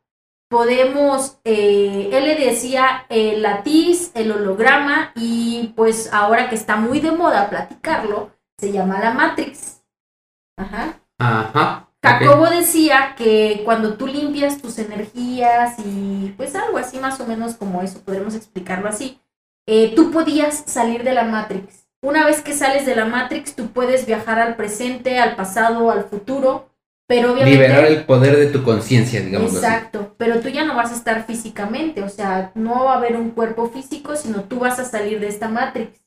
podemos, 0.49 1.39
eh, 1.43 2.09
él 2.13 2.23
le 2.23 2.35
decía 2.35 3.05
el 3.09 3.41
latiz, 3.41 4.11
el 4.15 4.31
holograma, 4.31 5.11
y 5.15 5.73
pues 5.75 6.11
ahora 6.13 6.49
que 6.49 6.55
está 6.55 6.77
muy 6.77 6.99
de 7.01 7.11
moda 7.11 7.49
platicarlo, 7.49 8.31
se 8.57 8.71
llama 8.71 8.99
la 8.99 9.11
Matrix. 9.11 9.83
Ajá. 10.57 10.99
Ajá. 11.19 11.90
Jacobo 12.03 12.49
decía 12.49 13.13
que 13.15 13.61
cuando 13.63 13.93
tú 13.93 14.07
limpias 14.07 14.59
tus 14.59 14.79
energías 14.79 15.75
y 15.85 16.33
pues 16.35 16.55
algo 16.55 16.77
así 16.77 16.97
más 16.97 17.19
o 17.19 17.27
menos 17.27 17.55
como 17.55 17.81
eso, 17.81 18.01
podremos 18.01 18.33
explicarlo 18.33 18.89
así, 18.89 19.19
eh, 19.67 19.93
tú 19.95 20.11
podías 20.11 20.63
salir 20.65 21.03
de 21.03 21.13
la 21.13 21.23
Matrix. 21.23 21.87
Una 22.03 22.25
vez 22.25 22.41
que 22.41 22.53
sales 22.53 22.87
de 22.87 22.95
la 22.95 23.05
Matrix, 23.05 23.55
tú 23.55 23.67
puedes 23.67 24.07
viajar 24.07 24.39
al 24.39 24.55
presente, 24.55 25.19
al 25.19 25.35
pasado, 25.35 25.91
al 25.91 26.05
futuro, 26.05 26.69
pero 27.07 27.33
obviamente... 27.33 27.59
Liberar 27.59 27.85
el 27.85 28.05
poder 28.05 28.35
de 28.37 28.47
tu 28.47 28.63
conciencia, 28.63 29.21
digamos 29.21 29.51
así. 29.51 29.57
Exacto, 29.57 30.15
pero 30.17 30.39
tú 30.39 30.49
ya 30.49 30.63
no 30.63 30.75
vas 30.75 30.91
a 30.91 30.95
estar 30.95 31.27
físicamente, 31.27 32.01
o 32.01 32.09
sea, 32.09 32.51
no 32.55 32.85
va 32.85 32.93
a 32.93 32.97
haber 32.97 33.15
un 33.15 33.29
cuerpo 33.29 33.69
físico, 33.69 34.15
sino 34.15 34.45
tú 34.45 34.57
vas 34.57 34.79
a 34.79 34.85
salir 34.85 35.19
de 35.19 35.27
esta 35.27 35.47
Matrix. 35.47 36.01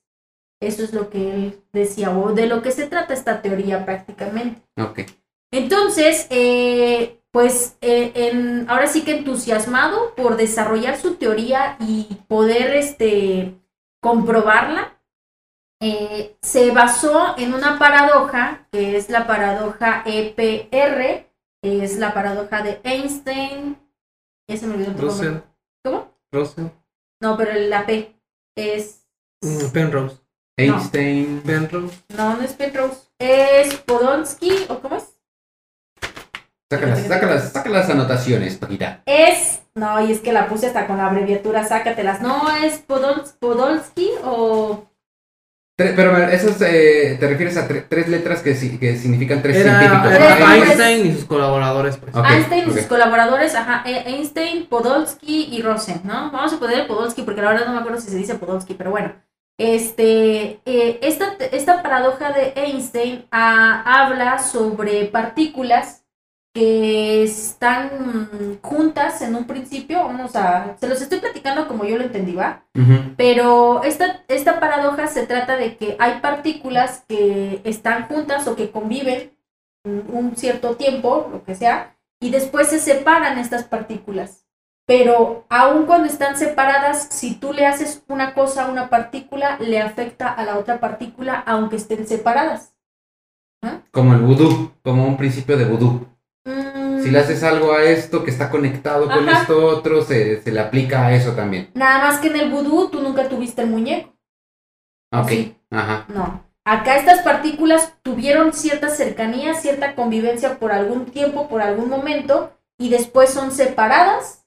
Eso 0.60 0.82
es 0.82 0.92
lo 0.92 1.10
que 1.10 1.34
él 1.34 1.60
decía, 1.72 2.10
o 2.10 2.32
de 2.32 2.48
lo 2.48 2.62
que 2.62 2.72
se 2.72 2.88
trata 2.88 3.14
esta 3.14 3.40
teoría 3.40 3.84
prácticamente. 3.84 4.62
Ok. 4.76 5.02
Entonces, 5.50 6.26
eh, 6.30 7.20
pues 7.30 7.76
eh, 7.80 8.12
en, 8.14 8.70
ahora 8.70 8.86
sí 8.86 9.02
que 9.02 9.18
entusiasmado 9.18 10.14
por 10.14 10.36
desarrollar 10.36 10.96
su 10.96 11.16
teoría 11.16 11.76
y 11.80 12.18
poder 12.28 12.76
este, 12.76 13.54
comprobarla, 14.00 15.00
eh, 15.80 16.36
se 16.40 16.70
basó 16.70 17.34
en 17.36 17.52
una 17.54 17.78
paradoja, 17.78 18.68
que 18.70 18.96
es 18.96 19.10
la 19.10 19.26
paradoja 19.26 20.02
EPR, 20.06 21.26
es 21.62 21.98
la 21.98 22.14
paradoja 22.14 22.62
de 22.62 22.80
Einstein. 22.84 23.78
Ya 24.48 24.56
se 24.56 24.66
me 24.66 24.74
olvidó. 24.74 24.92
Russell. 24.92 25.38
¿Cómo? 25.84 26.14
Russell. 26.32 26.66
No, 27.20 27.36
pero 27.36 27.52
la 27.52 27.84
P 27.84 28.14
es... 28.56 29.06
Mm, 29.42 29.72
Penrose. 29.72 30.16
Einstein. 30.56 31.42
Penrose. 31.44 32.04
No, 32.16 32.36
no 32.36 32.42
es 32.42 32.52
Penrose. 32.52 33.08
Es 33.18 33.74
Podolsky, 33.76 34.66
¿o 34.68 34.80
cómo 34.80 34.96
es? 34.96 35.13
Saca 36.70 36.86
las, 36.86 37.02
saca 37.06 37.26
las, 37.26 37.52
saca 37.52 37.68
las 37.70 37.90
anotaciones, 37.90 38.56
Paquita. 38.56 39.02
Es. 39.06 39.60
No, 39.74 40.04
y 40.06 40.12
es 40.12 40.20
que 40.20 40.32
la 40.32 40.46
puse 40.48 40.66
hasta 40.68 40.86
con 40.86 40.96
la 40.98 41.06
abreviatura, 41.06 41.64
sácatelas. 41.66 42.20
No, 42.22 42.48
es 42.62 42.86
Podols- 42.86 43.34
Podolsky 43.38 44.08
o. 44.24 44.84
Tre- 45.76 45.92
pero 45.96 46.16
esos 46.28 46.60
eh, 46.62 47.16
te 47.18 47.26
refieres 47.28 47.56
a 47.56 47.66
tre- 47.68 47.86
tres 47.88 48.08
letras 48.08 48.40
que, 48.42 48.54
si- 48.54 48.78
que 48.78 48.96
significan 48.96 49.42
tres 49.42 49.56
Era, 49.56 49.80
científicos. 49.80 50.48
Einstein. 50.52 51.06
Y 51.06 51.12
sus 51.14 51.24
colaboradores, 51.24 51.96
pues. 51.96 52.14
Ok, 52.14 52.24
Einstein 52.30 52.68
y 52.70 52.72
sus 52.72 52.82
colaboradores, 52.86 53.54
ajá, 53.56 53.82
eh, 53.84 54.04
Einstein, 54.06 54.66
Podolsky 54.66 55.48
y 55.50 55.62
Rosen, 55.62 56.00
¿no? 56.04 56.30
Vamos 56.30 56.52
a 56.52 56.58
poner 56.60 56.86
Podolsky 56.86 57.22
porque 57.22 57.42
la 57.42 57.48
verdad 57.50 57.66
no 57.66 57.72
me 57.72 57.80
acuerdo 57.80 58.00
si 58.00 58.08
se 58.10 58.16
dice 58.16 58.36
Podolsky, 58.36 58.74
pero 58.74 58.90
bueno. 58.92 59.12
Este, 59.58 60.60
eh, 60.64 60.98
esta, 61.02 61.34
esta 61.52 61.82
paradoja 61.82 62.30
de 62.32 62.52
Einstein 62.56 63.26
ah, 63.32 63.82
habla 64.04 64.38
sobre 64.38 65.06
partículas 65.06 66.03
que 66.54 67.24
están 67.24 68.60
juntas 68.62 69.20
en 69.22 69.34
un 69.34 69.44
principio, 69.44 70.04
vamos 70.04 70.36
a, 70.36 70.76
se 70.78 70.88
los 70.88 71.02
estoy 71.02 71.18
platicando 71.18 71.66
como 71.66 71.84
yo 71.84 71.98
lo 71.98 72.04
entendí, 72.04 72.32
¿va? 72.32 72.64
Pero 73.16 73.82
esta, 73.82 74.22
esta 74.28 74.60
paradoja 74.60 75.08
se 75.08 75.26
trata 75.26 75.56
de 75.56 75.76
que 75.76 75.96
hay 75.98 76.20
partículas 76.20 77.04
que 77.08 77.60
están 77.64 78.06
juntas 78.06 78.46
o 78.46 78.54
que 78.54 78.70
conviven 78.70 79.36
un 79.84 80.36
cierto 80.36 80.76
tiempo, 80.76 81.28
lo 81.32 81.42
que 81.42 81.56
sea, 81.56 81.96
y 82.20 82.30
después 82.30 82.68
se 82.68 82.78
separan 82.78 83.38
estas 83.38 83.64
partículas. 83.64 84.46
Pero 84.86 85.46
aun 85.48 85.86
cuando 85.86 86.06
están 86.06 86.36
separadas, 86.36 87.08
si 87.10 87.34
tú 87.34 87.52
le 87.52 87.66
haces 87.66 88.04
una 88.06 88.32
cosa 88.32 88.66
a 88.66 88.70
una 88.70 88.90
partícula, 88.90 89.58
le 89.58 89.80
afecta 89.80 90.28
a 90.28 90.44
la 90.44 90.56
otra 90.58 90.78
partícula 90.78 91.42
aunque 91.46 91.76
estén 91.76 92.06
separadas. 92.06 92.76
Como 93.90 94.12
el 94.12 94.20
vudú, 94.20 94.72
como 94.82 95.06
un 95.06 95.16
principio 95.16 95.56
de 95.56 95.64
vudú. 95.64 96.13
Si 97.04 97.10
le 97.10 97.18
haces 97.18 97.42
algo 97.42 97.72
a 97.72 97.82
esto 97.84 98.24
que 98.24 98.30
está 98.30 98.50
conectado 98.50 99.08
con 99.08 99.28
esto 99.28 99.66
otro, 99.66 100.02
se, 100.02 100.42
se 100.42 100.50
le 100.52 100.60
aplica 100.60 101.06
a 101.06 101.14
eso 101.14 101.32
también. 101.32 101.70
Nada 101.74 101.98
más 101.98 102.18
que 102.18 102.28
en 102.28 102.36
el 102.36 102.50
vudú 102.50 102.88
tú 102.88 103.00
nunca 103.00 103.28
tuviste 103.28 103.62
el 103.62 103.70
muñeco. 103.70 104.14
Ok. 105.12 105.28
Sí. 105.28 105.56
Ajá. 105.70 106.06
No. 106.08 106.44
Acá 106.64 106.96
estas 106.96 107.20
partículas 107.20 107.92
tuvieron 108.02 108.52
cierta 108.54 108.88
cercanía, 108.88 109.54
cierta 109.54 109.94
convivencia 109.94 110.58
por 110.58 110.72
algún 110.72 111.06
tiempo, 111.06 111.48
por 111.48 111.60
algún 111.60 111.90
momento, 111.90 112.52
y 112.78 112.88
después 112.88 113.30
son 113.30 113.52
separadas. 113.52 114.46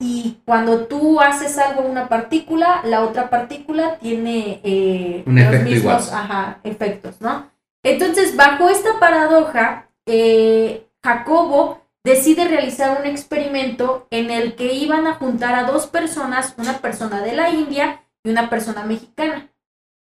Y 0.00 0.38
cuando 0.44 0.86
tú 0.86 1.20
haces 1.20 1.58
algo 1.58 1.82
a 1.82 1.86
una 1.86 2.08
partícula, 2.08 2.80
la 2.84 3.02
otra 3.02 3.28
partícula 3.28 3.98
tiene 3.98 4.60
eh, 4.62 5.24
Un 5.26 5.38
efecto 5.38 5.70
igual. 5.70 5.96
ajá, 5.96 6.60
efectos, 6.62 7.20
¿no? 7.20 7.50
Entonces, 7.82 8.36
bajo 8.36 8.68
esta 8.68 9.00
paradoja, 9.00 9.88
eh, 10.06 10.86
Jacobo 11.02 11.87
decide 12.04 12.48
realizar 12.48 13.00
un 13.00 13.06
experimento 13.06 14.06
en 14.10 14.30
el 14.30 14.54
que 14.56 14.72
iban 14.72 15.06
a 15.06 15.14
juntar 15.14 15.54
a 15.54 15.64
dos 15.64 15.86
personas, 15.86 16.54
una 16.56 16.78
persona 16.78 17.22
de 17.22 17.34
la 17.34 17.50
India 17.50 18.02
y 18.24 18.30
una 18.30 18.50
persona 18.50 18.84
mexicana 18.84 19.50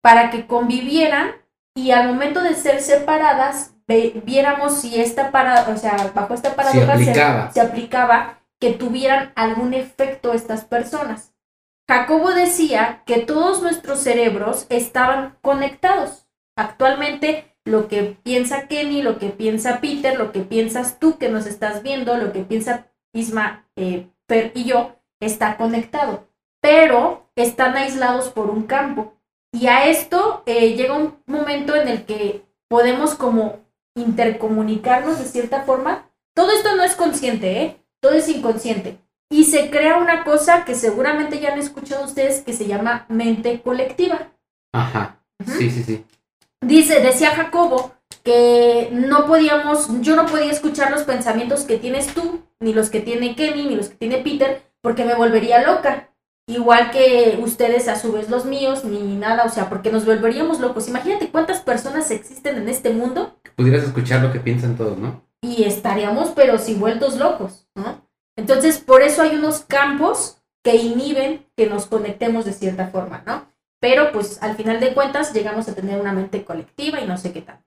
para 0.02 0.30
que 0.30 0.46
convivieran 0.46 1.32
y 1.76 1.92
al 1.92 2.08
momento 2.08 2.42
de 2.42 2.56
ser 2.56 2.82
separadas 2.82 3.74
viéramos 3.88 4.80
si 4.82 5.00
esta 5.00 5.32
para, 5.32 5.70
o 5.70 5.78
sea, 5.78 6.12
bajo 6.14 6.34
esta 6.34 6.50
Se 6.50 6.56
paradoja 6.56 6.94
aplicaba. 6.94 7.52
se 7.52 7.62
aplicaba 7.62 8.40
que 8.60 8.72
tuvieran 8.72 9.32
algún 9.36 9.74
efecto 9.74 10.34
estas 10.34 10.66
personas. 10.66 11.34
Jacobo 11.88 12.32
decía 12.32 13.04
que 13.06 13.20
todos 13.20 13.62
nuestros 13.62 14.00
cerebros 14.00 14.66
estaban 14.70 15.38
conectados. 15.42 16.28
Actualmente 16.56 17.55
lo 17.66 17.88
que 17.88 18.18
piensa 18.24 18.68
Kenny, 18.68 19.02
lo 19.02 19.18
que 19.18 19.30
piensa 19.30 19.82
Peter, 19.82 20.18
lo 20.18 20.32
que 20.32 20.42
piensas 20.42 21.00
tú 21.00 21.18
que 21.18 21.30
nos 21.30 21.48
estás 21.48 21.84
viendo, 21.84 22.16
lo 22.16 22.32
que 22.32 22.44
piensa 22.44 22.88
Isma, 23.12 23.68
eh, 23.76 24.08
Fer 24.28 24.52
y 24.56 24.66
yo, 24.66 24.96
está 25.20 25.58
conectado. 25.58 26.28
Pero 26.62 27.30
están 27.36 27.76
aislados 27.76 28.30
por 28.30 28.50
un 28.50 28.64
campo. 28.64 29.14
Y 29.52 29.68
a 29.68 29.88
esto 29.88 30.44
eh, 30.46 30.76
llega 30.76 30.96
un 30.96 31.16
momento 31.26 31.76
en 31.76 31.88
el 31.88 32.06
que 32.06 32.46
podemos 32.68 33.16
como 33.16 33.60
intercomunicarnos 33.96 35.20
de 35.20 35.26
cierta 35.26 35.64
forma. 35.64 36.10
Todo 36.36 36.52
esto 36.52 36.76
no 36.76 36.84
es 36.84 36.96
consciente, 36.96 37.62
¿eh? 37.62 37.78
Todo 38.00 38.14
es 38.14 38.28
inconsciente. 38.30 39.00
Y 39.30 39.46
se 39.46 39.70
crea 39.70 39.98
una 39.98 40.24
cosa 40.24 40.66
que 40.66 40.76
seguramente 40.76 41.40
ya 41.40 41.54
han 41.54 41.60
escuchado 41.60 42.06
ustedes 42.06 42.42
que 42.42 42.54
se 42.54 42.68
llama 42.68 43.06
mente 43.10 43.62
colectiva. 43.62 44.32
Ajá. 44.72 45.20
Sí, 45.46 45.70
sí, 45.70 45.84
sí. 45.84 46.06
Dice, 46.66 47.00
decía 47.00 47.32
Jacobo 47.32 47.94
que 48.24 48.90
no 48.92 49.26
podíamos, 49.28 50.02
yo 50.02 50.16
no 50.16 50.26
podía 50.26 50.52
escuchar 50.52 50.92
los 50.92 51.04
pensamientos 51.04 51.64
que 51.64 51.78
tienes 51.78 52.08
tú, 52.14 52.42
ni 52.60 52.74
los 52.74 52.90
que 52.90 53.00
tiene 53.00 53.36
Kenny, 53.36 53.68
ni 53.68 53.76
los 53.76 53.90
que 53.90 53.96
tiene 53.96 54.18
Peter, 54.18 54.64
porque 54.82 55.06
me 55.06 55.16
volvería 55.16 55.64
loca. 55.64 56.10
Igual 56.48 56.92
que 56.92 57.40
ustedes 57.42 57.88
a 57.88 58.00
su 58.00 58.12
vez 58.12 58.30
los 58.30 58.46
míos, 58.46 58.84
ni 58.84 59.16
nada, 59.16 59.46
o 59.46 59.50
sea, 59.50 59.70
porque 59.70 59.92
nos 59.92 60.06
volveríamos 60.06 60.60
locos. 60.60 60.88
Imagínate 60.88 61.30
cuántas 61.30 61.60
personas 61.62 62.12
existen 62.12 62.58
en 62.58 62.70
este 62.70 62.92
mundo 62.92 63.36
Pudieras 63.56 63.84
escuchar 63.84 64.22
lo 64.22 64.34
que 64.34 64.40
piensan 64.40 64.76
todos, 64.76 64.98
¿no? 64.98 65.26
y 65.46 65.64
estaríamos 65.64 66.30
pero 66.30 66.58
si 66.58 66.76
vueltos 66.76 67.18
locos, 67.18 67.68
¿no? 67.76 68.02
Entonces, 68.36 68.80
por 68.80 69.02
eso 69.02 69.22
hay 69.22 69.36
unos 69.36 69.62
campos 69.62 70.42
que 70.64 70.76
inhiben 70.76 71.46
que 71.56 71.68
nos 71.68 71.86
conectemos 71.86 72.44
de 72.46 72.54
cierta 72.54 72.88
forma, 72.88 73.24
¿no? 73.26 73.46
Pero 73.86 74.12
pues 74.12 74.42
al 74.42 74.56
final 74.56 74.80
de 74.80 74.96
cuentas 74.96 75.32
llegamos 75.32 75.70
a 75.70 75.76
tener 75.76 76.02
una 76.02 76.12
mente 76.12 76.44
colectiva 76.44 77.00
y 77.00 77.06
no 77.06 77.20
sé 77.20 77.32
qué 77.32 77.44
tal. 77.44 77.64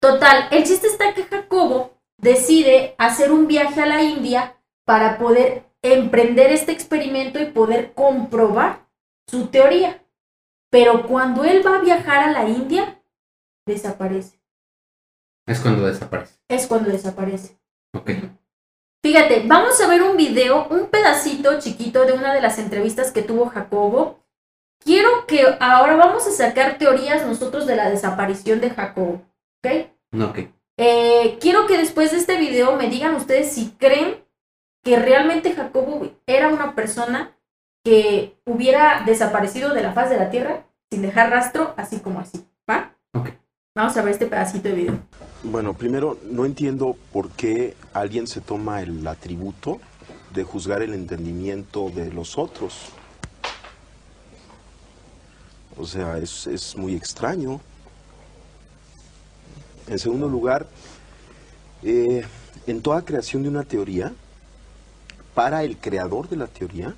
Total, 0.00 0.48
el 0.50 0.64
chiste 0.64 0.88
está 0.88 1.14
que 1.14 1.22
Jacobo 1.22 1.92
decide 2.18 2.96
hacer 2.98 3.30
un 3.30 3.46
viaje 3.46 3.80
a 3.80 3.86
la 3.86 4.02
India 4.02 4.56
para 4.84 5.16
poder 5.16 5.62
emprender 5.80 6.50
este 6.50 6.72
experimento 6.72 7.40
y 7.40 7.52
poder 7.52 7.92
comprobar 7.94 8.88
su 9.28 9.46
teoría. 9.46 10.04
Pero 10.70 11.06
cuando 11.06 11.44
él 11.44 11.64
va 11.64 11.76
a 11.76 11.82
viajar 11.82 12.24
a 12.24 12.32
la 12.32 12.48
India, 12.48 13.00
desaparece. 13.64 14.40
Es 15.46 15.60
cuando 15.60 15.86
desaparece. 15.86 16.34
Es 16.48 16.66
cuando 16.66 16.90
desaparece. 16.90 17.60
Ok. 17.94 18.10
Fíjate, 19.04 19.44
vamos 19.46 19.80
a 19.80 19.86
ver 19.86 20.02
un 20.02 20.16
video, 20.16 20.66
un 20.66 20.88
pedacito 20.88 21.60
chiquito 21.60 22.06
de 22.06 22.14
una 22.14 22.34
de 22.34 22.40
las 22.40 22.58
entrevistas 22.58 23.12
que 23.12 23.22
tuvo 23.22 23.46
Jacobo. 23.46 24.19
Quiero 24.84 25.26
que 25.26 25.44
ahora 25.60 25.96
vamos 25.96 26.26
a 26.26 26.30
sacar 26.30 26.78
teorías 26.78 27.26
nosotros 27.26 27.66
de 27.66 27.76
la 27.76 27.90
desaparición 27.90 28.60
de 28.60 28.70
Jacobo, 28.70 29.22
¿ok? 29.62 30.20
Ok. 30.22 30.38
Eh, 30.78 31.38
quiero 31.40 31.66
que 31.66 31.76
después 31.76 32.10
de 32.10 32.16
este 32.16 32.38
video 32.38 32.76
me 32.76 32.88
digan 32.88 33.14
ustedes 33.14 33.52
si 33.52 33.70
creen 33.78 34.24
que 34.82 34.98
realmente 34.98 35.52
Jacobo 35.52 36.10
era 36.26 36.48
una 36.48 36.74
persona 36.74 37.36
que 37.84 38.38
hubiera 38.46 39.02
desaparecido 39.04 39.74
de 39.74 39.82
la 39.82 39.92
faz 39.92 40.08
de 40.08 40.16
la 40.16 40.30
Tierra 40.30 40.64
sin 40.90 41.02
dejar 41.02 41.30
rastro, 41.30 41.74
así 41.76 42.00
como 42.00 42.20
así, 42.20 42.44
¿va? 42.68 42.96
Ok. 43.12 43.30
Vamos 43.76 43.96
a 43.96 44.02
ver 44.02 44.12
este 44.12 44.26
pedacito 44.26 44.68
de 44.68 44.74
video. 44.74 44.98
Bueno, 45.42 45.74
primero, 45.74 46.18
no 46.24 46.44
entiendo 46.44 46.96
por 47.12 47.30
qué 47.30 47.76
alguien 47.92 48.26
se 48.26 48.40
toma 48.40 48.82
el 48.82 49.06
atributo 49.06 49.80
de 50.32 50.44
juzgar 50.44 50.82
el 50.82 50.94
entendimiento 50.94 51.90
de 51.90 52.12
los 52.12 52.38
otros. 52.38 52.92
O 55.80 55.86
sea, 55.86 56.18
es, 56.18 56.46
es 56.46 56.76
muy 56.76 56.94
extraño. 56.94 57.60
En 59.88 59.98
segundo 59.98 60.28
lugar, 60.28 60.66
eh, 61.82 62.22
en 62.66 62.82
toda 62.82 63.02
creación 63.02 63.42
de 63.42 63.48
una 63.48 63.64
teoría, 63.64 64.12
para 65.34 65.64
el 65.64 65.78
creador 65.78 66.28
de 66.28 66.36
la 66.36 66.46
teoría, 66.46 66.94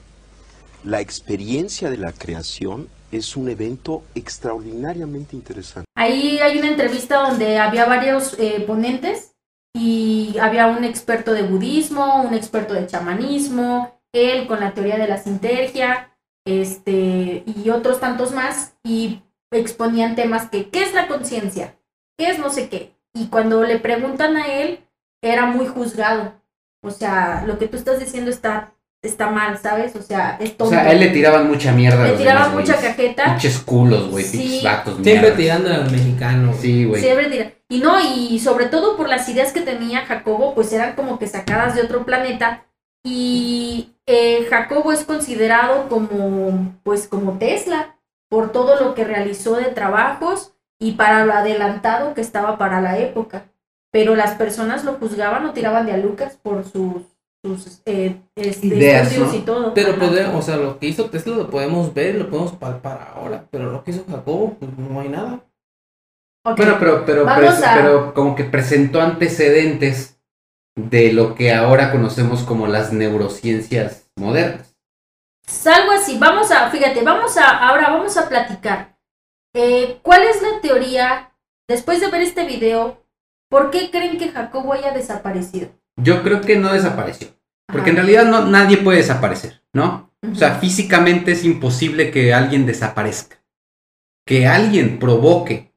la 0.85 1.01
experiencia 1.01 1.91
de 1.91 1.97
la 1.97 2.12
creación 2.12 2.89
es 3.12 3.37
un 3.37 3.49
evento 3.49 4.03
extraordinariamente 4.14 5.37
interesante. 5.37 5.87
Ahí 5.95 6.39
hay 6.41 6.59
una 6.59 6.68
entrevista 6.68 7.28
donde 7.28 7.59
había 7.59 7.85
varios 7.87 8.37
eh, 8.39 8.64
ponentes 8.66 9.33
y 9.74 10.37
había 10.41 10.66
un 10.66 10.83
experto 10.83 11.33
de 11.33 11.43
budismo, 11.43 12.22
un 12.22 12.35
experto 12.35 12.74
de 12.74 12.87
chamanismo, 12.87 14.01
él 14.12 14.47
con 14.47 14.61
la 14.61 14.74
teoría 14.74 14.99
de 14.99 15.07
la 15.07 15.18
sintergia, 15.18 16.11
este, 16.45 17.45
y 17.47 17.70
otros 17.70 18.01
tantos 18.01 18.32
más, 18.32 18.74
y 18.82 19.22
exponían 19.51 20.14
temas 20.16 20.49
que, 20.49 20.68
¿qué 20.70 20.82
es 20.82 20.95
la 20.95 21.07
conciencia? 21.09 21.76
¿Qué 22.18 22.30
es 22.30 22.38
no 22.38 22.51
sé 22.51 22.68
qué? 22.68 22.93
Y 23.14 23.26
cuando 23.26 23.62
le 23.64 23.78
preguntan 23.78 24.36
a 24.36 24.47
él, 24.47 24.80
era 25.22 25.47
muy 25.47 25.66
juzgado. 25.66 26.34
O 26.82 26.90
sea, 26.90 27.45
lo 27.47 27.59
que 27.59 27.68
tú 27.68 27.76
estás 27.76 28.01
diciendo 28.01 28.30
está, 28.30 28.72
está 29.03 29.30
mal, 29.30 29.59
¿sabes? 29.59 29.95
O 29.95 30.03
sea, 30.03 30.36
es 30.40 30.51
O 30.53 30.55
tonto. 30.55 30.70
sea, 30.74 30.84
a 30.84 30.93
él 30.93 31.01
le 31.01 31.09
tiraban 31.09 31.49
mucha 31.49 31.72
mierda. 31.72 32.01
a 32.01 32.05
Le 32.05 32.09
los 32.12 32.18
tiraban 32.20 32.53
mucha 32.55 32.74
güeyes. 32.74 32.90
cajeta. 32.90 33.24
Pinches 33.26 33.59
culos, 33.59 34.11
güey. 34.11 34.24
Sí. 34.24 34.38
Pinches 34.38 34.62
vatos, 34.64 34.99
Siempre 35.03 35.30
tirando 35.32 35.72
al 35.72 35.90
mexicano. 35.90 36.49
güey. 36.49 36.61
Sí, 36.61 36.84
güey. 36.86 37.03
Siempre 37.03 37.26
tira- 37.30 37.53
Y 37.68 37.78
no, 37.80 37.99
y 38.01 38.38
sobre 38.40 38.66
todo 38.66 38.97
por 38.97 39.09
las 39.09 39.28
ideas 39.28 39.53
que 39.53 39.61
tenía 39.61 40.05
Jacobo, 40.07 40.55
pues 40.55 40.72
eran 40.72 40.95
como 40.95 41.18
que 41.18 41.26
sacadas 41.26 41.74
de 41.74 41.82
otro 41.82 42.05
planeta. 42.05 42.64
Y 43.05 43.94
eh, 44.07 44.46
Jacobo 44.48 44.92
es 44.92 45.05
considerado 45.05 45.88
como, 45.88 46.76
pues 46.82 47.09
como 47.09 47.38
Tesla, 47.38 47.96
por 48.28 48.53
todo 48.53 48.80
lo 48.80 48.94
que 48.94 49.05
realizó 49.05 49.57
de 49.57 49.66
trabajos 49.66 50.55
y 50.80 50.92
para 50.92 51.24
lo 51.26 51.32
adelantado 51.32 52.14
que 52.14 52.20
estaba 52.20 52.59
para 52.59 52.80
la 52.80 52.98
época. 52.98 53.44
Pero 53.92 54.16
las 54.16 54.34
personas 54.36 54.84
lo 54.84 54.94
juzgaban 54.94 55.44
o 55.44 55.53
tiraban 55.53 55.86
de 55.86 55.92
a 55.92 55.98
Lucas 55.98 56.38
por 56.42 56.64
sus, 56.64 57.03
sus 57.44 57.82
eh, 57.84 58.16
este, 58.36 58.68
Ideas, 58.68 59.12
y 59.34 59.40
todo. 59.40 59.74
Pero 59.74 59.96
podemos, 59.98 60.34
o 60.36 60.42
sea, 60.42 60.57
lo 60.57 60.78
que 60.78 60.86
hizo 60.86 61.11
Tesla 61.11 61.36
lo 61.36 61.50
podemos 61.50 61.92
ver, 61.92 62.14
lo 62.14 62.30
podemos 62.30 62.53
palpar 62.53 63.12
ahora. 63.14 63.44
Pero 63.50 63.70
lo 63.70 63.84
que 63.84 63.90
hizo 63.90 64.05
Jacobo, 64.09 64.57
pues 64.59 64.70
no 64.78 65.00
hay 65.00 65.09
nada. 65.09 65.40
Bueno, 66.44 66.76
pero, 66.78 67.05
pero, 67.05 67.28
a- 67.28 67.36
pero 67.74 68.14
como 68.14 68.34
que 68.34 68.44
presentó 68.44 69.00
antecedentes 69.00 70.11
de 70.77 71.12
lo 71.12 71.35
que 71.35 71.53
ahora 71.53 71.91
conocemos 71.91 72.43
como 72.43 72.66
las 72.66 72.93
neurociencias 72.93 74.11
modernas. 74.16 74.75
Algo 75.66 75.93
así, 75.93 76.18
vamos 76.18 76.51
a, 76.51 76.70
fíjate, 76.70 77.03
vamos 77.03 77.37
a, 77.37 77.68
ahora 77.68 77.91
vamos 77.91 78.16
a 78.16 78.29
platicar. 78.29 78.99
Eh, 79.55 79.99
¿Cuál 80.03 80.23
es 80.23 80.41
la 80.41 80.61
teoría, 80.61 81.33
después 81.68 82.01
de 82.01 82.09
ver 82.09 82.23
este 82.23 82.47
video, 82.47 83.05
por 83.51 83.70
qué 83.70 83.91
creen 83.91 84.18
que 84.18 84.31
Jacobo 84.31 84.73
haya 84.73 84.93
desaparecido? 84.93 85.68
Yo 85.97 86.23
creo 86.23 86.41
que 86.41 86.57
no 86.57 86.73
desapareció. 86.73 87.29
Porque 87.70 87.91
en 87.91 87.97
realidad 87.97 88.25
no, 88.25 88.47
nadie 88.47 88.79
puede 88.79 88.99
desaparecer, 88.99 89.62
¿no? 89.73 90.11
O 90.31 90.35
sea, 90.35 90.57
físicamente 90.57 91.33
es 91.33 91.45
imposible 91.45 92.11
que 92.11 92.33
alguien 92.33 92.66
desaparezca. 92.66 93.43
Que 94.27 94.47
alguien 94.47 94.99
provoque 94.99 95.75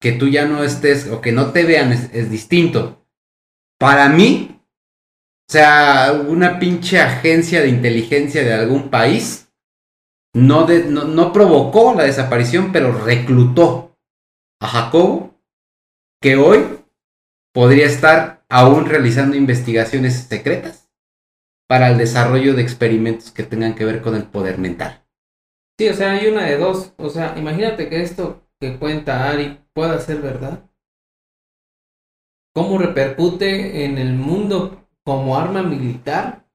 que 0.00 0.12
tú 0.12 0.28
ya 0.28 0.46
no 0.46 0.62
estés 0.64 1.08
o 1.08 1.20
que 1.20 1.32
no 1.32 1.52
te 1.52 1.64
vean 1.64 1.92
es, 1.92 2.10
es 2.12 2.30
distinto. 2.30 3.01
Para 3.82 4.08
mí, 4.08 4.60
o 5.50 5.52
sea, 5.52 6.12
una 6.12 6.60
pinche 6.60 7.00
agencia 7.00 7.60
de 7.60 7.68
inteligencia 7.68 8.44
de 8.44 8.52
algún 8.52 8.90
país 8.90 9.52
no, 10.32 10.68
no, 10.68 11.02
no 11.02 11.32
provocó 11.32 11.92
la 11.92 12.04
desaparición, 12.04 12.70
pero 12.70 12.92
reclutó 12.92 13.98
a 14.60 14.68
Jacobo, 14.68 15.34
que 16.20 16.36
hoy 16.36 16.64
podría 17.52 17.86
estar 17.86 18.44
aún 18.48 18.86
realizando 18.86 19.34
investigaciones 19.34 20.14
secretas 20.14 20.88
para 21.68 21.90
el 21.90 21.98
desarrollo 21.98 22.54
de 22.54 22.62
experimentos 22.62 23.32
que 23.32 23.42
tengan 23.42 23.74
que 23.74 23.84
ver 23.84 24.00
con 24.00 24.14
el 24.14 24.28
poder 24.28 24.58
mental. 24.58 25.04
Sí, 25.76 25.88
o 25.88 25.94
sea, 25.94 26.12
hay 26.12 26.28
una 26.28 26.44
de 26.44 26.56
dos. 26.56 26.94
O 26.98 27.10
sea, 27.10 27.34
imagínate 27.36 27.88
que 27.88 28.00
esto 28.00 28.46
que 28.60 28.78
cuenta 28.78 29.28
Ari 29.28 29.58
pueda 29.74 29.98
ser 29.98 30.20
verdad. 30.20 30.70
¿Cómo 32.54 32.78
repercute 32.78 33.84
en 33.84 33.98
el 33.98 34.12
mundo 34.14 34.86
como 35.04 35.36
arma 35.38 35.62
militar? 35.62 36.46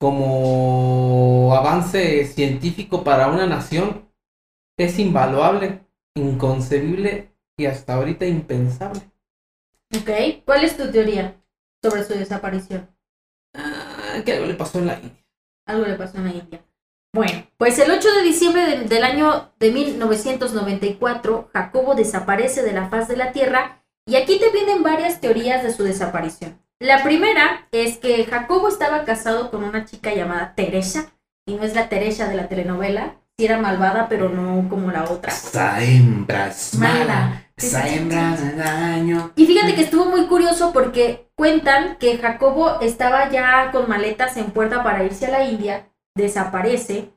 Como 0.00 1.54
avance 1.54 2.24
científico 2.26 3.04
para 3.04 3.28
una 3.28 3.46
nación. 3.46 4.08
Es 4.78 4.98
invaluable, 4.98 5.86
inconcebible 6.14 7.32
y 7.58 7.66
hasta 7.66 7.94
ahorita 7.94 8.26
impensable. 8.26 9.00
Ok, 9.94 10.42
¿cuál 10.44 10.64
es 10.64 10.76
tu 10.76 10.90
teoría 10.90 11.36
sobre 11.82 12.04
su 12.04 12.14
desaparición? 12.14 12.88
Ah, 13.54 14.22
que 14.24 14.32
algo 14.32 14.46
le 14.46 14.54
pasó 14.54 14.78
en 14.78 14.86
la 14.86 14.94
India. 14.94 15.24
Algo 15.66 15.86
le 15.86 15.94
pasó 15.94 16.16
en 16.18 16.24
la 16.24 16.32
India. 16.32 16.64
Bueno, 17.14 17.46
pues 17.58 17.78
el 17.78 17.90
8 17.90 18.08
de 18.10 18.22
diciembre 18.22 18.64
de- 18.66 18.84
del 18.88 19.04
año 19.04 19.52
de 19.58 19.70
1994, 19.70 21.50
Jacobo 21.52 21.94
desaparece 21.94 22.62
de 22.62 22.72
la 22.72 22.88
faz 22.88 23.06
de 23.08 23.18
la 23.18 23.32
Tierra 23.32 23.81
y 24.06 24.16
aquí 24.16 24.38
te 24.38 24.50
vienen 24.50 24.82
varias 24.82 25.20
teorías 25.20 25.62
de 25.62 25.72
su 25.72 25.84
desaparición. 25.84 26.60
La 26.80 27.02
primera 27.04 27.68
es 27.70 27.98
que 27.98 28.24
Jacobo 28.24 28.68
estaba 28.68 29.04
casado 29.04 29.50
con 29.50 29.62
una 29.62 29.84
chica 29.84 30.12
llamada 30.14 30.54
Teresa, 30.54 31.12
y 31.46 31.54
no 31.54 31.62
es 31.64 31.74
la 31.74 31.88
Teresa 31.88 32.28
de 32.28 32.34
la 32.34 32.48
telenovela, 32.48 33.16
sí 33.36 33.44
era 33.44 33.58
malvada, 33.58 34.08
pero 34.08 34.28
no 34.28 34.68
como 34.68 34.90
la 34.90 35.04
otra. 35.04 35.32
Esa 35.32 35.82
hembra 35.82 36.48
es 36.48 36.74
Mala. 36.74 37.46
esa 37.56 37.88
hembra 37.88 38.36
daño. 38.56 39.32
Y 39.36 39.46
fíjate 39.46 39.74
que 39.74 39.82
estuvo 39.82 40.06
muy 40.06 40.26
curioso 40.26 40.72
porque 40.72 41.30
cuentan 41.36 41.96
que 41.98 42.18
Jacobo 42.18 42.80
estaba 42.80 43.30
ya 43.30 43.70
con 43.70 43.88
maletas 43.88 44.36
en 44.36 44.50
puerta 44.50 44.82
para 44.82 45.04
irse 45.04 45.26
a 45.26 45.30
la 45.30 45.44
India, 45.44 45.88
desaparece. 46.16 47.10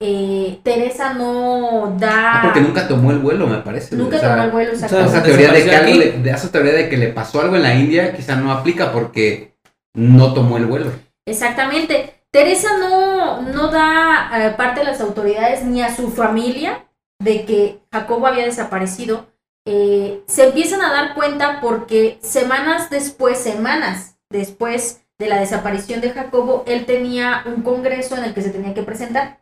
Eh, 0.00 0.60
Teresa 0.62 1.12
no 1.14 1.94
da. 1.98 2.38
Ah, 2.38 2.42
porque 2.44 2.60
nunca 2.60 2.88
tomó 2.88 3.10
el 3.10 3.18
vuelo, 3.18 3.46
me 3.46 3.58
parece. 3.58 3.96
nunca 3.96 4.16
O 4.16 4.20
sea, 4.20 4.30
tomó 4.32 4.44
el 4.44 4.50
vuelo. 4.50 4.72
o 4.72 4.76
sea, 4.76 4.86
exactamente. 4.86 5.18
Esa 5.18 5.22
teoría, 5.22 5.52
de 5.52 5.64
que, 5.64 5.76
algo 5.76 5.94
le- 5.98 6.12
de 6.18 6.30
esa 6.30 6.50
teoría 6.52 6.72
de 6.72 6.88
que 6.88 6.96
le 6.96 7.08
pasó 7.08 7.40
algo 7.40 7.56
en 7.56 7.62
la 7.62 7.74
India 7.74 8.14
quizá 8.16 8.36
no 8.36 8.50
aplica 8.52 8.92
porque 8.92 9.54
no 9.94 10.32
tomó 10.34 10.56
el 10.56 10.66
vuelo. 10.66 10.90
Exactamente. 11.26 12.14
Teresa 12.32 12.78
no, 12.78 13.42
no 13.42 13.68
da 13.68 14.30
eh, 14.46 14.50
parte 14.56 14.80
a 14.80 14.84
las 14.84 15.00
autoridades 15.00 15.64
ni 15.64 15.82
a 15.82 15.94
su 15.94 16.10
familia 16.10 16.86
de 17.20 17.44
que 17.44 17.80
Jacobo 17.92 18.26
había 18.26 18.44
desaparecido. 18.44 19.26
Eh, 19.66 20.22
se 20.26 20.46
empiezan 20.46 20.80
a 20.80 20.92
dar 20.92 21.14
cuenta 21.14 21.60
porque 21.60 22.18
semanas 22.22 22.88
después, 22.88 23.38
semanas 23.38 24.16
después 24.30 25.02
de 25.18 25.28
la 25.28 25.38
desaparición 25.40 26.00
de 26.00 26.10
Jacobo, 26.10 26.64
él 26.66 26.86
tenía 26.86 27.42
un 27.44 27.62
congreso 27.62 28.16
en 28.16 28.24
el 28.24 28.32
que 28.32 28.40
se 28.42 28.50
tenía 28.50 28.72
que 28.72 28.82
presentar, 28.84 29.39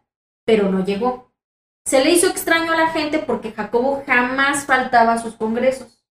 pero 0.49 0.71
no 0.71 0.83
llegó. 0.83 1.31
Se 1.85 2.03
le 2.03 2.11
hizo 2.11 2.27
extraño 2.27 2.73
a 2.73 2.77
la 2.77 2.89
gente 2.89 3.19
porque 3.19 3.53
Jacobo 3.53 4.03
jamás 4.07 4.65
faltaba 4.65 5.13
a 5.13 5.19
sus 5.19 5.35
congresos. 5.35 6.03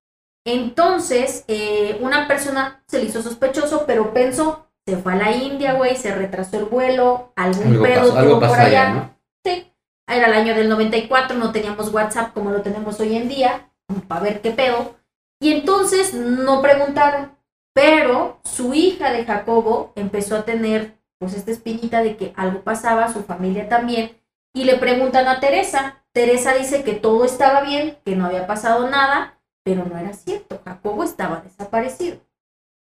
Entonces, 0.46 1.44
eh, 1.48 1.98
una 2.00 2.28
persona 2.28 2.84
se 2.86 3.00
le 3.00 3.06
hizo 3.06 3.20
sospechoso, 3.20 3.84
pero 3.84 4.14
pensó, 4.14 4.70
se 4.86 4.96
fue 4.96 5.14
a 5.14 5.16
la 5.16 5.32
India, 5.32 5.72
güey, 5.72 5.96
se 5.96 6.14
retrasó 6.14 6.56
el 6.56 6.66
vuelo, 6.66 7.32
algún 7.34 7.66
Algo 7.66 7.82
pedo 7.82 8.00
pasó, 8.02 8.16
algo 8.16 8.30
tuvo 8.30 8.40
pasó 8.40 8.52
por 8.52 8.62
allá. 8.62 8.82
allá, 8.82 8.94
¿no? 8.94 9.18
Sí, 9.44 9.72
era 10.06 10.26
el 10.28 10.32
año 10.34 10.54
del 10.54 10.68
94, 10.68 11.36
no 11.36 11.50
teníamos 11.50 11.92
WhatsApp 11.92 12.32
como 12.32 12.52
lo 12.52 12.62
tenemos 12.62 13.00
hoy 13.00 13.16
en 13.16 13.28
día, 13.28 13.72
para 14.06 14.20
ver 14.20 14.40
qué 14.40 14.52
pedo. 14.52 14.94
Y 15.40 15.52
entonces 15.52 16.14
no 16.14 16.62
preguntaron, 16.62 17.36
pero 17.74 18.38
su 18.44 18.72
hija 18.72 19.10
de 19.10 19.24
Jacobo 19.24 19.92
empezó 19.96 20.36
a 20.36 20.44
tener 20.44 20.96
pues 21.18 21.34
esta 21.34 21.50
espinita 21.50 22.04
de 22.04 22.16
que 22.16 22.32
algo 22.36 22.60
pasaba, 22.60 23.12
su 23.12 23.24
familia 23.24 23.68
también, 23.68 24.16
y 24.58 24.64
le 24.64 24.74
preguntan 24.74 25.28
a 25.28 25.38
Teresa. 25.38 26.02
Teresa 26.10 26.52
dice 26.54 26.82
que 26.82 26.94
todo 26.94 27.24
estaba 27.24 27.60
bien, 27.60 27.96
que 28.04 28.16
no 28.16 28.26
había 28.26 28.48
pasado 28.48 28.90
nada, 28.90 29.38
pero 29.62 29.84
no 29.84 29.96
era 29.96 30.12
cierto, 30.14 30.60
Jacobo 30.64 31.04
estaba 31.04 31.42
desaparecido. 31.42 32.18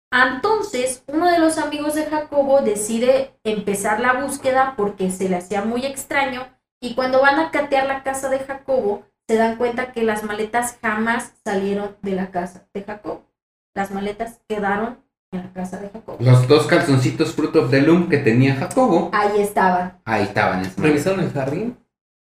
Entonces, 0.09 1.03
uno 1.07 1.29
de 1.29 1.39
los 1.39 1.57
amigos 1.57 1.93
de 1.93 2.05
Jacobo 2.05 2.61
decide 2.61 3.37
empezar 3.43 3.99
la 3.99 4.13
búsqueda 4.13 4.75
porque 4.77 5.11
se 5.11 5.27
le 5.27 5.35
hacía 5.35 5.61
muy 5.61 5.85
extraño 5.85 6.47
y 6.79 6.95
cuando 6.95 7.19
van 7.19 7.37
a 7.37 7.51
catear 7.51 7.85
la 7.85 8.01
casa 8.01 8.29
de 8.29 8.39
Jacobo, 8.39 9.03
se 9.27 9.35
dan 9.35 9.57
cuenta 9.57 9.91
que 9.91 10.03
las 10.03 10.23
maletas 10.23 10.77
jamás 10.81 11.33
salieron 11.43 11.97
de 12.01 12.13
la 12.13 12.31
casa 12.31 12.65
de 12.73 12.83
Jacobo. 12.83 13.25
Las 13.73 13.91
maletas 13.91 14.39
quedaron 14.47 15.03
en 15.31 15.43
la 15.43 15.53
casa 15.53 15.77
de 15.77 15.89
Jacobo. 15.89 16.17
Los 16.19 16.47
dos 16.47 16.67
calzoncitos 16.67 17.33
Fruit 17.33 17.55
of 17.55 17.69
the 17.69 17.81
Loom 17.81 18.09
que 18.09 18.17
tenía 18.17 18.55
Jacobo, 18.55 19.09
Ahí 19.13 19.41
estaban. 19.41 19.99
ahí 20.05 20.23
estaban. 20.23 20.63
¿Revisaron 20.77 21.19
el 21.19 21.31
jardín? 21.31 21.77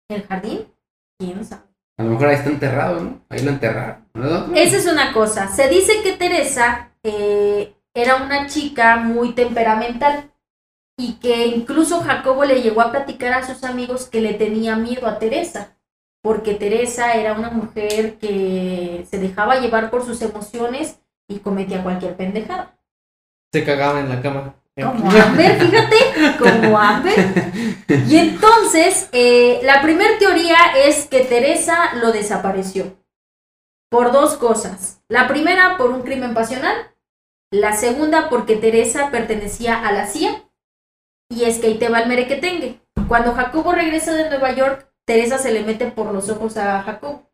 ¿En 0.10 0.18
el 0.18 0.28
jardín? 0.28 0.68
¿Quién 1.20 1.46
sabe? 1.46 1.64
A 1.98 2.04
lo 2.04 2.12
mejor 2.12 2.28
ahí 2.28 2.36
está 2.36 2.50
enterrado, 2.50 3.00
¿no? 3.00 3.22
Ahí 3.30 3.42
lo 3.42 3.52
enterraron. 3.52 4.06
¿no? 4.14 4.54
Esa 4.54 4.78
es 4.78 4.86
una 4.86 5.14
cosa. 5.14 5.48
Se 5.48 5.70
dice 5.70 6.02
que 6.04 6.14
Teresa 6.14 6.92
eh, 7.04 7.74
era 7.94 8.18
una 8.18 8.48
chica 8.48 8.98
muy 8.98 9.34
temperamental 9.34 10.32
y 10.98 11.14
que 11.16 11.48
incluso 11.48 12.02
Jacobo 12.02 12.44
le 12.46 12.62
llegó 12.62 12.82
a 12.82 12.92
platicar 12.92 13.34
a 13.34 13.46
sus 13.46 13.64
amigos 13.64 14.08
que 14.10 14.22
le 14.22 14.34
tenía 14.34 14.76
miedo 14.76 15.08
a 15.08 15.20
Teresa 15.20 15.76
porque 16.26 16.56
Teresa 16.56 17.14
era 17.14 17.34
una 17.34 17.52
mujer 17.52 18.18
que 18.18 19.06
se 19.08 19.20
dejaba 19.20 19.60
llevar 19.60 19.92
por 19.92 20.04
sus 20.04 20.24
emociones 20.24 21.00
y 21.28 21.38
cometía 21.38 21.84
cualquier 21.84 22.16
pendejada. 22.18 22.76
Se 23.56 23.64
cagaba 23.64 24.02
en 24.02 24.10
la 24.10 24.22
cama. 24.22 24.54
Como 24.76 25.10
Amber, 25.10 25.58
fíjate, 25.58 25.96
como 26.38 26.78
Amber. 26.78 27.14
Y 28.06 28.18
entonces, 28.18 29.08
eh, 29.14 29.62
la 29.64 29.82
primera 29.82 30.18
teoría 30.20 30.58
es 30.86 31.08
que 31.08 31.22
Teresa 31.22 31.94
lo 32.02 32.12
desapareció. 32.12 32.98
Por 33.90 34.12
dos 34.12 34.34
cosas. 34.34 35.02
La 35.08 35.30
primera, 35.30 35.78
por 35.78 35.92
un 35.92 36.02
crimen 36.02 36.34
pasional. 36.34 36.76
La 37.50 37.72
segunda, 37.72 38.28
porque 38.30 38.58
Teresa 38.58 39.10
pertenecía 39.10 39.88
a 39.88 39.94
la 39.94 40.06
CIA. 40.06 40.44
Y 41.30 41.46
es 41.46 41.60
que 41.60 41.68
ahí 41.68 41.78
te 41.78 41.88
va 41.88 42.02
el 42.02 42.10
merequetengue. 42.10 42.82
Cuando 43.08 43.36
Jacobo 43.36 43.72
regresa 43.72 44.12
de 44.12 44.30
Nueva 44.30 44.52
York, 44.52 44.92
Teresa 45.08 45.38
se 45.38 45.54
le 45.54 45.64
mete 45.64 45.86
por 45.92 46.14
los 46.14 46.28
ojos 46.28 46.58
a 46.58 46.84
Jacobo. 46.84 47.32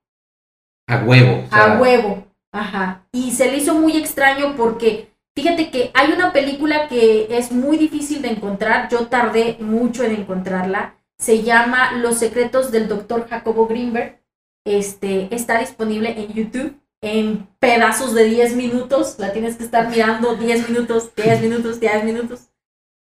A 0.88 0.97
huevo. 0.97 1.45
o 1.47 1.49
sea, 1.49 1.63
A 1.63 1.82
huevo. 1.82 2.28
Ajá. 2.53 3.07
Y 3.11 3.32
se 3.32 3.49
le 3.49 3.57
hizo 3.57 3.74
muy 3.74 3.97
extraño 3.97 4.55
porque, 4.55 5.11
fíjate 5.36 5.69
que 5.69 5.91
hay 5.93 6.11
una 6.11 6.34
película 6.34 6.88
que 6.88 7.27
es 7.29 7.51
muy 7.51 7.77
difícil 7.77 8.21
de 8.21 8.29
encontrar. 8.29 8.89
Yo 8.89 9.07
tardé 9.07 9.57
mucho 9.59 10.03
en 10.03 10.15
encontrarla. 10.15 10.95
Se 11.17 11.43
llama 11.43 11.93
Los 11.93 12.17
secretos 12.17 12.71
del 12.71 12.88
doctor 12.88 13.27
Jacobo 13.27 13.67
Greenberg. 13.67 14.21
Este, 14.65 15.34
está 15.34 15.59
disponible 15.59 16.13
en 16.17 16.34
YouTube 16.34 16.82
en 17.01 17.47
pedazos 17.59 18.13
de 18.13 18.25
10 18.25 18.55
minutos. 18.55 19.15
La 19.19 19.34
tienes 19.34 19.55
que 19.55 19.63
estar 19.63 19.89
mirando 19.89 20.36
10 20.36 20.69
minutos, 20.69 21.13
10 21.15 21.41
minutos, 21.41 21.79
10 21.79 22.03
minutos. 22.03 22.49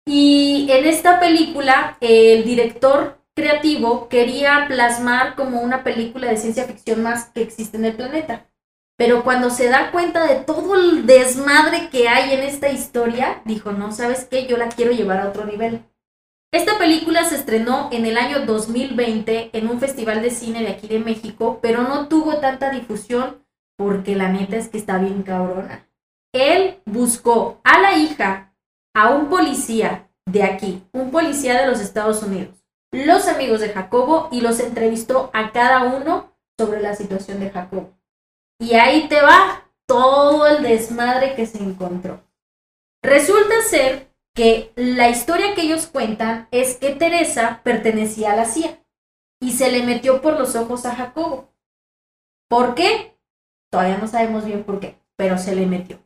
Y 0.06 0.68
en 0.70 0.86
esta 0.86 1.20
película, 1.20 1.98
el 2.02 2.44
director 2.44 3.20
creativo 3.36 4.10
quería 4.10 4.66
plasmar 4.68 5.36
como 5.36 5.62
una 5.62 5.84
película 5.84 6.30
de 6.30 6.38
ciencia 6.38 6.66
ficción 6.66 7.02
más 7.04 7.26
que 7.30 7.42
existe 7.42 7.78
en 7.78 7.86
el 7.86 7.96
planeta. 7.96 8.48
Pero 8.98 9.24
cuando 9.24 9.50
se 9.50 9.70
da 9.70 9.92
cuenta 9.92 10.26
de 10.26 10.36
todo 10.36 10.76
el 10.76 11.06
desmadre 11.06 11.90
que 11.90 12.08
hay 12.08 12.34
en 12.34 12.42
esta 12.42 12.70
historia, 12.70 13.42
dijo, 13.46 13.72
no, 13.72 13.92
¿sabes 13.92 14.26
qué? 14.26 14.46
Yo 14.46 14.58
la 14.58 14.70
quiero 14.70 14.92
llevar 14.92 15.20
a 15.20 15.30
otro 15.30 15.46
nivel. 15.46 15.84
Esta 16.52 16.78
película 16.78 17.26
se 17.26 17.36
estrenó 17.36 17.90
en 17.92 18.06
el 18.06 18.16
año 18.16 18.46
2020 18.46 19.50
en 19.58 19.68
un 19.68 19.80
festival 19.80 20.22
de 20.22 20.30
cine 20.30 20.62
de 20.62 20.70
aquí 20.70 20.88
de 20.88 21.00
México, 21.00 21.58
pero 21.64 21.82
no 21.82 22.08
tuvo 22.08 22.38
tanta 22.38 22.70
difusión 22.70 23.44
porque 23.76 24.16
la 24.16 24.30
neta 24.30 24.58
es 24.58 24.70
que 24.70 24.78
está 24.78 25.00
bien 25.00 25.24
cabrona. 25.24 25.90
Él 26.32 26.80
buscó 26.86 27.60
a 27.64 27.80
la 27.80 27.98
hija, 27.98 28.54
a 28.94 29.10
un 29.10 29.30
policía 29.30 30.12
de 30.28 30.44
aquí, 30.44 30.84
un 30.92 31.10
policía 31.10 31.60
de 31.60 31.66
los 31.66 31.80
Estados 31.80 32.22
Unidos, 32.22 32.64
los 32.92 33.28
amigos 33.28 33.60
de 33.60 33.70
Jacobo 33.70 34.30
y 34.32 34.42
los 34.42 34.60
entrevistó 34.60 35.32
a 35.34 35.52
cada 35.52 35.84
uno 35.84 36.36
sobre 36.60 36.82
la 36.82 36.96
situación 36.96 37.40
de 37.40 37.50
Jacobo. 37.50 37.98
Y 38.60 38.76
ahí 38.76 39.08
te 39.08 39.22
va 39.22 39.70
todo 39.88 40.48
el 40.48 40.64
desmadre 40.64 41.36
que 41.36 41.46
se 41.46 41.60
encontró. 41.60 42.22
Resulta 43.02 43.62
ser 43.62 44.14
que 44.34 44.72
la 44.76 45.10
historia 45.10 45.54
que 45.54 45.62
ellos 45.62 45.88
cuentan 45.88 46.48
es 46.52 46.78
que 46.78 46.96
Teresa 46.96 47.62
pertenecía 47.64 48.34
a 48.34 48.36
la 48.36 48.46
CIA 48.46 48.80
y 49.42 49.52
se 49.52 49.72
le 49.72 49.84
metió 49.84 50.22
por 50.22 50.40
los 50.40 50.56
ojos 50.56 50.86
a 50.86 50.96
Jacobo. 50.96 51.54
¿Por 52.50 52.76
qué? 52.76 53.18
Todavía 53.72 53.98
no 53.98 54.08
sabemos 54.08 54.46
bien 54.46 54.64
por 54.64 54.80
qué, 54.80 55.00
pero 55.18 55.38
se 55.38 55.56
le 55.56 55.66
metió. 55.66 56.00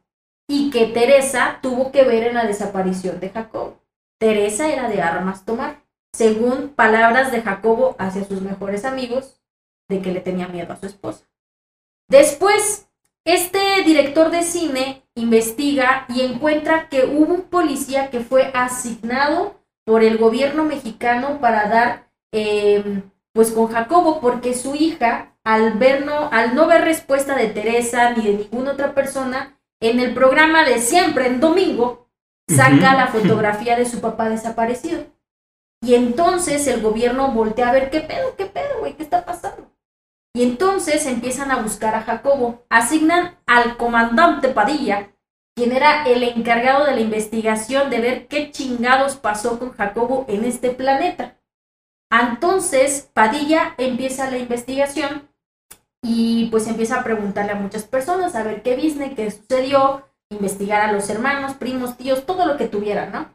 Y 0.49 0.71
que 0.71 0.87
Teresa 0.87 1.59
tuvo 1.61 1.91
que 1.91 2.03
ver 2.03 2.23
en 2.23 2.35
la 2.35 2.45
desaparición 2.45 3.19
de 3.19 3.29
Jacobo. 3.29 3.81
Teresa 4.19 4.69
era 4.69 4.89
de 4.89 5.01
armas 5.01 5.45
tomar, 5.45 5.83
según 6.13 6.69
palabras 6.69 7.31
de 7.31 7.41
Jacobo 7.41 7.95
hacia 7.99 8.23
sus 8.23 8.41
mejores 8.41 8.85
amigos, 8.85 9.41
de 9.87 10.01
que 10.01 10.11
le 10.11 10.21
tenía 10.21 10.47
miedo 10.47 10.73
a 10.73 10.77
su 10.77 10.87
esposa. 10.87 11.25
Después, 12.07 12.87
este 13.25 13.83
director 13.83 14.31
de 14.31 14.43
cine 14.43 15.03
investiga 15.15 16.05
y 16.07 16.21
encuentra 16.21 16.87
que 16.87 17.05
hubo 17.05 17.33
un 17.33 17.41
policía 17.41 18.09
que 18.09 18.21
fue 18.21 18.51
asignado 18.53 19.59
por 19.85 20.03
el 20.03 20.17
gobierno 20.17 20.63
mexicano 20.63 21.39
para 21.41 21.67
dar, 21.67 22.09
eh, 22.31 23.01
pues 23.33 23.51
con 23.51 23.67
Jacobo, 23.67 24.21
porque 24.21 24.53
su 24.53 24.75
hija, 24.75 25.35
al, 25.43 25.73
ver 25.73 26.05
no, 26.05 26.29
al 26.31 26.55
no 26.55 26.67
ver 26.67 26.83
respuesta 26.83 27.35
de 27.35 27.47
Teresa 27.47 28.11
ni 28.11 28.23
de 28.23 28.33
ninguna 28.33 28.71
otra 28.71 28.93
persona, 28.93 29.57
en 29.81 29.99
el 29.99 30.13
programa 30.13 30.63
de 30.63 30.79
siempre, 30.79 31.27
en 31.27 31.39
domingo, 31.39 32.09
saca 32.47 32.95
la 32.95 33.07
fotografía 33.07 33.75
de 33.75 33.85
su 33.85 33.99
papá 33.99 34.29
desaparecido. 34.29 35.05
Y 35.81 35.95
entonces 35.95 36.65
el 36.67 36.81
gobierno 36.81 37.31
voltea 37.31 37.69
a 37.69 37.73
ver 37.73 37.89
qué 37.89 38.01
pedo, 38.01 38.35
qué 38.35 38.45
pedo, 38.45 38.79
güey, 38.79 38.93
qué 38.93 39.03
está 39.03 39.25
pasando. 39.25 39.71
Y 40.37 40.43
entonces 40.43 41.07
empiezan 41.07 41.49
a 41.49 41.63
buscar 41.63 41.95
a 41.95 42.03
Jacobo. 42.03 42.63
Asignan 42.69 43.39
al 43.47 43.75
comandante 43.75 44.49
Padilla, 44.49 45.11
quien 45.55 45.71
era 45.71 46.05
el 46.05 46.21
encargado 46.21 46.85
de 46.85 46.93
la 46.93 47.01
investigación 47.01 47.89
de 47.89 48.01
ver 48.01 48.27
qué 48.27 48.51
chingados 48.51 49.15
pasó 49.15 49.57
con 49.57 49.71
Jacobo 49.71 50.25
en 50.27 50.45
este 50.45 50.69
planeta. 50.69 51.39
Entonces 52.11 53.09
Padilla 53.15 53.73
empieza 53.79 54.29
la 54.29 54.37
investigación 54.37 55.27
y 56.03 56.49
pues 56.51 56.67
empieza 56.67 56.99
a 56.99 57.03
preguntarle 57.03 57.53
a 57.53 57.59
muchas 57.59 57.85
personas 57.85 58.35
a 58.35 58.43
ver 58.43 58.61
qué 58.61 58.75
business, 58.75 59.15
qué 59.15 59.31
sucedió, 59.31 60.07
investigar 60.29 60.81
a 60.81 60.91
los 60.91 61.09
hermanos, 61.09 61.55
primos, 61.55 61.97
tíos, 61.97 62.27
todo 62.27 62.45
lo 62.45 62.57
que 62.57 62.67
tuviera, 62.67 63.07
¿no? 63.07 63.33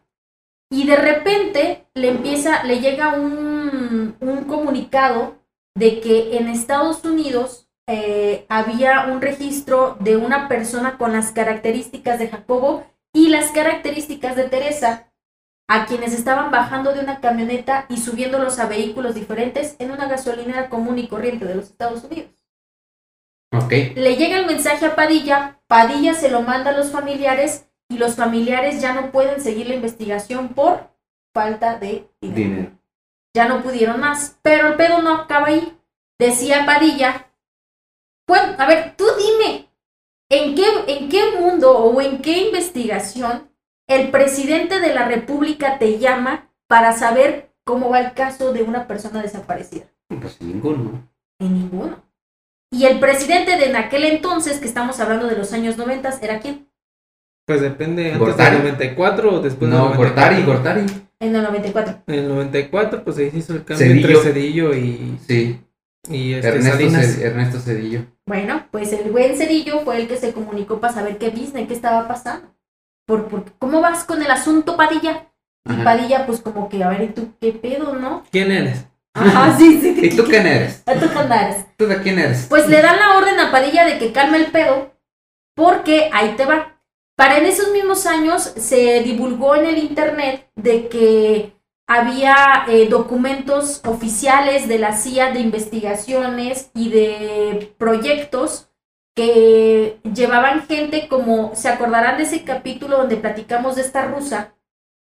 Y 0.71 0.87
de 0.87 0.95
repente 0.95 1.89
le 1.95 2.11
empieza, 2.11 2.63
le 2.63 2.79
llega 2.79 3.09
un, 3.09 4.15
un 4.21 4.45
comunicado 4.45 5.42
de 5.75 6.01
que 6.01 6.37
en 6.37 6.49
Estados 6.49 7.05
Unidos 7.05 7.69
eh, 7.89 8.47
había 8.49 9.07
un 9.07 9.21
registro 9.21 9.97
de 10.01 10.17
una 10.17 10.49
persona 10.49 10.99
con 10.99 11.13
las 11.13 11.33
características 11.33 12.19
de 12.19 12.29
Jacobo 12.29 12.87
y 13.13 13.29
las 13.29 13.51
características 13.51 14.37
de 14.37 14.45
Teresa, 14.45 15.13
a 15.69 15.87
quienes 15.87 16.13
estaban 16.13 16.51
bajando 16.51 16.93
de 16.93 17.01
una 17.01 17.21
camioneta 17.21 17.87
y 17.89 17.97
subiéndolos 17.97 18.59
a 18.59 18.67
vehículos 18.67 19.15
diferentes 19.15 19.77
en 19.79 19.91
una 19.91 20.07
gasolinera 20.07 20.69
común 20.69 20.99
y 20.99 21.09
corriente 21.09 21.45
de 21.45 21.55
los 21.55 21.67
Estados 21.67 22.05
Unidos. 22.05 22.31
Ok. 23.53 23.73
Le 23.95 24.17
llega 24.17 24.39
el 24.39 24.47
mensaje 24.47 24.87
a 24.87 24.95
Padilla, 24.95 25.61
Padilla 25.67 26.15
se 26.15 26.31
lo 26.31 26.43
manda 26.43 26.71
a 26.71 26.77
los 26.77 26.91
familiares 26.91 27.69
y 27.89 27.99
los 27.99 28.17
familiares 28.17 28.81
ya 28.81 28.95
no 28.95 29.11
pueden 29.11 29.41
seguir 29.41 29.69
la 29.69 29.75
investigación 29.75 30.49
por 30.49 30.91
falta 31.35 31.79
de 31.79 32.09
dinero. 32.21 32.37
Dinero. 32.37 32.82
Ya 33.35 33.49
no 33.49 33.63
pudieron 33.63 34.01
más, 34.01 34.39
pero 34.43 34.69
el 34.69 34.75
pedo 34.77 35.01
no 35.03 35.15
acaba 35.15 35.49
ahí. 35.49 35.79
Decía 36.19 36.67
Padilla, 36.67 37.31
"Cuen- 38.29 38.57
a 38.59 38.67
ver, 38.67 38.95
tú 38.97 39.05
dime, 39.19 39.69
¿en 40.31 40.55
qué, 40.55 40.65
¿en 40.87 41.09
qué 41.09 41.39
mundo 41.39 41.77
o 41.79 42.01
en 42.01 42.21
qué 42.21 42.47
investigación 42.49 43.51
el 43.89 44.11
presidente 44.11 44.81
de 44.81 44.95
la 44.95 45.07
República 45.07 45.79
te 45.79 45.99
llama 45.99 46.51
para 46.69 46.93
saber 46.93 47.53
cómo 47.65 47.91
va 47.91 48.01
el 48.01 48.13
caso 48.15 48.53
de 48.53 48.63
una 48.63 48.87
persona 48.87 49.23
desaparecida? 49.23 49.87
Pues 50.09 50.41
ninguno. 50.41 51.09
En 51.39 51.55
ninguno. 51.55 52.03
Y 52.71 52.87
el 52.87 53.01
presidente 53.01 53.57
de 53.57 53.67
en 53.67 53.77
aquel 53.77 54.05
entonces, 54.05 54.59
que 54.59 54.67
estamos 54.67 55.01
hablando 55.01 55.27
de 55.27 55.37
los 55.37 55.53
años 55.53 55.77
90, 55.77 56.11
¿era 56.23 56.41
quién? 56.41 56.69
Pues 57.47 57.61
depende, 57.61 58.07
antes 58.07 58.19
Gortari. 58.19 58.57
del 58.57 58.65
94 58.65 59.35
o 59.35 59.41
después 59.41 59.71
del 59.71 59.79
No, 59.79 59.89
94. 59.91 59.97
Gortari, 60.37 60.43
Gortari. 60.45 61.03
En 61.21 61.37
el 61.37 61.43
94. 61.43 62.03
En 62.07 62.15
el 62.15 62.29
94 62.29 63.05
pues 63.05 63.17
se 63.17 63.25
hizo 63.35 63.53
el 63.55 63.65
cambio 63.65 63.87
Cedillo. 63.87 64.09
entre 64.09 64.33
Cedillo 64.33 64.75
y, 64.75 65.19
Sí. 65.27 65.61
y 66.09 66.35
este, 66.35 66.49
Ernesto. 66.49 66.79
Ced- 66.79 67.21
Ernesto 67.23 67.59
Cedillo. 67.61 68.01
Bueno, 68.27 68.67
pues 68.71 68.93
el 68.93 69.11
buen 69.11 69.37
Cerillo 69.37 69.81
fue 69.81 70.01
el 70.01 70.09
que 70.09 70.17
se 70.17 70.33
comunicó 70.33 70.81
para 70.81 70.93
saber 70.95 71.19
qué 71.19 71.31
business, 71.31 71.67
qué 71.69 71.75
estaba 71.75 72.07
pasando. 72.09 72.49
Por, 73.07 73.29
por, 73.29 73.45
¿Cómo 73.59 73.81
vas 73.81 74.05
con 74.05 74.23
el 74.23 74.31
asunto, 74.31 74.77
Padilla? 74.77 75.27
Y 75.69 75.73
Ajá. 75.73 75.85
Padilla, 75.85 76.27
pues 76.27 76.41
como 76.41 76.69
que, 76.69 76.83
a 76.83 76.89
ver, 76.89 77.03
¿y 77.03 77.09
tú 77.09 77.35
qué 77.41 77.53
pedo, 77.53 77.95
no? 77.97 78.23
¿Quién 78.31 78.51
eres? 78.53 78.85
Ajá, 79.15 79.57
sí, 79.59 79.79
sí. 79.81 79.95
¿Y 80.01 80.17
tú 80.17 80.25
quién 80.25 80.47
eres? 80.47 80.83
¿A 80.87 80.95
tú 80.95 81.07
qué 81.13 81.19
andas? 81.19 81.67
¿Tú 81.77 81.87
de 81.87 82.01
quién 82.01 82.19
eres? 82.19 82.47
Pues 82.49 82.69
le 82.69 82.81
dan 82.81 82.99
la 82.99 83.17
orden 83.19 83.39
a 83.39 83.51
Padilla 83.53 83.85
de 83.85 83.99
que 83.99 84.13
calme 84.13 84.39
el 84.39 84.47
pedo, 84.47 84.93
porque 85.55 86.09
ahí 86.13 86.35
te 86.37 86.47
va. 86.47 86.72
Para 87.17 87.39
en 87.39 87.47
esos 87.47 87.73
mismos 87.73 88.07
años 88.07 88.43
se 88.43 89.03
divulgó 89.03 89.55
en 89.55 89.67
el 89.67 89.79
internet 89.79 90.51
de 90.57 90.89
que 90.89 91.53
había 91.87 92.65
eh, 92.69 92.89
documentos 92.89 93.83
oficiales 93.85 94.67
de 94.69 94.79
la 94.79 94.97
CIA 94.97 95.33
de 95.33 95.41
investigaciones 95.41 96.71
y 96.75 96.91
de 96.91 97.75
proyectos 97.77 98.71
que 99.15 100.01
llevaban 100.15 100.67
gente 100.67 101.07
como, 101.09 101.55
¿se 101.55 101.69
acordarán 101.69 102.17
de 102.17 102.23
ese 102.23 102.45
capítulo 102.45 102.97
donde 102.97 103.17
platicamos 103.17 103.77
de 103.77 103.83
esta 103.83 104.07
rusa? 104.07 104.55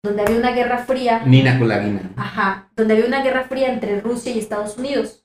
Donde 0.03 0.23
había 0.23 0.39
una 0.39 0.51
guerra 0.51 0.79
fría. 0.79 1.23
Nina 1.25 1.57
Kulagina. 1.59 2.11
Ajá, 2.17 2.71
donde 2.75 2.95
había 2.95 3.07
una 3.07 3.23
guerra 3.23 3.45
fría 3.45 3.73
entre 3.73 4.01
Rusia 4.01 4.33
y 4.33 4.41
Estados 4.41 4.77
Unidos 4.77 5.25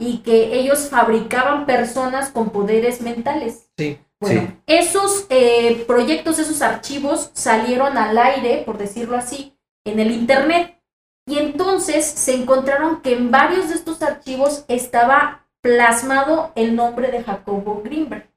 y 0.00 0.18
que 0.18 0.58
ellos 0.58 0.88
fabricaban 0.90 1.66
personas 1.66 2.30
con 2.30 2.50
poderes 2.50 3.00
mentales. 3.00 3.70
Sí. 3.76 3.98
Bueno, 4.20 4.40
Sí. 4.40 4.56
esos 4.66 5.26
eh, 5.30 5.84
proyectos, 5.86 6.38
esos 6.38 6.60
archivos 6.62 7.30
salieron 7.34 7.96
al 7.96 8.18
aire, 8.18 8.62
por 8.66 8.78
decirlo 8.78 9.16
así, 9.16 9.56
en 9.84 10.00
el 10.00 10.10
Internet. 10.10 10.80
Y 11.26 11.38
entonces 11.38 12.04
se 12.06 12.34
encontraron 12.34 13.02
que 13.02 13.12
en 13.12 13.30
varios 13.30 13.68
de 13.68 13.74
estos 13.74 14.02
archivos 14.02 14.64
estaba 14.68 15.46
plasmado 15.60 16.52
el 16.54 16.74
nombre 16.74 17.10
de 17.10 17.22
Jacobo 17.22 17.82
Greenberg. 17.84 18.28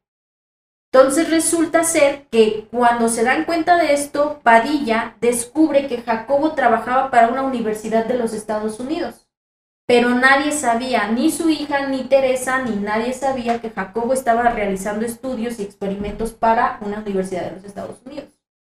Entonces 0.94 1.30
resulta 1.30 1.86
ser 1.86 2.28
que 2.28 2.68
cuando 2.70 3.08
se 3.08 3.24
dan 3.24 3.46
cuenta 3.46 3.78
de 3.78 3.94
esto, 3.94 4.42
Padilla 4.44 5.16
descubre 5.22 5.88
que 5.88 6.02
Jacobo 6.02 6.52
trabajaba 6.52 7.10
para 7.10 7.30
una 7.30 7.44
universidad 7.44 8.06
de 8.06 8.16
los 8.16 8.34
Estados 8.34 8.80
Unidos. 8.82 9.26
Pero 9.88 10.10
nadie 10.12 10.52
sabía, 10.52 11.08
ni 11.10 11.32
su 11.32 11.50
hija, 11.50 11.88
ni 11.88 12.04
Teresa, 12.06 12.62
ni 12.64 12.76
nadie 12.78 13.14
sabía 13.14 13.60
que 13.60 13.72
Jacobo 13.72 14.14
estaba 14.14 14.44
realizando 14.44 15.06
estudios 15.06 15.60
y 15.60 15.64
experimentos 15.64 16.32
para 16.32 16.80
una 16.82 17.00
universidad 17.00 17.46
de 17.46 17.52
los 17.58 17.64
Estados 17.66 18.02
Unidos. 18.06 18.30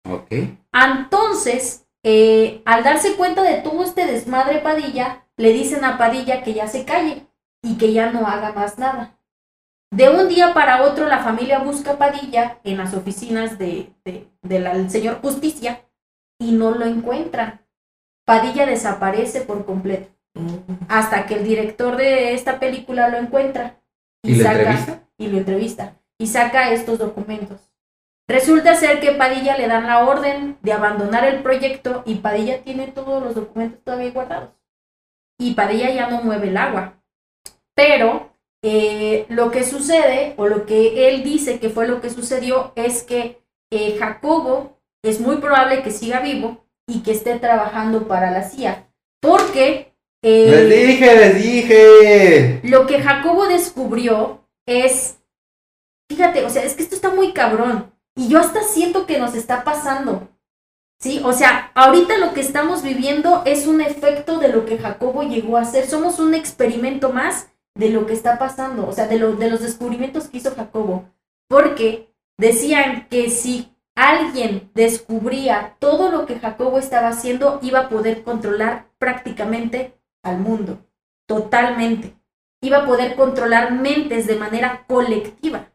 Ok. 0.07 0.31
Entonces, 0.73 1.87
eh, 2.03 2.61
al 2.65 2.83
darse 2.83 3.15
cuenta 3.15 3.41
de 3.41 3.61
todo 3.61 3.83
este 3.83 4.05
desmadre 4.05 4.59
Padilla, 4.59 5.25
le 5.37 5.53
dicen 5.53 5.83
a 5.85 5.97
Padilla 5.97 6.43
que 6.43 6.53
ya 6.53 6.67
se 6.67 6.85
calle 6.85 7.27
y 7.63 7.77
que 7.77 7.93
ya 7.93 8.11
no 8.11 8.27
haga 8.27 8.51
más 8.51 8.77
nada. 8.77 9.17
De 9.91 10.09
un 10.09 10.27
día 10.27 10.53
para 10.53 10.83
otro, 10.83 11.07
la 11.07 11.19
familia 11.19 11.59
busca 11.59 11.91
a 11.91 11.97
Padilla 11.97 12.59
en 12.63 12.77
las 12.77 12.93
oficinas 12.93 13.57
de, 13.57 13.93
de- 14.03 14.27
del 14.43 14.89
señor 14.91 15.21
Justicia 15.21 15.81
y 16.39 16.51
no 16.51 16.71
lo 16.71 16.85
encuentran. 16.85 17.61
Padilla 18.25 18.65
desaparece 18.65 19.41
por 19.41 19.65
completo 19.65 20.09
hasta 20.87 21.25
que 21.25 21.35
el 21.35 21.43
director 21.43 21.97
de 21.97 22.33
esta 22.33 22.59
película 22.59 23.09
lo 23.09 23.17
encuentra 23.17 23.81
¿Y 24.23 24.35
lo 24.35 24.49
entrevista? 24.49 25.03
y 25.17 25.27
lo 25.27 25.37
entrevista 25.37 25.93
y 26.19 26.27
saca 26.27 26.71
estos 26.71 26.97
documentos. 26.99 27.61
Resulta 28.27 28.75
ser 28.75 28.99
que 28.99 29.13
Padilla 29.13 29.57
le 29.57 29.67
dan 29.67 29.87
la 29.87 30.05
orden 30.05 30.57
de 30.61 30.73
abandonar 30.73 31.23
el 31.25 31.41
proyecto 31.41 32.03
y 32.05 32.15
Padilla 32.15 32.61
tiene 32.63 32.87
todos 32.87 33.23
los 33.23 33.35
documentos 33.35 33.81
todavía 33.83 34.11
guardados. 34.11 34.49
Y 35.39 35.53
Padilla 35.53 35.91
ya 35.91 36.09
no 36.09 36.21
mueve 36.23 36.49
el 36.49 36.57
agua. 36.57 37.01
Pero 37.73 38.31
eh, 38.63 39.25
lo 39.29 39.51
que 39.51 39.63
sucede, 39.63 40.33
o 40.37 40.47
lo 40.47 40.65
que 40.65 41.07
él 41.07 41.23
dice 41.23 41.59
que 41.59 41.69
fue 41.69 41.87
lo 41.87 42.01
que 42.01 42.09
sucedió, 42.09 42.73
es 42.75 43.03
que 43.03 43.41
eh, 43.71 43.97
Jacobo 43.97 44.77
es 45.03 45.21
muy 45.21 45.37
probable 45.37 45.83
que 45.83 45.91
siga 45.91 46.19
vivo 46.19 46.65
y 46.85 47.03
que 47.03 47.11
esté 47.11 47.39
trabajando 47.39 48.07
para 48.07 48.31
la 48.31 48.43
CIA. 48.43 48.89
Porque 49.21 49.93
eh, 50.27 50.67
Les 50.67 50.87
dije, 50.87 51.15
les 51.15 51.43
dije. 51.43 52.59
lo 52.63 52.85
que 52.85 53.01
Jacobo 53.01 53.47
descubrió 53.47 54.45
es, 54.65 55.17
fíjate, 56.09 56.43
o 56.45 56.49
sea, 56.49 56.63
es 56.63 56.73
que 56.73 56.83
esto 56.83 56.95
está 56.95 57.09
muy 57.11 57.33
cabrón. 57.33 57.93
Y 58.15 58.27
yo 58.27 58.39
hasta 58.39 58.63
siento 58.63 59.05
que 59.05 59.19
nos 59.19 59.35
está 59.35 59.63
pasando. 59.63 60.27
¿Sí? 60.99 61.21
O 61.23 61.31
sea, 61.31 61.71
ahorita 61.75 62.17
lo 62.17 62.33
que 62.33 62.41
estamos 62.41 62.81
viviendo 62.81 63.43
es 63.45 63.67
un 63.67 63.81
efecto 63.81 64.39
de 64.39 64.49
lo 64.49 64.65
que 64.65 64.79
Jacobo 64.79 65.21
llegó 65.21 65.57
a 65.57 65.61
hacer. 65.61 65.87
Somos 65.87 66.19
un 66.19 66.33
experimento 66.33 67.11
más 67.13 67.49
de 67.75 67.89
lo 67.89 68.07
que 68.07 68.13
está 68.13 68.39
pasando, 68.39 68.87
o 68.87 68.91
sea, 68.91 69.07
de, 69.07 69.19
lo, 69.19 69.35
de 69.35 69.49
los 69.49 69.61
descubrimientos 69.61 70.27
que 70.27 70.37
hizo 70.37 70.55
Jacobo. 70.55 71.05
Porque 71.47 72.11
decían 72.37 73.07
que 73.09 73.29
si 73.29 73.71
alguien 73.95 74.71
descubría 74.73 75.75
todo 75.79 76.09
lo 76.09 76.25
que 76.25 76.39
Jacobo 76.39 76.79
estaba 76.79 77.09
haciendo, 77.09 77.59
iba 77.61 77.81
a 77.81 77.89
poder 77.89 78.23
controlar 78.23 78.87
prácticamente 78.97 79.96
al 80.27 80.39
mundo. 80.39 80.85
Totalmente. 81.27 82.13
Iba 82.61 82.79
a 82.79 82.85
poder 82.85 83.15
controlar 83.15 83.71
mentes 83.71 84.27
de 84.27 84.35
manera 84.35 84.85
colectiva. 84.87 85.71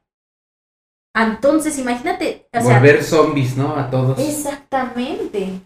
Entonces, 1.14 1.78
imagínate, 1.78 2.48
o 2.53 2.61
sea, 2.61 2.78
Volver 2.78 3.05
zombies, 3.05 3.57
¿no? 3.57 3.76
A 3.76 3.90
todos. 3.90 4.18
Exactamente. 4.18 5.61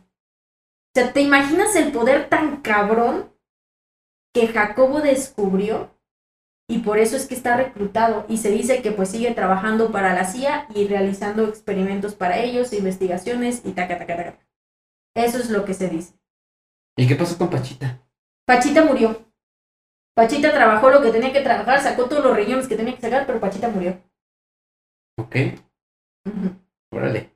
O 0.94 0.98
sea, 0.98 1.12
¿te 1.12 1.20
imaginas 1.20 1.76
el 1.76 1.92
poder 1.92 2.28
tan 2.28 2.62
cabrón 2.62 3.30
que 4.34 4.48
Jacobo 4.48 5.00
descubrió? 5.00 5.94
Y 6.68 6.78
por 6.78 6.98
eso 6.98 7.16
es 7.16 7.26
que 7.26 7.36
está 7.36 7.56
reclutado 7.56 8.26
y 8.28 8.38
se 8.38 8.50
dice 8.50 8.82
que 8.82 8.90
pues 8.90 9.10
sigue 9.10 9.32
trabajando 9.32 9.92
para 9.92 10.14
la 10.14 10.24
CIA 10.24 10.66
y 10.74 10.88
realizando 10.88 11.44
experimentos 11.44 12.14
para 12.14 12.40
ellos, 12.40 12.72
investigaciones 12.72 13.62
y 13.64 13.70
taca, 13.70 13.98
taca, 13.98 14.16
taca. 14.16 14.38
Eso 15.14 15.38
es 15.38 15.48
lo 15.48 15.64
que 15.64 15.74
se 15.74 15.88
dice. 15.88 16.14
¿Y 16.96 17.06
qué 17.06 17.14
pasó 17.14 17.38
con 17.38 17.50
Pachita? 17.50 18.05
Pachita 18.46 18.84
murió. 18.84 19.24
Pachita 20.14 20.52
trabajó 20.52 20.90
lo 20.90 21.02
que 21.02 21.10
tenía 21.10 21.32
que 21.32 21.40
trabajar, 21.40 21.80
sacó 21.80 22.04
todos 22.04 22.24
los 22.24 22.36
riñones 22.36 22.68
que 22.68 22.76
tenía 22.76 22.94
que 22.94 23.02
sacar, 23.02 23.26
pero 23.26 23.40
Pachita 23.40 23.68
murió. 23.68 23.98
Ok, 25.18 25.36
órale. 26.92 27.30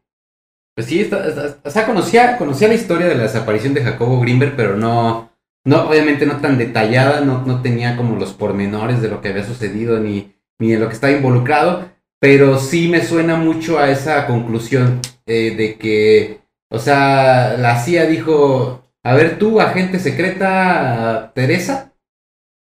Pues 0.74 0.86
sí, 0.86 1.00
está- 1.00 1.26
está- 1.26 1.58
o 1.64 1.70
sea, 1.70 1.86
conocía, 1.86 2.38
conocía 2.38 2.68
la 2.68 2.74
historia 2.74 3.06
de 3.06 3.14
la 3.16 3.24
desaparición 3.24 3.74
de 3.74 3.82
Jacobo 3.82 4.20
Greenberg, 4.20 4.54
pero 4.56 4.76
no, 4.76 5.30
no, 5.64 5.88
obviamente 5.88 6.26
no 6.26 6.40
tan 6.40 6.56
detallada, 6.58 7.20
no, 7.20 7.44
no 7.44 7.60
tenía 7.60 7.96
como 7.96 8.16
los 8.16 8.32
pormenores 8.32 9.02
de 9.02 9.08
lo 9.08 9.20
que 9.20 9.28
había 9.28 9.44
sucedido 9.44 9.98
ni, 10.00 10.34
ni 10.58 10.70
de 10.70 10.78
lo 10.78 10.88
que 10.88 10.94
estaba 10.94 11.12
involucrado, 11.12 11.90
pero 12.20 12.58
sí 12.58 12.88
me 12.88 13.02
suena 13.04 13.36
mucho 13.36 13.78
a 13.78 13.90
esa 13.90 14.26
conclusión 14.26 15.00
eh, 15.26 15.54
de 15.56 15.76
que, 15.76 16.40
o 16.70 16.78
sea, 16.78 17.56
la 17.58 17.76
CIA 17.82 18.06
dijo, 18.06 18.79
a 19.02 19.14
ver 19.14 19.38
tú, 19.38 19.60
agente 19.60 19.98
secreta 19.98 21.32
Teresa, 21.34 21.94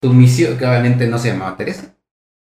tu 0.00 0.12
misión, 0.12 0.58
que 0.58 0.66
obviamente 0.66 1.06
no 1.06 1.18
se 1.18 1.32
llamaba 1.32 1.56
Teresa, 1.56 1.96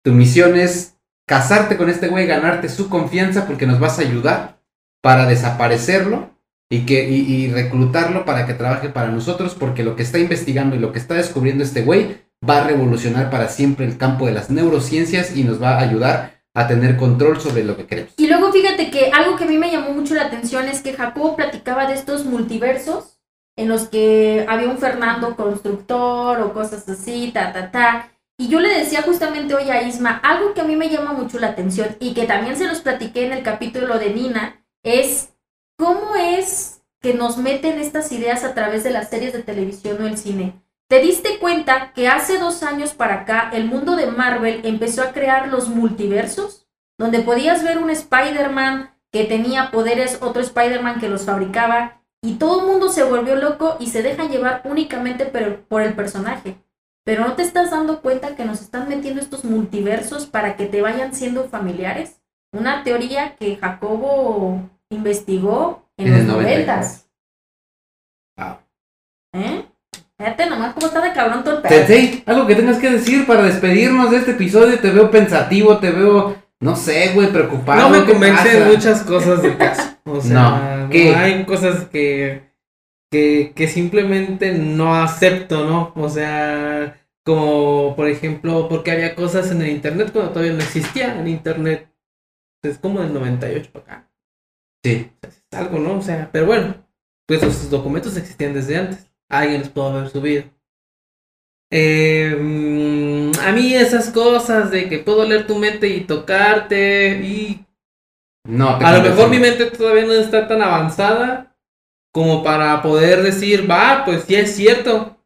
tu 0.04 0.12
misión 0.12 0.56
es 0.56 0.98
casarte 1.28 1.78
con 1.78 1.90
este 1.90 2.08
güey, 2.08 2.28
ganarte 2.28 2.70
su 2.70 2.90
confianza 2.90 3.48
porque 3.48 3.68
nos 3.68 3.80
vas 3.80 4.00
a 4.00 4.04
ayudar 4.04 4.62
para 5.02 5.26
desaparecerlo 5.26 6.30
y, 6.70 6.86
que, 6.86 7.10
y, 7.10 7.22
y 7.22 7.52
reclutarlo 7.52 8.26
para 8.26 8.46
que 8.46 8.54
trabaje 8.54 8.90
para 8.90 9.12
nosotros 9.12 9.56
porque 9.56 9.84
lo 9.84 9.96
que 9.96 10.04
está 10.04 10.20
investigando 10.20 10.76
y 10.76 10.80
lo 10.80 10.92
que 10.92 11.00
está 11.00 11.16
descubriendo 11.16 11.64
este 11.64 11.84
güey 11.84 12.22
va 12.48 12.62
a 12.62 12.64
revolucionar 12.68 13.30
para 13.30 13.50
siempre 13.50 13.86
el 13.86 13.98
campo 13.98 14.26
de 14.26 14.32
las 14.32 14.50
neurociencias 14.50 15.36
y 15.36 15.44
nos 15.44 15.62
va 15.62 15.76
a 15.76 15.82
ayudar 15.82 16.42
a 16.54 16.68
tener 16.68 16.98
control 16.98 17.40
sobre 17.40 17.64
lo 17.64 17.78
que 17.78 17.86
queremos. 17.86 18.14
Y 18.18 18.28
luego 18.28 18.52
fíjate 18.52 18.92
que 18.92 19.12
algo 19.12 19.38
que 19.38 19.46
a 19.46 19.48
mí 19.48 19.58
me 19.58 19.72
llamó 19.72 19.94
mucho 19.94 20.16
la 20.16 20.26
atención 20.26 20.68
es 20.68 20.82
que 20.82 20.94
Jacobo 20.94 21.36
platicaba 21.36 21.88
de 21.88 21.94
estos 21.94 22.26
multiversos 22.26 23.11
en 23.62 23.70
los 23.70 23.88
que 23.88 24.46
había 24.50 24.70
un 24.70 24.80
Fernando 24.80 25.36
constructor 25.36 26.42
o 26.42 26.54
cosas 26.54 26.88
así, 26.90 27.32
ta, 27.32 27.54
ta, 27.54 27.72
ta. 27.72 28.12
Y 28.38 28.48
yo 28.48 28.60
le 28.60 28.70
decía 28.70 29.04
justamente 29.04 29.54
hoy 29.54 29.70
a 29.70 29.84
Isma, 29.84 30.18
algo 30.24 30.56
que 30.56 30.62
a 30.62 30.64
mí 30.64 30.76
me 30.76 30.90
llama 30.90 31.14
mucho 31.14 31.38
la 31.38 31.50
atención 31.50 31.96
y 32.00 32.16
que 32.16 32.26
también 32.26 32.58
se 32.58 32.68
los 32.68 32.82
platiqué 32.82 33.28
en 33.28 33.34
el 33.34 33.44
capítulo 33.44 34.00
de 34.00 34.10
Nina, 34.10 34.66
es 34.84 35.34
cómo 35.78 36.16
es 36.16 36.82
que 37.02 37.14
nos 37.14 37.38
meten 37.38 37.80
estas 37.80 38.12
ideas 38.12 38.44
a 38.44 38.56
través 38.56 38.84
de 38.84 38.90
las 38.90 39.10
series 39.10 39.34
de 39.34 39.44
televisión 39.44 40.02
o 40.02 40.08
el 40.08 40.18
cine. 40.18 40.60
¿Te 40.88 41.00
diste 41.00 41.38
cuenta 41.38 41.94
que 41.94 42.08
hace 42.08 42.40
dos 42.40 42.64
años 42.64 42.94
para 42.94 43.22
acá 43.22 43.52
el 43.54 43.66
mundo 43.66 43.96
de 43.96 44.08
Marvel 44.08 44.62
empezó 44.64 45.04
a 45.04 45.14
crear 45.14 45.48
los 45.50 45.70
multiversos? 45.70 46.68
Donde 46.98 47.20
podías 47.20 47.64
ver 47.64 47.78
un 47.78 47.92
Spider-Man 47.92 48.90
que 49.12 49.26
tenía 49.26 49.70
poderes, 49.70 50.18
otro 50.22 50.42
Spider-Man 50.42 51.00
que 51.00 51.10
los 51.10 51.26
fabricaba, 51.26 52.01
y 52.24 52.36
todo 52.36 52.62
el 52.62 52.68
mundo 52.68 52.90
se 52.90 53.04
volvió 53.04 53.36
loco 53.36 53.78
y 53.80 53.88
se 53.88 54.04
deja 54.04 54.28
llevar 54.28 54.62
únicamente 54.66 55.26
por, 55.26 55.82
el 55.82 55.94
personaje. 55.94 56.58
Pero 57.04 57.26
no 57.26 57.34
te 57.34 57.42
estás 57.42 57.72
dando 57.72 58.02
cuenta 58.02 58.36
que 58.36 58.46
nos 58.46 58.62
están 58.62 58.88
metiendo 58.88 59.22
estos 59.22 59.44
multiversos 59.44 60.28
para 60.28 60.56
que 60.56 60.68
te 60.68 60.82
vayan 60.82 61.16
siendo 61.16 61.50
familiares. 61.50 62.22
Una 62.52 62.84
teoría 62.84 63.36
que 63.36 63.56
Jacobo 63.56 64.70
investigó 64.90 65.90
en, 65.98 66.08
En 66.08 66.14
los 66.14 66.22
el 66.22 66.28
94. 66.28 66.76
noventas. 66.76 67.10
Wow. 68.38 68.58
¿Eh? 69.34 69.66
Fíjate 70.22 70.46
nomás 70.46 70.76
cómo 70.76 70.86
está 70.86 71.02
de 71.02 71.14
cabrón 71.14 71.44
todo 71.44 71.64
el 71.64 72.24
algo 72.28 72.46
que 72.46 72.54
tengas 72.54 72.78
que 72.78 72.92
decir 72.92 73.26
para 73.26 73.42
despedirnos 73.42 74.12
de 74.12 74.18
este 74.18 74.32
episodio. 74.32 74.80
Te 74.80 74.92
veo 74.92 75.10
pensativo, 75.10 75.80
te 75.80 75.90
veo, 75.90 76.36
no 76.62 76.76
sé, 76.76 77.14
güey, 77.14 77.32
preocupado. 77.32 77.82
No 77.82 77.90
me 77.90 78.06
¿qué 78.06 78.12
convencen 78.14 78.68
muchas 78.68 79.02
cosas 79.04 79.42
del 79.42 79.58
caso. 79.58 79.98
O 80.06 80.22
sea, 80.22 80.88
No, 80.88 81.20
hay 81.20 81.44
cosas 81.46 81.86
que, 81.86 82.44
que, 83.12 83.54
que 83.56 83.68
simplemente 83.68 84.54
no 84.54 84.96
acepto, 84.96 85.66
¿no? 85.66 85.92
O 85.96 86.08
sea, 86.08 87.02
como 87.26 87.96
por 87.96 88.08
ejemplo, 88.08 88.70
porque 88.70 88.92
había 88.92 89.16
cosas 89.16 89.52
en 89.52 89.64
el 89.64 89.70
internet 89.70 90.12
cuando 90.14 90.32
todavía 90.32 90.54
no 90.54 90.60
existía 90.60 91.20
el 91.20 91.28
internet. 91.28 91.92
Es 92.64 92.78
como 92.78 93.02
del 93.02 93.14
98 93.14 93.72
para 93.72 93.86
acá. 93.86 94.12
Sí. 94.86 95.12
Es 95.24 95.44
algo, 95.54 95.80
¿no? 95.80 95.98
O 95.98 96.02
sea, 96.02 96.30
pero 96.32 96.46
bueno, 96.46 96.76
pues 97.28 97.42
esos 97.42 97.72
documentos 97.72 98.16
existían 98.18 98.54
desde 98.54 98.78
antes. 98.78 99.12
Alguien 99.30 99.62
los 99.62 99.70
pudo 99.70 99.98
haber 99.98 100.10
subido. 100.10 100.44
Eh, 101.72 102.36
a 103.42 103.52
mí 103.52 103.74
esas 103.74 104.10
cosas 104.12 104.72
de 104.72 104.90
que 104.90 105.00
puedo 105.00 105.26
leer 105.26 105.48
tu 105.48 105.56
mente 105.58 105.88
y 105.88 106.02
tocarte 106.02 107.20
y 107.24 107.66
No, 108.46 108.78
te 108.78 108.86
a 108.86 108.98
lo 108.98 109.02
mejor 109.04 109.30
mi 109.30 109.40
mente 109.40 109.66
todavía 109.72 110.06
no 110.06 110.14
está 110.14 110.48
tan 110.48 110.62
avanzada 110.62 111.56
como 112.14 112.44
para 112.44 112.82
poder 112.82 113.24
decir, 113.24 113.70
va, 113.70 114.04
pues 114.06 114.24
sí 114.24 114.36
es 114.36 114.56
cierto. 114.56 115.18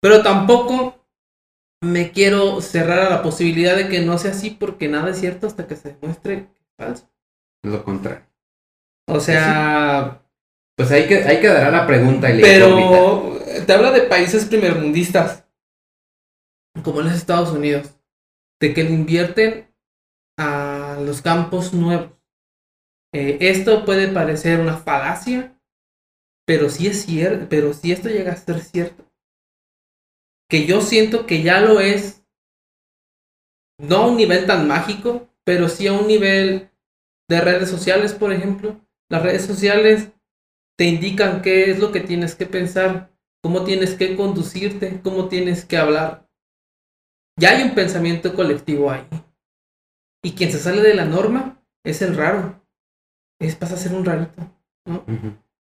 Pero 0.00 0.22
tampoco 0.22 0.96
me 1.82 2.12
quiero 2.12 2.60
cerrar 2.60 3.00
a 3.00 3.10
la 3.10 3.22
posibilidad 3.22 3.76
de 3.76 3.88
que 3.88 4.00
no 4.00 4.18
sea 4.18 4.32
así 4.32 4.50
porque 4.50 4.88
nada 4.88 5.10
es 5.10 5.20
cierto 5.20 5.46
hasta 5.46 5.66
que 5.66 5.76
se 5.76 5.94
demuestre 5.94 6.46
que 6.46 6.60
es 6.60 6.74
falso. 6.78 7.10
Lo 7.64 7.82
contrario. 7.84 8.26
O 9.06 9.18
sea, 9.20 10.20
Pues 10.76 10.90
ahí, 10.92 11.06
que, 11.08 11.24
ahí 11.24 11.40
quedará 11.40 11.70
la 11.72 11.86
pregunta 11.86 12.30
y 12.30 12.34
la 12.34 12.42
incógnita. 12.42 13.08
pero 13.22 13.38
te 13.66 13.72
habla 13.72 13.90
de 13.92 14.02
países 14.02 14.44
primermundistas, 14.46 15.43
como 16.84 17.00
los 17.00 17.12
Estados 17.12 17.50
Unidos, 17.50 17.98
de 18.60 18.74
que 18.74 18.84
le 18.84 18.90
invierten 18.90 19.74
a 20.38 20.98
los 21.00 21.22
campos 21.22 21.72
nuevos. 21.72 22.12
Eh, 23.12 23.38
esto 23.40 23.84
puede 23.84 24.08
parecer 24.08 24.60
una 24.60 24.76
falacia, 24.76 25.58
pero 26.46 26.68
sí 26.68 26.86
es 26.88 27.04
cierto, 27.04 27.46
pero 27.48 27.72
si 27.72 27.92
esto 27.92 28.08
llega 28.08 28.32
a 28.32 28.36
ser 28.36 28.60
cierto, 28.60 29.04
que 30.50 30.66
yo 30.66 30.80
siento 30.80 31.26
que 31.26 31.42
ya 31.42 31.60
lo 31.60 31.80
es, 31.80 32.24
no 33.78 33.96
a 33.96 34.06
un 34.08 34.16
nivel 34.16 34.46
tan 34.46 34.68
mágico, 34.68 35.28
pero 35.44 35.68
sí 35.68 35.86
a 35.86 35.92
un 35.92 36.06
nivel 36.06 36.70
de 37.28 37.40
redes 37.40 37.70
sociales, 37.70 38.14
por 38.14 38.32
ejemplo. 38.32 38.80
Las 39.10 39.22
redes 39.22 39.44
sociales 39.44 40.12
te 40.76 40.84
indican 40.84 41.42
qué 41.42 41.70
es 41.70 41.78
lo 41.78 41.92
que 41.92 42.00
tienes 42.00 42.34
que 42.34 42.46
pensar, 42.46 43.10
cómo 43.42 43.64
tienes 43.64 43.94
que 43.94 44.16
conducirte, 44.16 45.00
cómo 45.02 45.28
tienes 45.28 45.64
que 45.64 45.76
hablar. 45.76 46.23
Ya 47.36 47.50
hay 47.50 47.62
un 47.62 47.74
pensamiento 47.74 48.34
colectivo 48.34 48.90
ahí. 48.90 49.04
Y 50.22 50.32
quien 50.32 50.50
se 50.52 50.58
sale 50.58 50.80
de 50.82 50.94
la 50.94 51.04
norma 51.04 51.56
es 51.84 52.00
el 52.02 52.16
raro. 52.16 52.60
Es 53.40 53.56
pasa 53.56 53.74
a 53.74 53.78
ser 53.78 53.92
un 53.94 54.04
rarito, 54.04 54.42
¿no? 54.86 55.04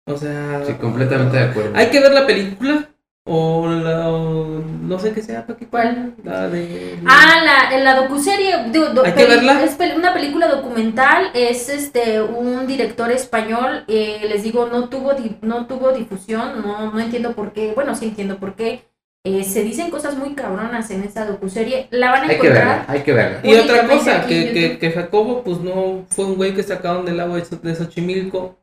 O 0.07 0.17
sea, 0.17 0.63
Sí, 0.67 0.75
completamente 0.75 1.37
de 1.39 1.45
acuerdo. 1.45 1.73
hay 1.75 1.89
que 1.89 1.99
ver 2.01 2.13
la 2.13 2.27
película 2.27 2.89
o 3.27 3.67
la 3.69 4.11
o 4.11 4.61
no 4.61 4.99
sé 4.99 5.13
qué 5.13 5.23
sea, 5.23 5.47
Paqui. 5.47 5.65
¿Cuál? 5.65 6.15
La 6.23 6.47
de 6.49 7.01
Ah, 7.07 7.41
la, 7.43 7.75
en 7.77 7.83
la 7.85 7.97
docuserie. 7.97 8.71
do- 8.71 8.93
do- 8.93 9.05
Hay 9.05 9.15
que 9.15 9.25
verla. 9.25 9.65
Es 9.65 9.77
una 9.97 10.13
película 10.13 10.47
documental. 10.49 11.31
Es 11.35 11.71
este 11.71 12.21
un 12.21 12.67
director 12.67 13.11
español. 13.11 13.85
eh, 13.89 14.27
les 14.29 14.43
digo, 14.43 14.67
no 14.67 14.91
tuvo 14.91 15.15
di- 15.15 15.39
no 15.41 15.67
tuvo 15.67 15.93
difusión. 15.93 16.61
No, 16.63 16.93
no 16.93 17.01
entiendo 17.01 17.33
por 17.35 17.53
qué. 17.55 17.73
Bueno, 17.75 17.95
sí 17.97 18.05
entiendo 18.05 18.37
por 18.39 18.55
qué. 18.55 18.85
Eh, 19.25 19.43
se 19.45 19.63
dicen 19.63 19.91
cosas 19.91 20.17
muy 20.19 20.35
cabronas 20.35 20.91
en 20.91 21.03
esa 21.03 21.25
docuserie. 21.25 21.89
La 21.91 22.11
van 22.11 22.25
a 22.25 22.29
Hay 22.29 22.39
que 22.39 22.49
verla, 22.49 22.73
encontrar. 22.75 22.85
hay 22.97 23.03
que 23.03 23.13
verla. 23.13 23.41
Y 23.43 23.55
otra 23.55 23.89
cosa, 23.89 24.27
que, 24.27 24.79
que, 24.79 24.91
Jacobo, 24.93 25.43
pues 25.43 25.61
no 25.61 26.05
fue 26.11 26.27
un 26.27 26.37
güey 26.37 26.55
que 26.55 26.63
sacaron 26.63 27.05
del 27.07 27.21
agua 27.21 27.37
de 27.37 27.45
Xo- 27.45 27.61
de 27.61 27.75
Xochimilco, 27.75 28.59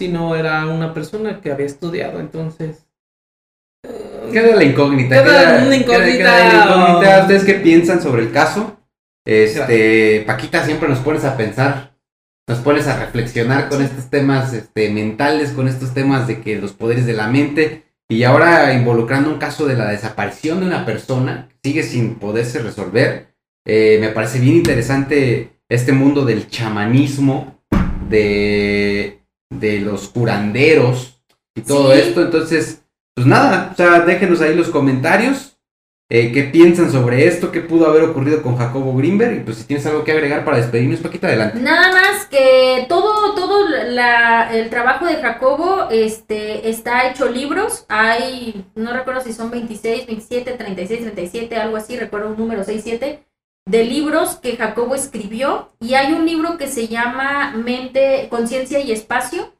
sino 0.00 0.34
era 0.36 0.66
una 0.66 0.94
persona 0.94 1.40
que 1.40 1.50
había 1.52 1.66
estudiado, 1.66 2.20
entonces. 2.20 2.86
eh, 3.84 4.30
Queda 4.32 4.56
la 4.56 4.64
incógnita. 4.64 5.22
Queda 5.22 5.64
una 5.66 5.76
incógnita. 5.76 6.16
queda 6.16 6.38
la 6.48 6.64
incógnita. 6.64 7.20
¿Ustedes 7.22 7.44
qué 7.44 7.54
piensan 7.54 8.00
sobre 8.02 8.22
el 8.22 8.32
caso? 8.32 8.76
Este, 9.26 10.22
Paquita, 10.26 10.64
siempre 10.64 10.88
nos 10.88 10.98
pones 10.98 11.24
a 11.24 11.36
pensar, 11.36 11.96
nos 12.48 12.58
pones 12.58 12.86
a 12.88 12.98
reflexionar 13.00 13.68
con 13.68 13.82
estos 13.82 14.10
temas 14.10 14.52
este, 14.52 14.90
mentales, 14.90 15.50
con 15.52 15.66
estos 15.66 15.94
temas 15.94 16.26
de 16.28 16.40
que 16.40 16.56
los 16.58 16.72
poderes 16.72 17.06
de 17.06 17.14
la 17.14 17.28
mente, 17.28 17.84
y 18.08 18.22
ahora 18.24 18.72
involucrando 18.74 19.30
un 19.30 19.38
caso 19.38 19.66
de 19.66 19.76
la 19.76 19.90
desaparición 19.90 20.60
de 20.60 20.66
una 20.66 20.84
persona 20.84 21.48
sigue 21.62 21.82
sin 21.82 22.16
poderse 22.16 22.60
resolver. 22.60 23.34
Eh, 23.66 23.98
me 24.00 24.10
parece 24.10 24.38
bien 24.40 24.56
interesante 24.56 25.58
este 25.68 25.92
mundo 25.92 26.24
del 26.24 26.48
chamanismo, 26.48 27.62
de, 28.08 29.22
de 29.50 29.80
los 29.80 30.08
curanderos 30.08 31.22
y 31.56 31.62
todo 31.62 31.92
Sí. 31.92 32.00
esto. 32.00 32.22
Entonces, 32.22 32.82
pues 33.14 33.26
nada, 33.26 33.70
o 33.72 33.76
sea, 33.76 34.00
déjenos 34.00 34.40
ahí 34.40 34.54
los 34.54 34.68
comentarios. 34.68 35.53
Eh, 36.10 36.32
¿Qué 36.32 36.44
piensan 36.44 36.92
sobre 36.92 37.26
esto? 37.26 37.50
¿Qué 37.50 37.62
pudo 37.62 37.86
haber 37.86 38.02
ocurrido 38.02 38.42
con 38.42 38.56
Jacobo 38.56 38.94
Greenberg? 38.94 39.38
Y 39.38 39.40
pues 39.40 39.56
si 39.56 39.64
tienes 39.64 39.86
algo 39.86 40.04
que 40.04 40.12
agregar 40.12 40.44
para 40.44 40.58
despedirnos, 40.58 41.00
Paquita, 41.00 41.28
adelante. 41.28 41.60
Nada 41.60 41.92
más 41.92 42.26
que 42.26 42.84
todo, 42.90 43.34
todo 43.34 43.66
el 43.68 44.70
trabajo 44.70 45.06
de 45.06 45.16
Jacobo 45.16 45.88
este, 45.90 46.68
está 46.68 47.08
hecho 47.08 47.30
libros. 47.30 47.86
Hay, 47.88 48.66
no 48.74 48.92
recuerdo 48.92 49.22
si 49.22 49.32
son 49.32 49.50
26, 49.50 50.06
27, 50.06 50.52
36, 50.52 51.00
37, 51.00 51.56
algo 51.56 51.76
así, 51.78 51.96
recuerdo 51.96 52.28
un 52.28 52.36
número 52.36 52.64
6, 52.64 52.82
7, 52.84 53.24
de 53.66 53.84
libros 53.84 54.36
que 54.36 54.56
Jacobo 54.56 54.94
escribió. 54.94 55.72
Y 55.80 55.94
hay 55.94 56.12
un 56.12 56.26
libro 56.26 56.58
que 56.58 56.68
se 56.68 56.86
llama 56.86 57.52
Mente, 57.56 58.28
Conciencia 58.28 58.78
y 58.78 58.92
Espacio. 58.92 59.54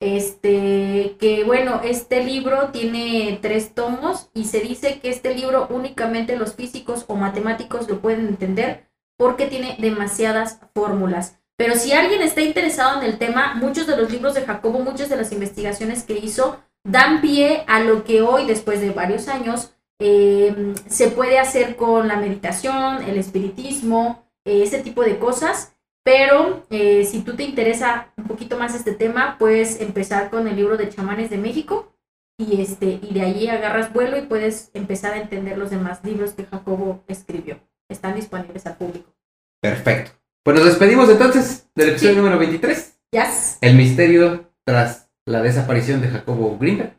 Este, 0.00 1.16
que 1.20 1.44
bueno, 1.44 1.82
este 1.84 2.24
libro 2.24 2.70
tiene 2.72 3.38
tres 3.42 3.74
tomos 3.74 4.30
y 4.34 4.46
se 4.46 4.60
dice 4.60 4.98
que 4.98 5.10
este 5.10 5.34
libro 5.34 5.68
únicamente 5.68 6.36
los 6.36 6.54
físicos 6.54 7.04
o 7.06 7.16
matemáticos 7.16 7.86
lo 7.86 8.00
pueden 8.00 8.26
entender 8.26 8.88
porque 9.18 9.46
tiene 9.46 9.76
demasiadas 9.78 10.58
fórmulas. 10.74 11.38
Pero 11.58 11.74
si 11.74 11.92
alguien 11.92 12.22
está 12.22 12.40
interesado 12.40 13.02
en 13.02 13.06
el 13.06 13.18
tema, 13.18 13.54
muchos 13.56 13.86
de 13.86 13.94
los 13.94 14.10
libros 14.10 14.32
de 14.32 14.46
Jacobo, 14.46 14.78
muchas 14.78 15.10
de 15.10 15.16
las 15.16 15.30
investigaciones 15.30 16.04
que 16.04 16.14
hizo, 16.14 16.58
dan 16.84 17.20
pie 17.20 17.64
a 17.66 17.80
lo 17.80 18.04
que 18.04 18.22
hoy, 18.22 18.46
después 18.46 18.80
de 18.80 18.92
varios 18.92 19.28
años, 19.28 19.74
eh, 19.98 20.72
se 20.88 21.08
puede 21.08 21.38
hacer 21.38 21.76
con 21.76 22.08
la 22.08 22.16
meditación, 22.16 23.02
el 23.02 23.18
espiritismo, 23.18 24.24
eh, 24.46 24.62
ese 24.62 24.78
tipo 24.78 25.02
de 25.02 25.18
cosas. 25.18 25.76
Pero 26.10 26.66
eh, 26.70 27.04
si 27.04 27.20
tú 27.20 27.36
te 27.36 27.44
interesa 27.44 28.08
un 28.16 28.24
poquito 28.24 28.58
más 28.58 28.74
este 28.74 28.92
tema, 28.92 29.36
puedes 29.38 29.80
empezar 29.80 30.28
con 30.28 30.48
el 30.48 30.56
libro 30.56 30.76
de 30.76 30.88
chamanes 30.88 31.30
de 31.30 31.38
México 31.38 31.94
y, 32.36 32.60
este, 32.60 32.98
y 33.00 33.14
de 33.14 33.22
allí 33.22 33.46
agarras 33.46 33.92
vuelo 33.92 34.18
y 34.18 34.22
puedes 34.22 34.72
empezar 34.74 35.12
a 35.12 35.20
entender 35.20 35.56
los 35.56 35.70
demás 35.70 36.00
libros 36.02 36.32
que 36.32 36.46
Jacobo 36.46 37.04
escribió. 37.06 37.60
Están 37.88 38.16
disponibles 38.16 38.66
al 38.66 38.76
público. 38.76 39.14
Perfecto. 39.62 40.10
Pues 40.42 40.56
nos 40.56 40.66
despedimos 40.66 41.08
entonces 41.08 41.70
del 41.76 41.90
episodio 41.90 42.14
Sí. 42.14 42.18
número 42.18 42.38
23. 42.40 42.98
Yes. 43.12 43.58
El 43.60 43.76
misterio 43.76 44.50
tras 44.64 45.12
la 45.26 45.42
desaparición 45.42 46.00
de 46.00 46.08
Jacobo 46.08 46.58
Greenberg. 46.58 46.96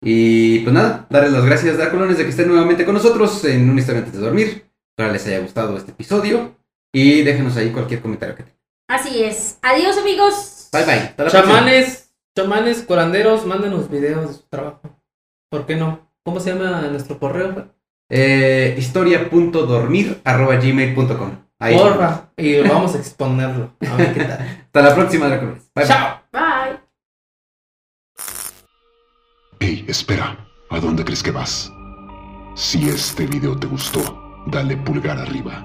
Y 0.00 0.60
pues 0.60 0.72
nada, 0.72 1.08
darles 1.10 1.32
las 1.32 1.44
gracias, 1.44 1.76
Dracolones, 1.76 2.18
de 2.18 2.22
que 2.22 2.30
estén 2.30 2.46
nuevamente 2.46 2.84
con 2.84 2.94
nosotros 2.94 3.44
en 3.46 3.68
una 3.68 3.80
historia 3.80 4.02
antes 4.02 4.14
de 4.14 4.24
dormir. 4.24 4.70
Espero 4.92 5.12
les 5.12 5.26
haya 5.26 5.40
gustado 5.40 5.76
este 5.76 5.90
episodio. 5.90 6.61
Y 6.92 7.22
déjenos 7.22 7.56
ahí 7.56 7.70
cualquier 7.70 8.02
comentario 8.02 8.34
que 8.36 8.42
tengan. 8.42 8.58
Así 8.88 9.22
es. 9.22 9.58
Adiós, 9.62 9.96
amigos. 9.96 10.68
Bye 10.72 10.84
bye. 10.84 10.94
Hasta 10.94 11.24
la 11.24 11.30
próxima. 11.30 11.54
Chamanes, 11.54 12.12
chamanes, 12.36 12.82
curanderos, 12.82 13.46
mándenos 13.46 13.88
videos 13.90 14.28
de 14.28 14.34
su 14.34 14.42
trabajo. 14.48 14.80
¿Por 15.50 15.64
qué 15.66 15.76
no? 15.76 16.10
¿Cómo 16.24 16.40
se 16.40 16.52
llama 16.52 16.82
nuestro 16.82 17.18
correo? 17.18 17.72
Eh, 18.10 18.74
historia.dormir.gmail.com. 18.78 21.30
Ahí. 21.58 21.78
Porfa. 21.78 22.30
Y 22.36 22.60
vamos 22.60 22.94
a 22.94 22.98
exponerlo. 22.98 23.74
A 23.90 23.96
ver 23.96 24.12
qué 24.12 24.24
tal. 24.24 24.38
Hasta 24.66 24.82
la 24.82 24.94
próxima, 24.94 25.28
Dracolones. 25.28 25.70
Bye 25.74 25.84
bye. 25.84 25.86
Chao. 25.86 26.20
Bye. 26.32 26.80
Hey, 29.60 29.84
espera, 29.88 30.36
¿a 30.70 30.80
dónde 30.80 31.04
crees 31.04 31.22
que 31.22 31.30
vas? 31.30 31.70
Si 32.54 32.88
este 32.88 33.26
video 33.26 33.56
te 33.56 33.66
gustó, 33.66 34.00
dale 34.48 34.76
pulgar 34.76 35.18
arriba. 35.18 35.64